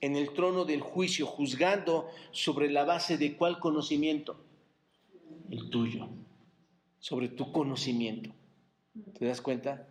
En 0.01 0.17
el 0.17 0.35
trono 0.35 0.65
del 0.65 0.81
juicio, 0.81 1.27
juzgando 1.27 2.09
sobre 2.31 2.71
la 2.71 2.85
base 2.85 3.17
de 3.17 3.37
cuál 3.37 3.59
conocimiento? 3.59 4.37
El 5.51 5.71
tuyo 5.71 6.09
sobre 7.05 7.29
tu 7.29 7.53
conocimiento. 7.53 8.31
¿Te 9.19 9.27
das 9.27 9.43
cuenta? 9.43 9.87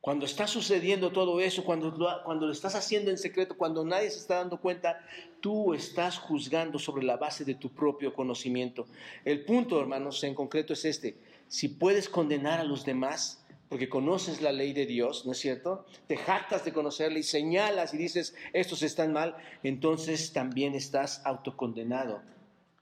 Cuando 0.00 0.24
está 0.24 0.46
sucediendo 0.46 1.12
todo 1.12 1.40
eso, 1.40 1.62
cuando 1.62 1.90
lo, 1.90 2.22
cuando 2.24 2.46
lo 2.46 2.52
estás 2.52 2.74
haciendo 2.74 3.10
en 3.10 3.18
secreto, 3.18 3.56
cuando 3.56 3.84
nadie 3.84 4.10
se 4.10 4.18
está 4.18 4.36
dando 4.36 4.58
cuenta, 4.58 5.04
tú 5.40 5.74
estás 5.74 6.18
juzgando 6.18 6.78
sobre 6.78 7.04
la 7.04 7.18
base 7.18 7.44
de 7.44 7.54
tu 7.54 7.68
propio 7.68 8.14
conocimiento. 8.14 8.86
El 9.24 9.44
punto, 9.44 9.78
hermanos, 9.78 10.24
en 10.24 10.34
concreto 10.34 10.72
es 10.72 10.86
este. 10.86 11.18
Si 11.48 11.68
puedes 11.68 12.08
condenar 12.08 12.60
a 12.60 12.64
los 12.64 12.84
demás, 12.84 13.44
porque 13.68 13.88
conoces 13.88 14.40
la 14.40 14.52
ley 14.52 14.72
de 14.72 14.86
Dios, 14.86 15.26
¿no 15.26 15.32
es 15.32 15.38
cierto? 15.38 15.84
Te 16.06 16.16
jactas 16.16 16.64
de 16.64 16.72
conocerla 16.72 17.18
y 17.18 17.22
señalas 17.22 17.92
y 17.92 17.98
dices, 17.98 18.34
estos 18.52 18.82
están 18.82 19.12
mal, 19.12 19.36
entonces 19.62 20.32
también 20.32 20.74
estás 20.74 21.20
autocondenado 21.24 22.22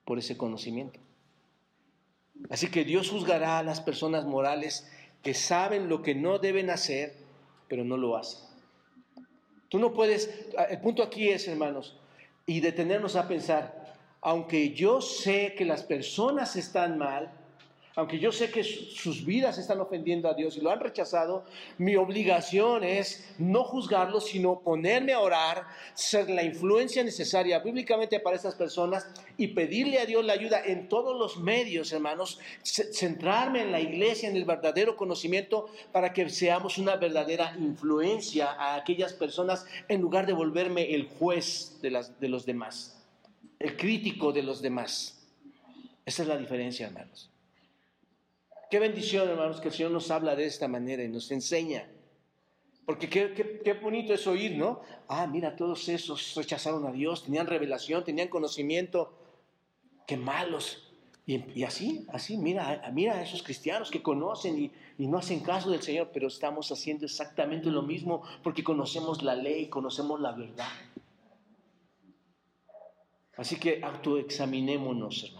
por 0.04 0.18
ese 0.18 0.38
conocimiento. 0.38 1.00
Así 2.48 2.70
que 2.70 2.84
Dios 2.84 3.10
juzgará 3.10 3.58
a 3.58 3.62
las 3.62 3.80
personas 3.80 4.24
morales 4.24 4.88
que 5.22 5.34
saben 5.34 5.88
lo 5.88 6.02
que 6.02 6.14
no 6.14 6.38
deben 6.38 6.70
hacer, 6.70 7.14
pero 7.68 7.84
no 7.84 7.96
lo 7.96 8.16
hacen. 8.16 8.40
Tú 9.68 9.78
no 9.78 9.92
puedes, 9.92 10.30
el 10.70 10.80
punto 10.80 11.02
aquí 11.02 11.28
es, 11.28 11.46
hermanos, 11.46 11.98
y 12.46 12.60
detenernos 12.60 13.16
a 13.16 13.28
pensar, 13.28 13.94
aunque 14.20 14.70
yo 14.70 15.00
sé 15.00 15.54
que 15.56 15.64
las 15.64 15.82
personas 15.82 16.56
están 16.56 16.98
mal, 16.98 17.30
aunque 17.98 18.20
yo 18.20 18.30
sé 18.30 18.48
que 18.52 18.62
sus 18.62 19.24
vidas 19.24 19.58
están 19.58 19.80
ofendiendo 19.80 20.28
a 20.28 20.34
Dios 20.34 20.56
y 20.56 20.60
lo 20.60 20.70
han 20.70 20.78
rechazado, 20.78 21.44
mi 21.78 21.96
obligación 21.96 22.84
es 22.84 23.28
no 23.38 23.64
juzgarlos, 23.64 24.26
sino 24.28 24.60
ponerme 24.60 25.14
a 25.14 25.18
orar, 25.18 25.66
ser 25.94 26.30
la 26.30 26.44
influencia 26.44 27.02
necesaria 27.02 27.58
bíblicamente 27.58 28.20
para 28.20 28.36
estas 28.36 28.54
personas 28.54 29.10
y 29.36 29.48
pedirle 29.48 29.98
a 29.98 30.06
Dios 30.06 30.24
la 30.24 30.34
ayuda 30.34 30.64
en 30.64 30.88
todos 30.88 31.18
los 31.18 31.38
medios, 31.38 31.90
hermanos, 31.90 32.38
centrarme 32.62 33.62
en 33.62 33.72
la 33.72 33.80
iglesia, 33.80 34.28
en 34.28 34.36
el 34.36 34.44
verdadero 34.44 34.96
conocimiento, 34.96 35.66
para 35.90 36.12
que 36.12 36.28
seamos 36.28 36.78
una 36.78 36.94
verdadera 36.94 37.56
influencia 37.58 38.52
a 38.52 38.76
aquellas 38.76 39.12
personas 39.12 39.66
en 39.88 40.00
lugar 40.00 40.24
de 40.24 40.34
volverme 40.34 40.94
el 40.94 41.08
juez 41.08 41.80
de, 41.82 42.00
de 42.20 42.28
los 42.28 42.46
demás, 42.46 43.04
el 43.58 43.76
crítico 43.76 44.30
de 44.30 44.44
los 44.44 44.62
demás. 44.62 45.26
Esa 46.06 46.22
es 46.22 46.28
la 46.28 46.38
diferencia, 46.38 46.86
hermanos. 46.86 47.28
Qué 48.70 48.78
bendición, 48.78 49.28
hermanos, 49.28 49.60
que 49.60 49.68
el 49.68 49.74
Señor 49.74 49.92
nos 49.92 50.10
habla 50.10 50.36
de 50.36 50.44
esta 50.44 50.68
manera 50.68 51.02
y 51.02 51.08
nos 51.08 51.30
enseña. 51.30 51.88
Porque 52.84 53.08
qué, 53.08 53.72
bonito 53.82 54.12
es 54.12 54.26
oír, 54.26 54.56
¿no? 54.56 54.80
Ah, 55.08 55.26
mira, 55.26 55.56
todos 55.56 55.88
esos 55.88 56.34
rechazaron 56.34 56.86
a 56.86 56.92
Dios, 56.92 57.24
tenían 57.24 57.46
revelación, 57.46 58.04
tenían 58.04 58.28
conocimiento. 58.28 59.12
Qué 60.06 60.16
malos. 60.16 60.84
Y, 61.26 61.62
así, 61.62 62.06
así, 62.10 62.38
mira, 62.38 62.90
mira 62.94 63.14
a 63.14 63.22
esos 63.22 63.42
cristianos 63.42 63.90
que 63.90 64.02
conocen 64.02 64.58
y, 64.58 64.72
y, 64.96 65.06
no 65.06 65.18
hacen 65.18 65.40
caso 65.40 65.70
del 65.70 65.82
Señor, 65.82 66.10
pero 66.12 66.28
estamos 66.28 66.72
haciendo 66.72 67.04
exactamente 67.04 67.70
lo 67.70 67.82
mismo 67.82 68.22
porque 68.42 68.64
conocemos 68.64 69.22
la 69.22 69.34
ley, 69.34 69.68
conocemos 69.68 70.18
la 70.20 70.32
verdad. 70.32 70.72
Así 73.36 73.56
que 73.56 73.82
autoexaminémonos, 73.82 75.24
hermanos. 75.24 75.37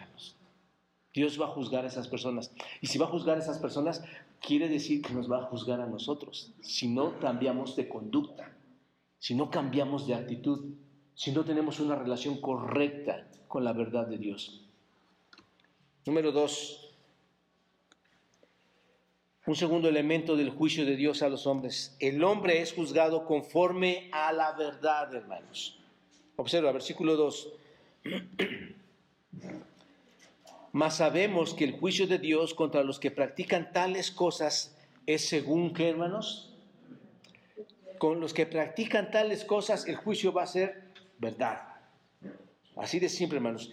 Dios 1.18 1.40
va 1.40 1.46
a 1.46 1.48
juzgar 1.48 1.84
a 1.84 1.88
esas 1.88 2.06
personas. 2.06 2.52
Y 2.80 2.86
si 2.86 2.96
va 2.96 3.06
a 3.06 3.10
juzgar 3.10 3.36
a 3.36 3.40
esas 3.40 3.58
personas, 3.58 4.04
quiere 4.40 4.68
decir 4.68 5.02
que 5.02 5.12
nos 5.12 5.30
va 5.30 5.38
a 5.38 5.46
juzgar 5.46 5.80
a 5.80 5.86
nosotros. 5.86 6.52
Si 6.60 6.86
no 6.86 7.18
cambiamos 7.18 7.74
de 7.74 7.88
conducta, 7.88 8.56
si 9.18 9.34
no 9.34 9.50
cambiamos 9.50 10.06
de 10.06 10.14
actitud, 10.14 10.74
si 11.14 11.32
no 11.32 11.44
tenemos 11.44 11.80
una 11.80 11.96
relación 11.96 12.40
correcta 12.40 13.28
con 13.48 13.64
la 13.64 13.72
verdad 13.72 14.06
de 14.06 14.18
Dios. 14.18 14.64
Número 16.06 16.30
dos, 16.30 16.94
un 19.44 19.56
segundo 19.56 19.88
elemento 19.88 20.36
del 20.36 20.50
juicio 20.50 20.84
de 20.84 20.94
Dios 20.94 21.22
a 21.22 21.28
los 21.28 21.48
hombres. 21.48 21.96
El 21.98 22.22
hombre 22.22 22.62
es 22.62 22.72
juzgado 22.72 23.24
conforme 23.24 24.08
a 24.12 24.32
la 24.32 24.52
verdad, 24.52 25.12
hermanos. 25.12 25.80
Observa, 26.36 26.70
versículo 26.70 27.16
2. 27.16 27.52
Mas 30.72 30.96
sabemos 30.96 31.54
que 31.54 31.64
el 31.64 31.72
juicio 31.72 32.06
de 32.06 32.18
Dios 32.18 32.54
contra 32.54 32.82
los 32.82 32.98
que 32.98 33.10
practican 33.10 33.72
tales 33.72 34.10
cosas 34.10 34.76
es 35.06 35.26
según 35.26 35.72
qué, 35.72 35.88
hermanos? 35.88 36.54
Con 37.98 38.20
los 38.20 38.34
que 38.34 38.46
practican 38.46 39.10
tales 39.10 39.44
cosas, 39.44 39.86
el 39.86 39.96
juicio 39.96 40.32
va 40.32 40.42
a 40.42 40.46
ser 40.46 40.84
verdad. 41.18 41.62
Así 42.76 43.00
de 43.00 43.08
simple, 43.08 43.38
hermanos. 43.38 43.72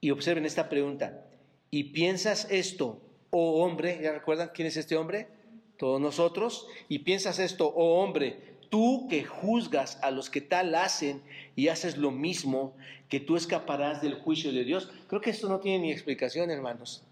Y 0.00 0.10
observen 0.10 0.46
esta 0.46 0.68
pregunta. 0.68 1.26
¿Y 1.70 1.84
piensas 1.84 2.46
esto, 2.50 3.00
oh 3.30 3.64
hombre? 3.64 3.98
¿Ya 4.02 4.12
recuerdan 4.12 4.50
quién 4.54 4.68
es 4.68 4.76
este 4.76 4.96
hombre? 4.96 5.28
Todos 5.76 6.00
nosotros. 6.00 6.66
¿Y 6.88 7.00
piensas 7.00 7.38
esto, 7.38 7.66
oh 7.68 8.02
hombre? 8.02 8.51
Tú 8.72 9.06
que 9.06 9.22
juzgas 9.22 9.98
a 10.02 10.10
los 10.10 10.30
que 10.30 10.40
tal 10.40 10.74
hacen 10.74 11.22
y 11.54 11.68
haces 11.68 11.98
lo 11.98 12.10
mismo, 12.10 12.74
que 13.10 13.20
tú 13.20 13.36
escaparás 13.36 14.00
del 14.00 14.14
juicio 14.14 14.50
de 14.50 14.64
Dios. 14.64 14.90
Creo 15.08 15.20
que 15.20 15.28
esto 15.28 15.46
no 15.50 15.60
tiene 15.60 15.80
ni 15.80 15.92
explicación, 15.92 16.50
hermanos. 16.50 17.04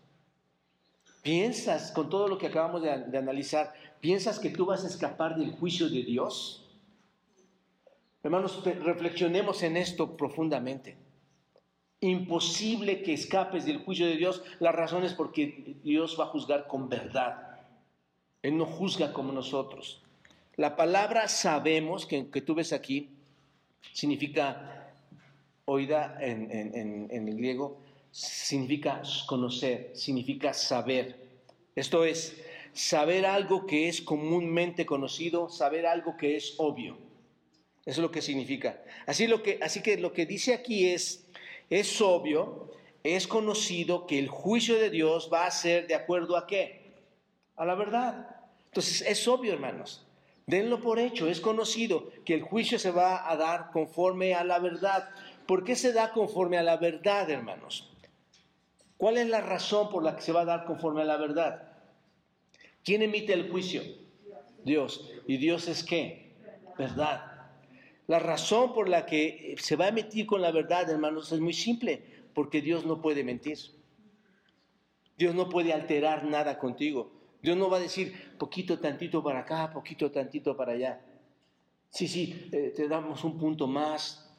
¿Piensas, 1.21 1.93
con 1.93 2.09
todo 2.09 2.29
lo 2.29 2.39
que 2.39 2.47
acabamos 2.47 2.81
de, 2.81 3.19
analizar, 3.19 3.75
piensas 4.01 4.39
que 4.39 4.49
tú 4.49 4.65
vas 4.65 4.85
a 4.85 4.87
escapar 4.87 5.37
del 5.37 5.51
juicio 5.51 5.91
de 5.91 6.03
Dios? 6.03 6.67
Hermanos, 8.23 8.65
reflexionemos 8.65 9.63
en 9.63 9.77
esto 9.77 10.17
profundamente. 10.17 10.97
Imposible 12.01 13.03
que 13.03 13.13
escapes 13.13 13.67
del 13.67 13.85
juicio 13.85 14.07
de 14.07 14.17
Dios. 14.17 14.43
La 14.61 14.73
razón 14.73 15.05
es 15.05 15.13
porque 15.13 15.77
Dios 15.85 16.17
va 16.19 16.25
a 16.25 16.29
juzgar 16.29 16.67
con 16.69 16.89
verdad. 16.89 17.61
Él 18.41 18.57
no 18.57 18.65
juzga 18.65 19.13
como 19.13 19.31
nosotros. 19.31 20.03
La 20.61 20.77
palabra 20.77 21.27
sabemos, 21.27 22.05
que, 22.05 22.23
tú 22.23 22.55
ves 22.55 22.75
aquí, 22.75 23.09
significa, 23.95 24.93
oída 25.65 26.19
en, 26.21 27.09
el 27.11 27.35
griego, 27.35 27.81
significa 28.11 29.01
conocer, 29.27 29.93
significa 29.95 30.53
saber. 30.53 31.17
Esto 31.75 32.05
es, 32.05 32.45
saber 32.75 33.25
algo 33.25 33.65
que 33.67 33.89
es 33.89 34.03
comúnmente 34.03 34.85
conocido, 34.85 35.49
saber 35.49 35.87
algo 35.87 36.19
que 36.19 36.37
es 36.37 36.57
obvio. 36.59 36.99
Eso 37.87 37.93
es 37.93 37.99
lo 38.03 38.11
que 38.11 38.21
significa. 38.21 38.83
Así, 39.07 39.27
lo 39.29 39.43
que, 39.43 39.59
así 39.63 39.81
que 39.81 39.97
lo 39.97 40.13
que 40.13 40.27
dice 40.27 40.53
aquí 40.53 40.89
es, 40.89 41.25
es 41.71 42.03
obvio, 42.03 42.71
es 43.03 43.27
conocido 43.27 44.07
que 44.07 44.19
el 44.19 44.29
juicio 44.29 44.79
de 44.79 44.91
Dios 44.91 45.31
va 45.33 45.47
a 45.47 45.51
ser 45.51 45.87
de 45.87 45.95
acuerdo 45.95 46.37
a 46.37 46.47
qué? 46.47 46.83
A 47.57 47.65
la 47.65 47.75
verdad. 47.77 48.37
Entonces 48.67 49.01
es 49.01 49.27
obvio, 49.27 49.55
hermanos. 49.55 50.05
Denlo 50.47 50.81
por 50.81 50.99
hecho, 50.99 51.29
es 51.29 51.41
conocido 51.41 52.11
que 52.25 52.35
el 52.35 52.43
juicio 52.43 52.79
se 52.79 52.91
va 52.91 53.31
a 53.31 53.37
dar 53.37 53.71
conforme 53.71 54.35
a 54.35 54.45
la 54.45 54.59
verdad. 54.59 55.11
¿Por 55.47 55.65
qué 55.65 55.77
se 55.77 55.93
da 55.93 56.13
conforme 56.13 56.59
a 56.59 56.63
la 56.63 56.77
verdad, 56.77 57.31
hermanos? 57.31 57.89
¿Cuál 58.97 59.19
es 59.19 59.29
la 59.29 59.41
razón 59.41 59.91
por 59.91 60.03
la 60.03 60.17
que 60.17 60.23
se 60.23 60.33
va 60.33 60.43
a 60.43 60.45
dar 60.45 60.65
conforme 60.65 61.03
a 61.03 61.07
la 61.07 61.17
verdad? 61.17 61.73
¿Quién 62.85 63.03
emite 63.03 63.33
el 63.33 63.51
juicio? 63.51 63.83
Dios. 64.65 65.09
¿Y 65.27 65.37
Dios 65.37 65.69
es 65.69 65.85
qué? 65.85 66.33
Verdad. 66.77 67.31
La 68.07 68.19
razón 68.19 68.75
por 68.75 68.89
la 68.89 69.07
que 69.07 69.55
se 69.59 69.77
va 69.77 69.85
a 69.87 69.89
emitir 69.89 70.27
con 70.27 70.43
la 70.43 70.51
verdad, 70.51 70.91
hermanos, 70.91 71.31
es 71.33 71.41
muy 71.41 71.53
simple, 71.53 72.03
porque 72.35 72.61
Dios 72.61 72.85
no 72.85 73.01
puede 73.01 73.23
mentir. 73.23 73.59
Dios 75.17 75.35
no 75.35 75.49
puede 75.49 75.73
alterar 75.73 76.25
nada 76.25 76.59
contigo. 76.59 77.13
Dios 77.43 77.57
no 77.57 77.71
va 77.71 77.79
a 77.79 77.81
decir 77.81 78.35
poquito 78.39 78.79
tantito 78.79 79.23
para 79.23 79.41
acá, 79.41 79.73
poquito 79.73 80.11
tantito 80.11 80.57
para 80.57 80.73
allá. 80.73 81.01
Sí, 81.91 82.07
sí, 82.07 82.49
eh, 82.53 82.73
te 82.75 82.89
damos 82.89 83.25
un 83.25 83.39
punto 83.39 83.67
más. 83.67 84.31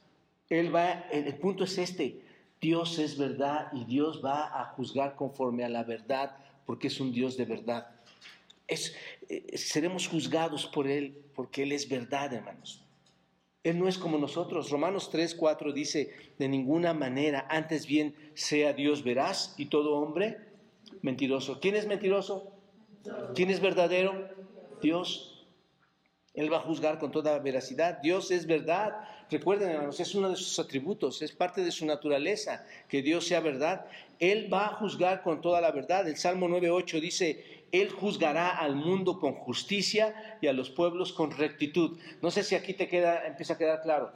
Él 0.50 0.74
va, 0.74 0.92
el 1.12 1.36
punto 1.36 1.64
es 1.64 1.78
este. 1.78 2.22
Dios 2.62 3.00
es 3.00 3.18
verdad 3.18 3.70
y 3.74 3.86
Dios 3.86 4.22
va 4.24 4.62
a 4.62 4.66
juzgar 4.66 5.16
conforme 5.16 5.64
a 5.64 5.70
la 5.70 5.84
verdad, 5.84 6.38
porque 6.66 6.88
es 6.88 7.00
un 7.00 7.12
Dios 7.12 7.36
de 7.36 7.46
verdad. 7.46 7.88
Es, 8.68 8.96
eh, 9.30 9.58
seremos 9.58 10.08
juzgados 10.08 10.68
por 10.68 10.88
Él, 10.88 11.18
porque 11.34 11.64
Él 11.64 11.72
es 11.72 11.90
verdad, 11.90 12.32
hermanos. 12.34 12.84
Él 13.64 13.80
no 13.80 13.88
es 13.88 13.98
como 13.98 14.18
nosotros. 14.18 14.70
Romanos 14.70 15.10
3, 15.10 15.36
4 15.36 15.74
dice, 15.74 16.16
de 16.38 16.48
ninguna 16.48 16.94
manera, 16.94 17.48
antes 17.50 17.86
bien 17.86 18.16
sea 18.36 18.74
Dios 18.74 19.04
veraz 19.04 19.56
y 19.58 19.66
todo 19.66 19.96
hombre 19.96 20.38
mentiroso. 21.02 21.60
¿Quién 21.60 21.76
es 21.76 21.88
mentiroso? 21.88 22.61
¿Quién 23.36 23.50
es 23.50 23.60
verdadero? 23.60 24.30
Dios. 24.82 25.46
Él 26.34 26.52
va 26.52 26.58
a 26.58 26.62
juzgar 26.62 26.98
con 26.98 27.12
toda 27.12 27.38
veracidad. 27.40 28.00
Dios 28.02 28.32
es 28.32 28.46
verdad. 28.46 28.94
Recuerden, 29.30 29.70
hermanos, 29.70 30.00
es 30.00 30.16
uno 30.16 30.30
de 30.30 30.36
sus 30.36 30.60
atributos, 30.60 31.22
es 31.22 31.32
parte 31.32 31.64
de 31.64 31.72
su 31.72 31.86
naturaleza, 31.86 32.66
que 32.88 33.02
Dios 33.02 33.28
sea 33.28 33.42
verdad. 33.42 33.86
Él 34.20 34.54
va 34.54 34.68
a 34.68 34.76
juzgar 34.76 35.24
con 35.24 35.42
toda 35.42 35.60
la 35.60 35.72
verdad. 35.72 36.08
El 36.08 36.18
Salmo 36.18 36.48
9.8 36.48 37.02
dice, 37.02 37.66
él 37.72 37.90
juzgará 37.90 38.50
al 38.50 38.76
mundo 38.76 39.20
con 39.20 39.34
justicia 39.34 40.38
y 40.42 40.48
a 40.48 40.54
los 40.54 40.70
pueblos 40.70 41.12
con 41.14 41.32
rectitud. 41.32 41.98
No 42.22 42.32
sé 42.32 42.44
si 42.44 42.56
aquí 42.56 42.74
te 42.74 42.88
queda, 42.88 43.26
empieza 43.26 43.54
a 43.54 43.58
quedar 43.58 43.82
claro. 43.82 44.12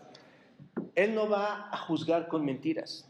Él 0.96 1.14
no 1.14 1.30
va 1.30 1.70
a 1.72 1.78
juzgar 1.78 2.28
con 2.28 2.46
mentiras. 2.46 3.10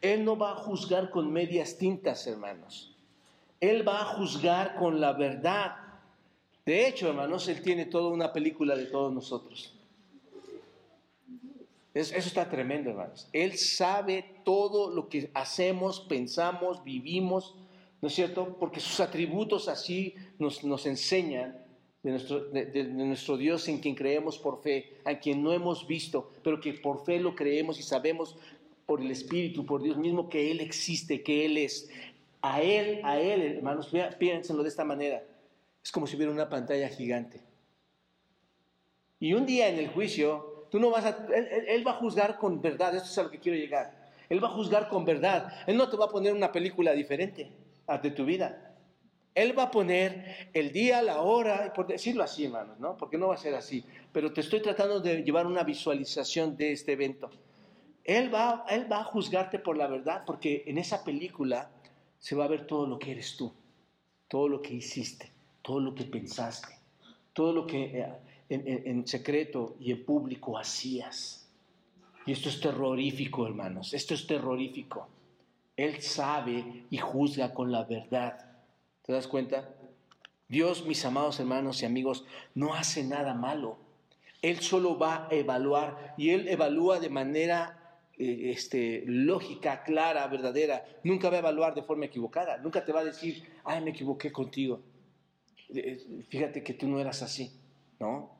Él 0.00 0.24
no 0.24 0.36
va 0.36 0.52
a 0.52 0.56
juzgar 0.56 1.10
con 1.10 1.32
medias 1.32 1.78
tintas, 1.78 2.26
hermanos. 2.26 2.93
Él 3.70 3.86
va 3.86 4.00
a 4.00 4.04
juzgar 4.04 4.76
con 4.76 5.00
la 5.00 5.12
verdad. 5.12 5.76
De 6.64 6.86
hecho, 6.88 7.08
hermanos, 7.08 7.48
Él 7.48 7.62
tiene 7.62 7.86
toda 7.86 8.08
una 8.10 8.32
película 8.32 8.76
de 8.76 8.86
todos 8.86 9.12
nosotros. 9.12 9.74
Eso 11.92 12.16
está 12.16 12.48
tremendo, 12.48 12.90
hermanos. 12.90 13.28
Él 13.32 13.56
sabe 13.56 14.40
todo 14.44 14.90
lo 14.90 15.08
que 15.08 15.30
hacemos, 15.34 16.00
pensamos, 16.00 16.82
vivimos 16.82 17.54
¿no 18.04 18.08
es 18.08 18.16
cierto? 18.16 18.58
Porque 18.60 18.80
sus 18.80 19.00
atributos 19.00 19.66
así 19.66 20.14
nos, 20.38 20.84
enseñan 20.84 21.56
de 22.02 22.10
nuestro, 22.10 22.40
de, 22.50 22.84
nuestro, 22.84 23.38
Dios 23.38 23.66
en 23.66 23.78
quien 23.78 23.94
creemos 23.94 24.36
por 24.36 24.60
fe, 24.60 24.98
a 25.06 25.18
quien 25.18 25.42
no 25.42 25.54
hemos 25.54 25.86
visto, 25.86 26.30
pero 26.42 26.60
que 26.60 26.74
por 26.74 27.02
fe 27.06 27.18
lo 27.18 27.34
creemos 27.34 27.80
y 27.80 27.82
sabemos 27.82 28.36
por 28.84 29.00
el 29.00 29.10
Espíritu, 29.10 29.64
por 29.64 29.82
Dios 29.82 29.96
mismo, 29.96 30.28
que 30.28 30.50
Él 30.50 30.60
existe, 30.60 31.22
que 31.22 31.46
Él 31.46 31.56
es. 31.56 31.88
A 32.46 32.60
Él, 32.60 33.00
a 33.04 33.18
Él, 33.18 33.40
hermanos, 33.56 33.90
piénsenlo 34.18 34.62
de 34.62 34.68
esta 34.68 34.84
manera. 34.84 35.22
Es 35.82 35.90
como 35.90 36.06
si 36.06 36.14
hubiera 36.14 36.30
una 36.30 36.50
pantalla 36.50 36.90
gigante. 36.90 37.40
Y 39.18 39.32
un 39.32 39.46
día 39.46 39.68
en 39.68 39.78
el 39.78 39.88
juicio, 39.88 40.66
tú 40.70 40.78
no 40.78 40.90
vas 40.90 41.06
a, 41.06 41.26
él, 41.34 41.86
va 41.86 41.92
a 41.92 41.94
juzgar 41.94 42.36
con 42.36 42.60
verdad, 42.60 42.94
esto 42.94 43.08
es 43.08 43.16
a 43.16 43.22
lo 43.22 43.30
que 43.30 43.38
quiero 43.38 43.56
llegar. 43.56 44.10
Él 44.28 44.44
va 44.44 44.48
a 44.48 44.50
juzgar 44.50 44.90
con 44.90 45.06
verdad. 45.06 45.54
Él 45.66 45.78
no 45.78 45.88
te 45.88 45.96
va 45.96 46.04
a 46.04 46.08
poner 46.08 46.34
una 46.34 46.52
película 46.52 46.92
diferente 46.92 47.50
de 48.02 48.10
tu 48.10 48.26
vida. 48.26 48.76
Él 49.34 49.58
va 49.58 49.62
a 49.62 49.70
poner 49.70 50.50
el 50.52 50.70
día, 50.70 51.00
la 51.00 51.22
hora, 51.22 51.72
por 51.72 51.86
decirlo 51.86 52.24
así, 52.24 52.44
hermanos, 52.44 52.78
¿no? 52.78 52.98
Porque 52.98 53.16
no 53.16 53.28
va 53.28 53.36
a 53.36 53.38
ser 53.38 53.54
así. 53.54 53.86
Pero 54.12 54.34
te 54.34 54.42
estoy 54.42 54.60
tratando 54.60 55.00
de 55.00 55.22
llevar 55.22 55.46
una 55.46 55.62
visualización 55.62 56.58
de 56.58 56.72
este 56.72 56.92
evento. 56.92 57.30
Él 58.04 58.32
va, 58.34 58.66
él 58.68 58.86
va 58.92 59.00
a 59.00 59.04
juzgarte 59.04 59.58
por 59.58 59.78
la 59.78 59.86
verdad, 59.86 60.24
porque 60.26 60.62
en 60.66 60.76
esa 60.76 61.02
película 61.02 61.70
se 62.24 62.34
va 62.34 62.46
a 62.46 62.48
ver 62.48 62.66
todo 62.66 62.86
lo 62.86 62.98
que 62.98 63.10
eres 63.10 63.36
tú, 63.36 63.52
todo 64.28 64.48
lo 64.48 64.62
que 64.62 64.72
hiciste, 64.72 65.30
todo 65.60 65.78
lo 65.78 65.94
que 65.94 66.04
pensaste, 66.04 66.74
todo 67.34 67.52
lo 67.52 67.66
que 67.66 68.00
eh, 68.48 68.82
en 68.86 69.06
secreto 69.06 69.76
y 69.78 69.92
en 69.92 70.06
público 70.06 70.56
hacías. 70.56 71.46
Y 72.24 72.32
esto 72.32 72.48
es 72.48 72.60
terrorífico, 72.60 73.46
hermanos, 73.46 73.92
esto 73.92 74.14
es 74.14 74.26
terrorífico. 74.26 75.06
Él 75.76 76.00
sabe 76.00 76.86
y 76.88 76.96
juzga 76.96 77.52
con 77.52 77.70
la 77.70 77.84
verdad. 77.84 78.56
¿Te 79.02 79.12
das 79.12 79.28
cuenta? 79.28 79.68
Dios, 80.48 80.86
mis 80.86 81.04
amados 81.04 81.38
hermanos 81.40 81.82
y 81.82 81.84
amigos, 81.84 82.24
no 82.54 82.72
hace 82.72 83.04
nada 83.04 83.34
malo. 83.34 83.76
Él 84.40 84.60
solo 84.60 84.96
va 84.98 85.26
a 85.26 85.34
evaluar 85.34 86.14
y 86.16 86.30
Él 86.30 86.48
evalúa 86.48 87.00
de 87.00 87.10
manera 87.10 87.83
este, 88.18 89.02
lógica, 89.06 89.82
clara, 89.82 90.26
verdadera. 90.28 90.84
Nunca 91.02 91.30
va 91.30 91.36
a 91.36 91.38
evaluar 91.40 91.74
de 91.74 91.82
forma 91.82 92.06
equivocada. 92.06 92.58
Nunca 92.58 92.84
te 92.84 92.92
va 92.92 93.00
a 93.00 93.04
decir, 93.04 93.42
ay, 93.64 93.82
me 93.82 93.90
equivoqué 93.90 94.30
contigo. 94.30 94.80
Eh, 95.74 96.24
fíjate 96.28 96.62
que 96.62 96.74
tú 96.74 96.86
no 96.86 97.00
eras 97.00 97.22
así. 97.22 97.52
No. 97.98 98.30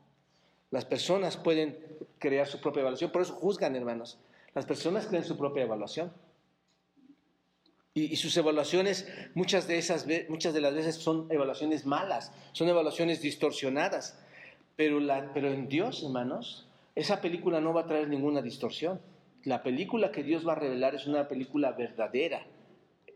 Las 0.71 0.85
personas 0.85 1.37
pueden 1.37 1.79
crear 2.19 2.47
su 2.47 2.61
propia 2.61 2.81
evaluación. 2.81 3.11
Por 3.11 3.23
eso 3.23 3.35
juzgan, 3.35 3.75
hermanos. 3.77 4.19
Las 4.55 4.67
personas 4.67 5.07
crean 5.07 5.25
su 5.25 5.37
propia 5.37 5.65
evaluación. 5.65 6.13
Y, 7.97 8.17
sus 8.17 8.37
evaluaciones, 8.37 9.07
muchas 9.35 9.69
de, 9.69 9.79
esas, 9.79 10.07
muchas 10.29 10.53
de 10.53 10.61
las 10.61 10.75
veces 10.75 10.97
son 10.97 11.29
evaluaciones 11.31 11.87
malas, 11.87 12.33
son 12.53 12.69
evaluaciones 12.69 13.23
distorsionadas. 13.23 14.19
Pero, 14.75 14.99
pero 15.33 15.53
en 15.53 15.69
Dios, 15.69 16.03
hermanos, 16.03 16.67
esa 16.97 17.21
película 17.21 17.61
no 17.61 17.73
va 17.73 17.83
a 17.83 17.87
traer 17.87 18.09
ninguna 18.09 18.43
distorsión. 18.43 19.01
La 19.45 19.63
película 19.63 20.11
que 20.11 20.23
Dios 20.23 20.47
va 20.47 20.53
a 20.53 20.57
revelar 20.57 20.95
es 20.95 21.07
una 21.07 21.29
película 21.29 21.73
verdadera. 21.73 22.47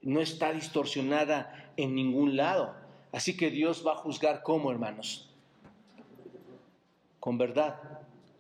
No 0.03 0.21
está 0.21 0.53
distorsionada 0.53 1.73
en 1.77 1.95
ningún 1.95 2.37
lado. 2.37 2.75
Así 3.13 3.37
que 3.37 3.51
Dios 3.51 3.85
va 3.87 3.93
a 3.93 3.97
juzgar 3.97 4.43
cómo, 4.43 4.71
hermanos. 4.71 5.35
Con 7.21 7.39
verdad. 7.39 7.81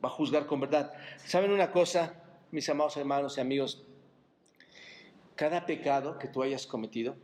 Va 0.04 0.08
a 0.08 0.12
juzgar 0.12 0.46
con 0.46 0.60
verdad. 0.60 0.92
¿Saben 1.24 1.50
una 1.50 1.72
cosa, 1.72 2.14
mis 2.50 2.68
amados 2.68 2.96
hermanos 2.96 3.38
y 3.38 3.40
amigos? 3.40 3.88
cada 5.38 5.66
pecado 5.66 6.18
que 6.18 6.26
tú 6.26 6.42
hayas 6.42 6.66
cometido, 6.66 7.16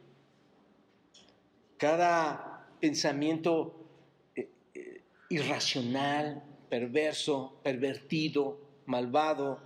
cada 1.77 2.65
pensamiento 2.79 3.75
eh, 4.37 4.49
eh, 4.73 5.03
irracional, 5.31 6.45
perverso, 6.69 7.59
pervertido, 7.65 8.61
malvado, 8.87 9.61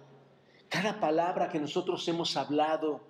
cada 0.69 1.01
palabra 1.01 1.49
que 1.49 1.59
nosotros 1.59 2.07
hemos 2.09 2.37
hablado 2.37 3.01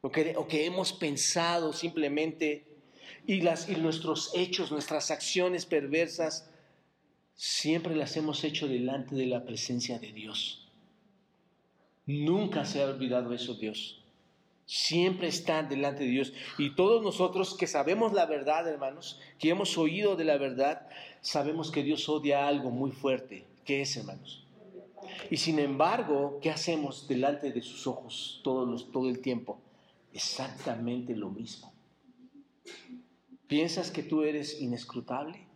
o 0.00 0.10
que, 0.10 0.34
o 0.36 0.46
que 0.46 0.66
hemos 0.66 0.92
pensado 0.92 1.72
simplemente, 1.72 2.64
y, 3.26 3.40
las, 3.40 3.68
y 3.68 3.76
nuestros 3.76 4.30
hechos, 4.34 4.70
nuestras 4.70 5.10
acciones 5.10 5.66
perversas, 5.66 6.48
siempre 7.34 7.96
las 7.96 8.16
hemos 8.16 8.44
hecho 8.44 8.68
delante 8.68 9.14
de 9.14 9.26
la 9.26 9.44
presencia 9.44 9.98
de 9.98 10.12
Dios. 10.12 10.68
Nunca 12.06 12.64
se 12.64 12.82
ha 12.82 12.86
olvidado 12.86 13.34
eso 13.34 13.54
Dios. 13.54 14.02
Siempre 14.64 15.28
están 15.28 15.68
delante 15.68 16.04
de 16.04 16.10
Dios. 16.10 16.32
Y 16.58 16.74
todos 16.74 17.02
nosotros 17.02 17.56
que 17.56 17.66
sabemos 17.66 18.12
la 18.12 18.26
verdad, 18.26 18.68
hermanos, 18.68 19.20
que 19.38 19.50
hemos 19.50 19.76
oído 19.76 20.16
de 20.16 20.24
la 20.24 20.38
verdad, 20.38 20.88
sabemos 21.20 21.70
que 21.70 21.82
Dios 21.82 22.08
odia 22.08 22.46
algo 22.46 22.70
muy 22.70 22.92
fuerte. 22.92 23.44
¿Qué 23.64 23.82
es, 23.82 23.96
hermanos? 23.96 24.45
Y 25.30 25.36
sin 25.36 25.58
embargo, 25.58 26.38
¿qué 26.42 26.50
hacemos 26.50 27.08
delante 27.08 27.52
de 27.52 27.62
sus 27.62 27.86
ojos 27.86 28.40
todos 28.44 28.90
todo 28.90 29.08
el 29.08 29.20
tiempo? 29.20 29.58
Exactamente 30.12 31.14
lo 31.14 31.30
mismo. 31.30 31.72
¿Piensas 33.46 33.90
que 33.90 34.02
tú 34.02 34.22
eres 34.22 34.60
inescrutable? 34.60 35.46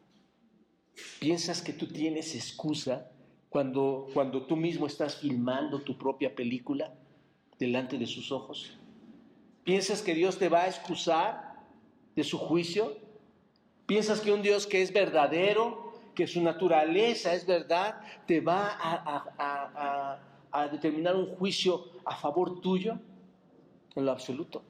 ¿Piensas 1.18 1.62
que 1.62 1.72
tú 1.72 1.86
tienes 1.86 2.34
excusa 2.34 3.10
cuando, 3.48 4.08
cuando 4.12 4.46
tú 4.46 4.56
mismo 4.56 4.86
estás 4.86 5.16
filmando 5.16 5.80
tu 5.80 5.96
propia 5.96 6.34
película 6.34 6.94
delante 7.58 7.98
de 7.98 8.06
sus 8.06 8.30
ojos? 8.30 8.76
¿Piensas 9.64 10.02
que 10.02 10.14
Dios 10.14 10.38
te 10.38 10.48
va 10.48 10.62
a 10.62 10.68
excusar 10.68 11.64
de 12.14 12.24
su 12.24 12.38
juicio? 12.38 12.96
¿Piensas 13.86 14.20
que 14.20 14.32
un 14.32 14.42
Dios 14.42 14.66
que 14.66 14.82
es 14.82 14.92
verdadero, 14.92 15.89
que 16.14 16.26
su 16.26 16.40
naturaleza 16.42 17.32
es 17.34 17.46
verdad, 17.46 18.00
te 18.26 18.40
va 18.40 18.76
a, 18.80 20.20
a 20.52 20.68
determinar 20.68 21.16
un 21.16 21.26
juicio 21.36 21.86
a 22.04 22.16
favor 22.16 22.60
tuyo? 22.60 22.98
En 23.94 24.04
lo 24.04 24.12
absoluto. 24.12 24.62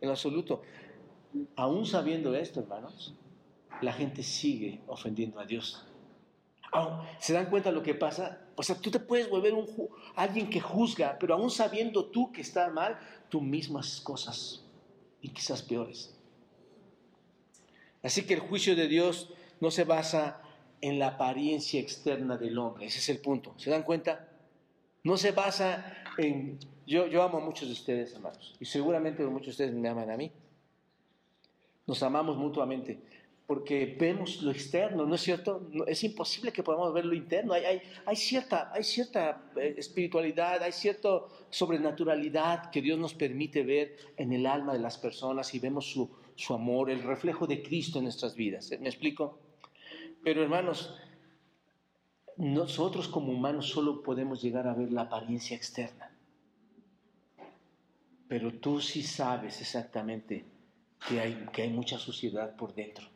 En 0.00 0.08
lo 0.08 0.12
absoluto. 0.12 0.62
Aún 1.56 1.86
sabiendo 1.86 2.34
esto, 2.34 2.60
hermanos, 2.60 3.14
la 3.80 3.92
gente 3.92 4.22
sigue 4.22 4.80
ofendiendo 4.86 5.40
a 5.40 5.46
Dios. 5.46 5.86
¿Se 7.18 7.32
dan 7.32 7.46
cuenta 7.46 7.72
lo 7.72 7.82
que 7.82 7.94
pasa? 7.94 8.40
O 8.56 8.62
sea, 8.62 8.76
tú 8.76 8.90
te 8.90 9.00
puedes 9.00 9.28
volver 9.28 9.54
alguien 10.14 10.48
que 10.48 10.60
juzga, 10.60 11.16
pero 11.18 11.34
aún 11.34 11.50
sabiendo 11.50 12.06
tú 12.06 12.30
que 12.30 12.42
está 12.42 12.68
mal, 12.70 12.98
tú 13.28 13.40
mismas 13.40 14.00
cosas, 14.00 14.64
y 15.20 15.30
quizás 15.30 15.62
peores. 15.62 16.14
Así 18.02 18.24
que 18.24 18.34
el 18.34 18.40
juicio 18.40 18.76
de 18.76 18.86
Dios 18.86 19.32
no 19.60 19.70
se 19.70 19.84
basa 19.84 20.42
en 20.80 20.98
la 20.98 21.08
apariencia 21.08 21.80
externa 21.80 22.36
del 22.36 22.58
hombre, 22.58 22.86
ese 22.86 22.98
es 22.98 23.08
el 23.10 23.18
punto. 23.18 23.54
¿Se 23.58 23.70
dan 23.70 23.82
cuenta? 23.82 24.28
No 25.04 25.16
se 25.16 25.32
basa 25.32 25.94
en... 26.18 26.58
Yo, 26.86 27.22
amo 27.22 27.38
a 27.38 27.40
muchos 27.40 27.68
de 27.68 27.74
ustedes, 27.74 28.14
hermanos, 28.14 28.56
y 28.58 28.64
seguramente 28.64 29.22
muchos 29.24 29.56
de 29.56 29.64
ustedes 29.64 29.74
me 29.74 29.88
aman 29.88 30.10
a 30.10 30.16
mí. 30.16 30.32
Nos 31.86 32.02
amamos 32.02 32.36
mutuamente, 32.36 32.98
porque 33.46 33.96
vemos 33.98 34.42
lo 34.42 34.50
externo, 34.50 35.06
¿no 35.06 35.14
es 35.14 35.20
cierto? 35.20 35.68
es 35.86 36.02
imposible 36.02 36.52
que 36.52 36.64
podamos 36.64 36.92
ver 36.92 37.04
lo 37.04 37.14
interno. 37.14 37.52
Hay, 37.52 37.80
hay, 38.04 38.16
cierta, 38.16 38.72
hay 38.72 38.82
cierta 38.82 39.52
eh, 39.56 39.74
espiritualidad, 39.78 40.60
hay 40.62 40.72
cierta 40.72 41.20
sobrenaturalidad 41.48 42.70
que 42.70 42.82
Dios 42.82 42.98
nos 42.98 43.14
permite 43.14 43.62
ver 43.62 43.96
en 44.16 44.32
el 44.32 44.46
alma 44.46 44.72
de 44.72 44.80
las 44.80 44.98
personas 44.98 45.54
y 45.54 45.60
vemos 45.60 45.92
su, 45.92 46.10
su 46.34 46.54
amor, 46.54 46.90
el 46.90 47.02
reflejo 47.02 47.46
de 47.46 47.62
Cristo 47.62 47.98
en 47.98 48.04
nuestras 48.04 48.34
vidas. 48.34 48.68
¿Me 48.80 48.88
explico? 48.88 49.38
Pero 50.22 50.42
hermanos, 50.42 50.94
nosotros 52.36 53.08
como 53.08 53.32
humanos 53.32 53.68
solo 53.68 54.02
podemos 54.02 54.42
llegar 54.42 54.66
a 54.66 54.74
ver 54.74 54.92
la 54.92 55.02
apariencia 55.02 55.56
externa. 55.56 56.10
Pero 58.28 58.52
tú 58.60 58.80
sí 58.80 59.02
sabes 59.02 59.60
exactamente 59.60 60.44
que 61.08 61.20
hay, 61.20 61.46
que 61.52 61.62
hay 61.62 61.70
mucha 61.70 61.98
suciedad 61.98 62.54
por 62.56 62.74
dentro. 62.74 63.06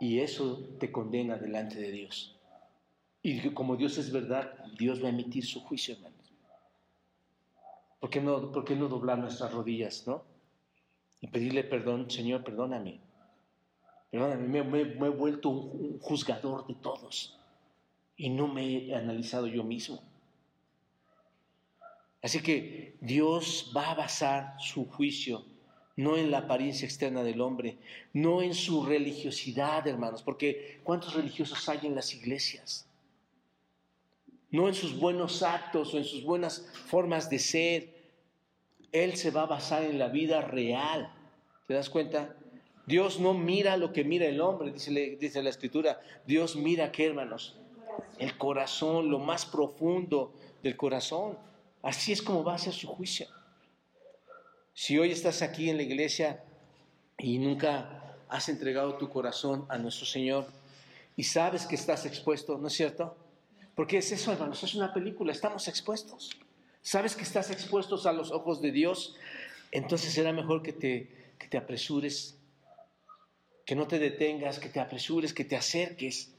Y 0.00 0.20
eso 0.20 0.68
te 0.78 0.90
condena 0.90 1.36
delante 1.36 1.78
de 1.78 1.90
Dios. 1.90 2.38
Y 3.22 3.50
como 3.50 3.76
Dios 3.76 3.98
es 3.98 4.12
verdad, 4.12 4.64
Dios 4.78 5.02
va 5.02 5.08
a 5.08 5.10
emitir 5.10 5.44
su 5.44 5.60
juicio, 5.60 5.94
hermanos. 5.94 6.32
¿Por 8.00 8.08
qué 8.08 8.20
no, 8.20 8.50
por 8.50 8.64
qué 8.64 8.76
no 8.76 8.88
doblar 8.88 9.18
nuestras 9.18 9.52
rodillas, 9.52 10.06
no? 10.06 10.24
Y 11.20 11.26
pedirle 11.26 11.64
perdón, 11.64 12.10
Señor, 12.10 12.42
perdóname. 12.42 13.00
Perdóname, 14.10 14.64
me, 14.64 14.80
he 14.80 15.10
vuelto 15.10 15.48
un, 15.48 15.98
juzgador 16.00 16.66
de 16.66 16.74
todos 16.74 17.38
y 18.16 18.28
no 18.28 18.48
me 18.48 18.88
he 18.88 18.94
analizado 18.94 19.46
yo 19.46 19.62
mismo. 19.62 20.02
Así 22.22 22.42
que 22.42 22.96
Dios 23.00 23.72
va 23.74 23.92
a 23.92 23.94
basar 23.94 24.56
su 24.58 24.84
juicio 24.86 25.44
no 25.96 26.16
en 26.16 26.30
la 26.30 26.38
apariencia 26.38 26.86
externa 26.86 27.22
del 27.22 27.40
hombre, 27.40 27.76
no 28.12 28.42
en 28.42 28.54
su 28.54 28.84
religiosidad, 28.84 29.86
hermanos, 29.86 30.22
porque 30.22 30.80
¿cuántos 30.82 31.14
religiosos 31.14 31.68
hay 31.68 31.80
en 31.82 31.94
las 31.94 32.14
iglesias? 32.14 32.86
No 34.50 34.66
en 34.66 34.74
sus 34.74 34.98
buenos 34.98 35.42
actos 35.42 35.94
o 35.94 35.98
en 35.98 36.04
sus 36.04 36.24
buenas 36.24 36.66
formas 36.86 37.30
de 37.30 37.38
ser. 37.38 38.00
Él 38.90 39.16
se 39.16 39.30
va 39.30 39.42
a 39.42 39.46
basar 39.46 39.84
en 39.84 39.98
la 39.98 40.08
vida 40.08 40.40
real. 40.40 41.12
¿Te 41.68 41.74
das 41.74 41.88
cuenta? 41.88 42.34
Dios 42.90 43.20
no 43.20 43.34
mira 43.34 43.76
lo 43.76 43.92
que 43.92 44.02
mira 44.02 44.26
el 44.26 44.40
hombre, 44.40 44.72
dice, 44.72 45.42
la 45.42 45.48
escritura. 45.48 46.00
Dios 46.26 46.56
mira 46.56 46.90
qué, 46.90 47.06
hermanos? 47.06 47.56
El 48.18 48.36
corazón, 48.36 49.10
lo 49.10 49.20
más 49.20 49.46
profundo 49.46 50.34
del 50.60 50.76
corazón. 50.76 51.38
Así 51.82 52.10
es 52.10 52.20
como 52.20 52.42
va 52.42 52.56
a 52.56 52.58
ser 52.58 52.72
su 52.72 52.88
juicio. 52.88 53.28
Si 54.74 54.98
hoy 54.98 55.12
estás 55.12 55.40
aquí 55.40 55.70
en 55.70 55.76
la 55.76 55.84
iglesia 55.84 56.42
y 57.16 57.38
nunca 57.38 58.16
has 58.28 58.48
entregado 58.48 58.96
tu 58.96 59.08
corazón 59.08 59.66
a 59.68 59.78
nuestro 59.78 60.04
Señor 60.04 60.48
y 61.16 61.22
sabes 61.22 61.66
que 61.66 61.76
estás 61.76 62.04
expuesto, 62.06 62.58
¿no 62.58 62.66
es 62.66 62.72
cierto? 62.72 63.16
Porque 63.76 63.98
es 63.98 64.10
eso, 64.10 64.32
hermanos, 64.32 64.64
es 64.64 64.74
una 64.74 64.92
película, 64.92 65.30
estamos 65.30 65.68
expuestos. 65.68 66.30
Sabes 66.82 67.14
que 67.14 67.22
estás 67.22 67.52
expuestos 67.52 68.04
a 68.06 68.12
los 68.12 68.32
ojos 68.32 68.60
de 68.60 68.72
Dios, 68.72 69.14
entonces 69.70 70.12
será 70.12 70.32
mejor 70.32 70.60
que 70.60 70.72
te 70.72 71.56
apresures, 71.56 72.39
que 73.70 73.76
no 73.76 73.86
te 73.86 74.00
detengas, 74.00 74.58
que 74.58 74.68
te 74.68 74.80
apresures, 74.80 75.32
que 75.32 75.44
te 75.44 75.54
acerques 75.54 76.34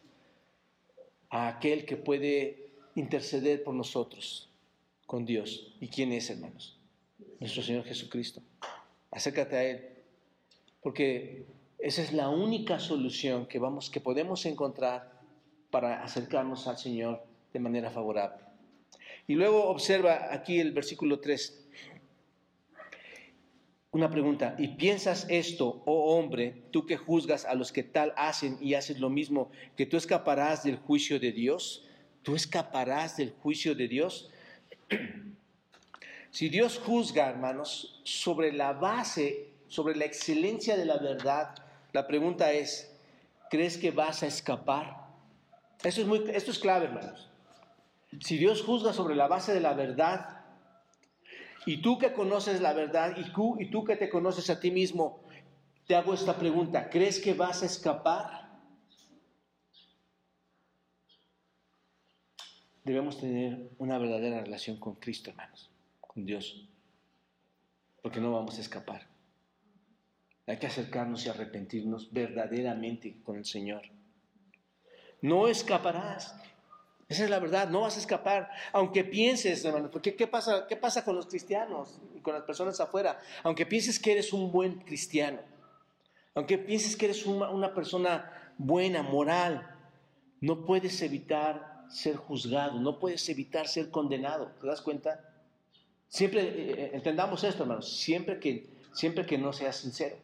a 1.29 1.47
aquel 1.47 1.85
que 1.85 1.95
puede 1.95 2.73
interceder 2.95 3.63
por 3.63 3.73
nosotros 3.73 4.49
con 5.05 5.25
Dios. 5.25 5.73
¿Y 5.79 5.87
quién 5.87 6.11
es, 6.11 6.29
hermanos? 6.29 6.77
nuestro 7.39 7.63
Señor 7.63 7.85
Jesucristo. 7.85 8.41
Acércate 9.11 9.55
a 9.55 9.63
Él, 9.63 9.89
porque 10.83 11.45
esa 11.79 12.01
es 12.01 12.11
la 12.11 12.27
única 12.27 12.81
solución 12.81 13.45
que, 13.45 13.59
vamos, 13.59 13.89
que 13.89 14.01
podemos 14.01 14.45
encontrar 14.45 15.21
para 15.69 16.03
acercarnos 16.03 16.67
al 16.67 16.77
Señor 16.79 17.23
de 17.53 17.59
manera 17.61 17.91
favorable. 17.91 18.43
Y 19.25 19.35
luego 19.35 19.69
observa 19.69 20.33
aquí 20.33 20.59
el 20.59 20.73
versículo 20.73 21.21
3. 21.21 21.60
Una 23.93 24.09
pregunta, 24.09 24.55
¿y 24.57 24.69
piensas 24.69 25.25
esto, 25.29 25.83
oh 25.85 26.17
hombre, 26.17 26.63
tú 26.71 26.85
que 26.85 26.95
juzgas 26.95 27.43
a 27.43 27.55
los 27.55 27.73
que 27.73 27.83
tal 27.83 28.13
hacen 28.15 28.57
y 28.61 28.75
haces 28.75 29.01
lo 29.01 29.09
mismo, 29.09 29.51
que 29.75 29.85
tú 29.85 29.97
escaparás 29.97 30.63
del 30.63 30.77
juicio 30.77 31.19
de 31.19 31.33
Dios? 31.33 31.85
¿Tú 32.23 32.35
escaparás 32.35 33.17
del 33.17 33.31
juicio 33.31 33.75
de 33.75 33.87
Dios? 33.87 34.29
Si 36.33 36.47
Dios 36.47 36.79
juzga, 36.79 37.27
hermanos, 37.27 37.99
sobre 38.05 38.53
la 38.53 38.71
base, 38.71 39.49
sobre 39.67 39.97
la 39.97 40.05
excelencia 40.05 40.77
de 40.77 40.85
la 40.85 40.97
verdad, 40.97 41.53
la 41.91 42.07
pregunta 42.07 42.53
es, 42.53 42.97
¿crees 43.49 43.77
que 43.77 43.91
vas 43.91 44.23
a 44.23 44.27
escapar? 44.27 45.07
Esto 45.83 45.99
es, 45.99 46.07
muy, 46.07 46.23
esto 46.33 46.51
es 46.51 46.59
clave, 46.59 46.85
hermanos. 46.85 47.29
Si 48.21 48.37
Dios 48.37 48.63
juzga 48.63 48.93
sobre 48.93 49.13
la 49.13 49.27
base 49.27 49.53
de 49.53 49.59
la 49.59 49.73
verdad, 49.73 50.40
y 51.65 51.81
tú 51.81 51.97
que 51.97 52.13
conoces 52.13 52.61
la 52.61 52.73
verdad, 52.73 53.15
y 53.17 53.31
tú, 53.31 53.57
y 53.59 53.69
tú 53.69 53.83
que 53.83 53.95
te 53.95 54.09
conoces 54.09 54.49
a 54.49 54.59
ti 54.59 54.71
mismo, 54.71 55.23
te 55.87 55.95
hago 55.95 56.13
esta 56.13 56.37
pregunta, 56.37 56.89
¿crees 56.89 57.19
que 57.19 57.33
vas 57.33 57.63
a 57.63 57.65
escapar? 57.65 58.49
Debemos 62.83 63.19
tener 63.19 63.69
una 63.77 63.97
verdadera 63.97 64.41
relación 64.41 64.77
con 64.77 64.95
Cristo, 64.95 65.29
hermanos 65.29 65.71
con 66.13 66.25
Dios, 66.25 66.67
porque 68.01 68.19
no 68.19 68.33
vamos 68.33 68.57
a 68.57 68.61
escapar. 68.61 69.07
Hay 70.45 70.57
que 70.57 70.67
acercarnos 70.67 71.25
y 71.25 71.29
arrepentirnos 71.29 72.11
verdaderamente 72.11 73.21
con 73.23 73.37
el 73.37 73.45
Señor. 73.45 73.83
No 75.21 75.47
escaparás. 75.47 76.35
Esa 77.11 77.25
es 77.25 77.29
la 77.29 77.39
verdad, 77.39 77.67
no 77.67 77.81
vas 77.81 77.97
a 77.97 77.99
escapar, 77.99 78.49
aunque 78.71 79.03
pienses, 79.03 79.65
hermano, 79.65 79.91
porque 79.91 80.15
¿qué 80.15 80.27
pasa, 80.27 80.65
¿qué 80.65 80.77
pasa 80.77 81.03
con 81.03 81.13
los 81.13 81.25
cristianos 81.25 81.99
y 82.15 82.21
con 82.21 82.33
las 82.33 82.43
personas 82.43 82.79
afuera? 82.79 83.19
Aunque 83.43 83.65
pienses 83.65 83.99
que 83.99 84.13
eres 84.13 84.31
un 84.31 84.49
buen 84.49 84.79
cristiano, 84.79 85.39
aunque 86.35 86.57
pienses 86.57 86.95
que 86.95 87.07
eres 87.07 87.25
una, 87.25 87.73
persona 87.73 88.53
buena, 88.57 89.03
moral, 89.03 89.75
no 90.39 90.63
puedes 90.65 91.01
evitar 91.01 91.83
ser 91.89 92.15
juzgado, 92.15 92.79
no 92.79 92.97
puedes 92.97 93.27
evitar 93.27 93.67
ser 93.67 93.91
condenado, 93.91 94.53
¿te 94.61 94.67
das 94.67 94.79
cuenta? 94.79 95.19
Siempre, 96.07 96.43
eh, 96.43 96.75
eh, 96.77 96.91
entendamos 96.93 97.43
esto, 97.43 97.63
hermanos, 97.63 97.91
siempre 97.91 98.39
que, 98.39 98.69
siempre 98.93 99.25
que 99.25 99.37
no 99.37 99.51
seas 99.51 99.75
sincero. 99.75 100.15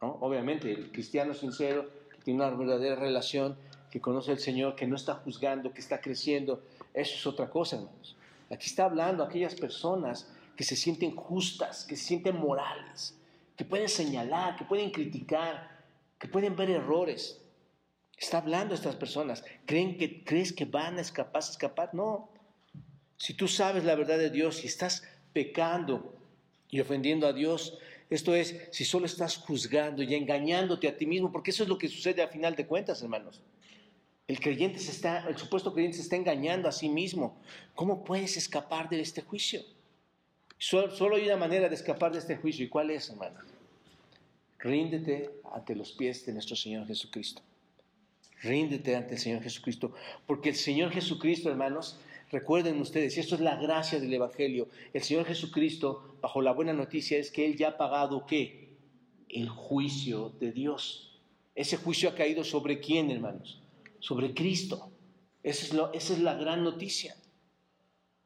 Obviamente, 0.00 0.70
el 0.70 0.92
cristiano 0.92 1.32
sincero, 1.32 1.88
tiene 2.22 2.44
una 2.44 2.54
verdadera 2.54 2.96
relación, 2.96 3.56
que 3.94 4.00
conoce 4.00 4.32
al 4.32 4.40
Señor, 4.40 4.74
que 4.74 4.88
no 4.88 4.96
está 4.96 5.14
juzgando, 5.14 5.72
que 5.72 5.80
está 5.80 6.00
creciendo, 6.00 6.64
eso 6.92 7.14
es 7.14 7.26
otra 7.28 7.48
cosa, 7.48 7.76
hermanos. 7.76 8.16
Aquí 8.50 8.66
está 8.66 8.86
hablando 8.86 9.22
aquellas 9.22 9.54
personas 9.54 10.28
que 10.56 10.64
se 10.64 10.74
sienten 10.74 11.14
justas, 11.14 11.84
que 11.84 11.94
se 11.96 12.02
sienten 12.02 12.34
morales, 12.34 13.16
que 13.56 13.64
pueden 13.64 13.88
señalar, 13.88 14.56
que 14.56 14.64
pueden 14.64 14.90
criticar, 14.90 15.78
que 16.18 16.26
pueden 16.26 16.56
ver 16.56 16.70
errores. 16.70 17.40
Está 18.18 18.38
hablando 18.38 18.74
estas 18.74 18.96
personas. 18.96 19.44
¿Creen 19.64 19.96
que, 19.96 20.24
¿Crees 20.24 20.52
que 20.52 20.64
van 20.64 20.98
a 20.98 21.00
escapar, 21.00 21.42
escapar? 21.42 21.94
No. 21.94 22.30
Si 23.16 23.34
tú 23.34 23.46
sabes 23.46 23.84
la 23.84 23.94
verdad 23.94 24.18
de 24.18 24.30
Dios 24.30 24.64
y 24.64 24.66
estás 24.66 25.04
pecando 25.32 26.16
y 26.68 26.80
ofendiendo 26.80 27.28
a 27.28 27.32
Dios, 27.32 27.78
esto 28.10 28.34
es, 28.34 28.56
si 28.72 28.84
solo 28.84 29.06
estás 29.06 29.36
juzgando 29.36 30.02
y 30.02 30.16
engañándote 30.16 30.88
a 30.88 30.96
ti 30.96 31.06
mismo, 31.06 31.30
porque 31.30 31.52
eso 31.52 31.62
es 31.62 31.68
lo 31.68 31.78
que 31.78 31.86
sucede 31.86 32.22
a 32.22 32.26
final 32.26 32.56
de 32.56 32.66
cuentas, 32.66 33.00
hermanos. 33.00 33.40
El 34.26 34.40
creyente 34.40 34.78
se 34.78 34.90
está, 34.90 35.28
el 35.28 35.36
supuesto 35.36 35.72
creyente 35.72 35.98
se 35.98 36.02
está 36.02 36.16
engañando 36.16 36.68
a 36.68 36.72
sí 36.72 36.88
mismo. 36.88 37.36
¿Cómo 37.74 38.04
puedes 38.04 38.36
escapar 38.36 38.88
de 38.88 39.00
este 39.00 39.20
juicio? 39.20 39.60
Solo, 40.58 41.16
hay 41.16 41.26
una 41.26 41.36
manera 41.36 41.68
de 41.68 41.74
escapar 41.74 42.12
de 42.12 42.20
este 42.20 42.36
juicio. 42.36 42.64
¿Y 42.64 42.68
cuál 42.68 42.90
es, 42.90 43.10
hermano? 43.10 43.38
Ríndete 44.60 45.30
ante 45.52 45.74
los 45.74 45.92
pies 45.92 46.24
de 46.24 46.32
nuestro 46.32 46.56
Señor 46.56 46.86
Jesucristo. 46.86 47.42
Ríndete 48.40 48.96
ante 48.96 49.14
el 49.14 49.20
Señor 49.20 49.42
Jesucristo. 49.42 49.92
Porque 50.26 50.50
el 50.50 50.56
Señor 50.56 50.90
Jesucristo, 50.90 51.50
hermanos, 51.50 51.98
recuerden 52.30 52.80
ustedes, 52.80 53.16
y 53.16 53.20
esto 53.20 53.34
es 53.34 53.42
la 53.42 53.56
gracia 53.56 54.00
del 54.00 54.14
Evangelio, 54.14 54.68
el 54.94 55.02
Señor 55.02 55.26
Jesucristo, 55.26 56.16
bajo 56.22 56.40
la 56.40 56.52
buena 56.52 56.72
noticia, 56.72 57.18
es 57.18 57.30
que 57.30 57.44
Él 57.44 57.56
ya 57.56 57.68
ha 57.68 57.76
pagado 57.76 58.24
qué? 58.24 58.70
El 59.28 59.50
juicio 59.50 60.30
de 60.40 60.50
Dios. 60.50 61.20
Ese 61.54 61.76
juicio 61.76 62.08
ha 62.08 62.14
caído 62.14 62.42
sobre 62.42 62.80
quién, 62.80 63.10
hermanos? 63.10 63.60
Sobre 64.04 64.34
Cristo. 64.34 64.92
Esa 65.42 65.90
es, 65.94 66.18
la 66.18 66.34
gran 66.34 66.62
noticia. 66.62 67.16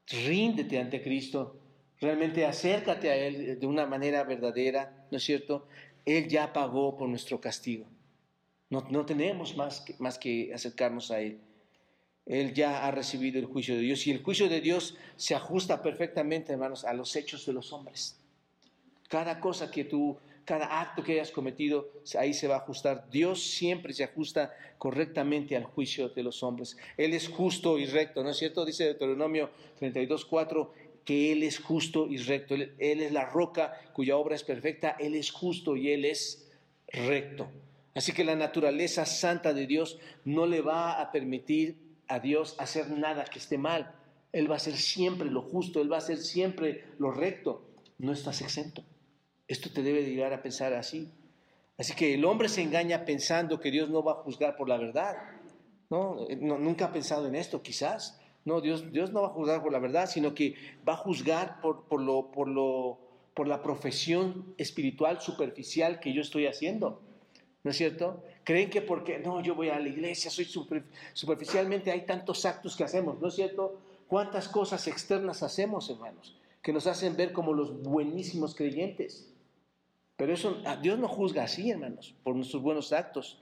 Ríndete 0.08 0.80
ante 0.80 1.00
Cristo, 1.00 1.60
realmente 2.00 2.44
acércate 2.44 3.10
a 3.10 3.16
Él 3.16 3.60
de 3.60 3.66
una 3.66 3.86
manera 3.86 4.24
verdadera, 4.24 5.06
¿no 5.12 5.18
es 5.18 5.22
cierto? 5.22 5.68
Él 6.04 6.26
ya 6.28 6.52
pagó 6.52 6.96
por 6.96 7.08
nuestro 7.08 7.40
castigo. 7.40 7.86
No, 8.70 8.88
no 8.90 9.06
tenemos 9.06 9.56
más 9.56 9.80
que, 9.82 9.94
más 10.00 10.18
que 10.18 10.52
acercarnos 10.52 11.12
a 11.12 11.20
Él. 11.20 11.38
Él 12.26 12.54
ya 12.54 12.84
ha 12.84 12.90
recibido 12.90 13.38
el 13.38 13.46
juicio 13.46 13.76
de 13.76 13.82
Dios 13.82 14.04
y 14.04 14.10
el 14.10 14.22
juicio 14.24 14.48
de 14.48 14.60
Dios 14.60 14.96
se 15.14 15.36
ajusta 15.36 15.80
perfectamente, 15.80 16.52
hermanos, 16.52 16.84
a 16.84 16.92
los 16.92 17.14
hechos 17.14 17.46
de 17.46 17.52
los 17.52 17.72
hombres. 17.72 18.18
Cada 19.08 19.38
cosa 19.38 19.70
que 19.70 19.84
tú 19.84 20.18
cada 20.48 20.80
acto 20.80 21.04
que 21.04 21.12
hayas 21.12 21.30
cometido, 21.30 21.90
ahí 22.18 22.32
se 22.32 22.48
va 22.48 22.54
a 22.54 22.58
ajustar. 22.60 23.10
Dios 23.10 23.42
siempre 23.42 23.92
se 23.92 24.02
ajusta 24.02 24.50
correctamente 24.78 25.54
al 25.54 25.64
juicio 25.64 26.08
de 26.08 26.22
los 26.22 26.42
hombres. 26.42 26.78
Él 26.96 27.12
es 27.12 27.28
justo 27.28 27.78
y 27.78 27.84
recto, 27.84 28.24
¿no 28.24 28.30
es 28.30 28.38
cierto? 28.38 28.64
Dice 28.64 28.84
Deuteronomio 28.84 29.50
32.4 29.78 30.70
que 31.04 31.32
Él 31.32 31.42
es 31.42 31.58
justo 31.58 32.06
y 32.06 32.16
recto. 32.16 32.54
Él, 32.54 32.74
él 32.78 33.02
es 33.02 33.12
la 33.12 33.26
roca 33.26 33.78
cuya 33.92 34.16
obra 34.16 34.36
es 34.36 34.42
perfecta. 34.42 34.96
Él 34.98 35.14
es 35.14 35.30
justo 35.30 35.76
y 35.76 35.90
Él 35.90 36.06
es 36.06 36.50
recto. 36.86 37.50
Así 37.94 38.12
que 38.12 38.24
la 38.24 38.34
naturaleza 38.34 39.04
santa 39.04 39.52
de 39.52 39.66
Dios 39.66 39.98
no 40.24 40.46
le 40.46 40.62
va 40.62 40.98
a 40.98 41.12
permitir 41.12 41.76
a 42.06 42.20
Dios 42.20 42.56
hacer 42.58 42.88
nada 42.88 43.24
que 43.26 43.38
esté 43.38 43.58
mal. 43.58 43.94
Él 44.32 44.50
va 44.50 44.54
a 44.54 44.56
hacer 44.56 44.76
siempre 44.76 45.30
lo 45.30 45.42
justo, 45.42 45.82
Él 45.82 45.92
va 45.92 45.96
a 45.96 45.98
hacer 45.98 46.16
siempre 46.16 46.84
lo 46.98 47.10
recto. 47.10 47.68
No 47.98 48.12
estás 48.12 48.40
exento. 48.40 48.82
Esto 49.48 49.70
te 49.72 49.82
debe 49.82 50.04
llegar 50.04 50.32
a 50.32 50.42
pensar 50.42 50.74
así. 50.74 51.10
Así 51.78 51.94
que 51.94 52.14
el 52.14 52.24
hombre 52.24 52.48
se 52.48 52.62
engaña 52.62 53.04
pensando 53.04 53.58
que 53.60 53.70
Dios 53.70 53.88
no 53.88 54.02
va 54.02 54.12
a 54.12 54.16
juzgar 54.16 54.56
por 54.56 54.68
la 54.68 54.76
verdad. 54.76 55.16
No, 55.90 56.26
nunca 56.38 56.86
ha 56.86 56.92
pensado 56.92 57.26
en 57.26 57.34
esto, 57.34 57.62
quizás. 57.62 58.20
No, 58.44 58.60
Dios, 58.60 58.92
Dios 58.92 59.12
no 59.12 59.22
va 59.22 59.28
a 59.28 59.30
juzgar 59.30 59.62
por 59.62 59.72
la 59.72 59.78
verdad, 59.78 60.08
sino 60.08 60.34
que 60.34 60.54
va 60.86 60.94
a 60.94 60.96
juzgar 60.96 61.60
por, 61.60 61.84
por, 61.84 62.00
lo, 62.00 62.30
por, 62.30 62.48
lo, 62.48 62.98
por 63.34 63.48
la 63.48 63.62
profesión 63.62 64.54
espiritual 64.58 65.20
superficial 65.20 65.98
que 66.00 66.12
yo 66.12 66.20
estoy 66.20 66.46
haciendo. 66.46 67.00
¿No 67.64 67.70
es 67.70 67.76
cierto? 67.76 68.22
Creen 68.44 68.70
que 68.70 68.82
porque, 68.82 69.18
no, 69.18 69.42
yo 69.42 69.54
voy 69.54 69.68
a 69.68 69.78
la 69.78 69.88
iglesia, 69.88 70.30
soy 70.30 70.46
superficialmente, 71.12 71.90
hay 71.90 72.06
tantos 72.06 72.44
actos 72.44 72.76
que 72.76 72.84
hacemos, 72.84 73.20
¿no 73.20 73.28
es 73.28 73.34
cierto? 73.34 73.78
¿Cuántas 74.06 74.48
cosas 74.48 74.86
externas 74.88 75.42
hacemos, 75.42 75.90
hermanos? 75.90 76.36
Que 76.62 76.72
nos 76.72 76.86
hacen 76.86 77.16
ver 77.16 77.32
como 77.32 77.52
los 77.52 77.82
buenísimos 77.82 78.54
creyentes. 78.54 79.28
Pero 80.18 80.34
eso, 80.34 80.60
Dios 80.82 80.98
no 80.98 81.06
juzga 81.06 81.44
así, 81.44 81.70
hermanos, 81.70 82.12
por 82.24 82.34
nuestros 82.34 82.60
buenos 82.60 82.92
actos. 82.92 83.38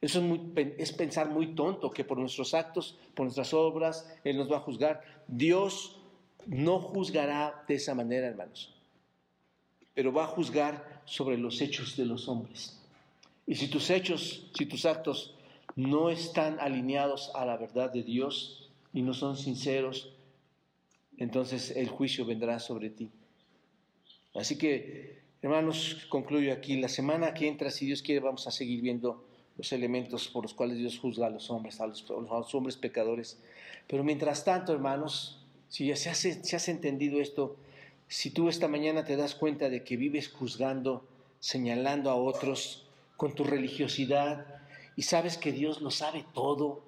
Eso 0.00 0.22
es, 0.54 0.92
pensar 0.92 1.28
muy 1.28 1.48
tonto 1.56 1.90
que 1.90 2.04
por 2.04 2.16
nuestros 2.16 2.54
actos, 2.54 2.96
por 3.12 3.24
nuestras 3.24 3.52
obras, 3.52 4.08
Él 4.22 4.38
nos 4.38 4.50
va 4.50 4.58
a 4.58 4.60
juzgar. 4.60 5.02
Dios 5.26 5.98
no 6.46 6.78
juzgará 6.78 7.64
de 7.66 7.74
esa 7.74 7.96
manera, 7.96 8.28
hermanos, 8.28 8.72
pero 9.92 10.12
va 10.12 10.24
a 10.24 10.28
juzgar 10.28 11.02
sobre 11.06 11.36
los 11.36 11.60
hechos 11.60 11.96
de 11.96 12.06
los 12.06 12.28
hombres. 12.28 12.80
Y 13.44 13.56
si 13.56 13.66
tus 13.66 13.90
hechos, 13.90 14.48
si 14.56 14.66
tus 14.66 14.86
actos 14.86 15.34
no 15.74 16.08
están 16.08 16.60
alineados 16.60 17.32
a 17.34 17.44
la 17.44 17.56
verdad 17.56 17.92
de 17.92 18.04
Dios 18.04 18.70
y 18.92 19.02
no 19.02 19.12
son 19.12 19.36
sinceros, 19.36 20.12
entonces 21.16 21.72
el 21.72 21.88
juicio 21.88 22.24
vendrá 22.24 22.60
sobre 22.60 22.90
ti. 22.90 23.10
Así 24.34 24.56
que 24.56 25.20
Hermanos, 25.42 26.06
concluyo 26.10 26.52
aquí. 26.52 26.76
La 26.78 26.88
semana 26.88 27.32
que 27.32 27.48
entra, 27.48 27.70
si 27.70 27.86
Dios 27.86 28.02
quiere, 28.02 28.20
vamos 28.20 28.46
a 28.46 28.50
seguir 28.50 28.82
viendo 28.82 29.24
los 29.56 29.72
elementos 29.72 30.28
por 30.28 30.44
los 30.44 30.52
cuales 30.52 30.76
Dios 30.76 30.98
juzga 30.98 31.28
a 31.28 31.30
los 31.30 31.48
hombres, 31.50 31.80
a 31.80 31.86
los, 31.86 32.54
hombres 32.54 32.76
pecadores. 32.76 33.40
Pero 33.86 34.04
mientras 34.04 34.44
tanto, 34.44 34.74
hermanos, 34.74 35.42
si 35.68 35.86
ya 35.86 35.96
se, 35.96 36.10
has 36.10 36.68
entendido 36.68 37.20
esto, 37.20 37.56
si 38.06 38.30
tú 38.30 38.50
esta 38.50 38.68
mañana 38.68 39.06
te 39.06 39.16
das 39.16 39.34
cuenta 39.34 39.70
de 39.70 39.82
que 39.82 39.96
vives 39.96 40.28
juzgando, 40.28 41.06
señalando 41.38 42.10
a 42.10 42.16
otros 42.16 42.86
con 43.16 43.34
tu 43.34 43.44
religiosidad 43.44 44.44
y 44.94 45.02
sabes 45.02 45.38
que 45.38 45.52
Dios 45.52 45.80
lo 45.80 45.90
sabe 45.90 46.26
todo, 46.34 46.82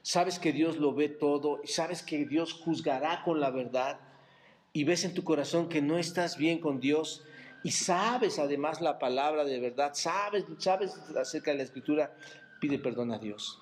sabes 0.00 0.38
que 0.38 0.54
Dios 0.54 0.78
lo 0.78 0.94
ve 0.94 1.10
todo 1.10 1.60
y 1.62 1.66
sabes 1.66 2.02
que 2.02 2.24
Dios 2.24 2.54
juzgará 2.54 3.22
con 3.24 3.40
la 3.40 3.50
verdad 3.50 4.00
y 4.72 4.84
ves 4.84 5.04
en 5.04 5.12
tu 5.12 5.22
corazón 5.22 5.68
que 5.68 5.82
no 5.82 5.98
estás 5.98 6.38
bien 6.38 6.60
con 6.60 6.80
Dios, 6.80 7.24
y 7.62 7.70
sabes 7.70 8.38
además 8.38 8.80
la 8.80 8.98
palabra 8.98 9.44
de 9.44 9.60
verdad, 9.60 9.92
sabes, 9.94 10.44
sabes 10.58 10.98
acerca 11.16 11.50
de 11.50 11.58
la 11.58 11.62
escritura, 11.64 12.12
pide 12.60 12.78
perdón 12.78 13.12
a 13.12 13.18
Dios. 13.18 13.60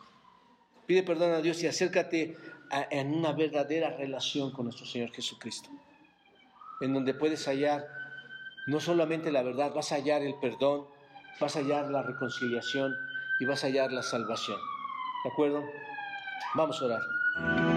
Pide 0.86 1.02
perdón 1.02 1.32
a 1.32 1.40
Dios 1.40 1.62
y 1.62 1.66
acércate 1.66 2.36
en 2.90 3.14
una 3.14 3.32
verdadera 3.32 3.90
relación 3.90 4.52
con 4.52 4.66
nuestro 4.66 4.86
Señor 4.86 5.10
Jesucristo, 5.10 5.68
en 6.80 6.94
donde 6.94 7.14
puedes 7.14 7.46
hallar 7.46 7.86
no 8.66 8.80
solamente 8.80 9.32
la 9.32 9.42
verdad, 9.42 9.72
vas 9.74 9.92
a 9.92 9.96
hallar 9.96 10.22
el 10.22 10.34
perdón, 10.40 10.86
vas 11.40 11.56
a 11.56 11.60
hallar 11.60 11.90
la 11.90 12.02
reconciliación 12.02 12.94
y 13.40 13.46
vas 13.46 13.64
a 13.64 13.68
hallar 13.68 13.92
la 13.92 14.02
salvación. 14.02 14.58
¿De 15.24 15.30
acuerdo? 15.30 15.64
Vamos 16.54 16.80
a 16.82 16.84
orar. 16.84 17.67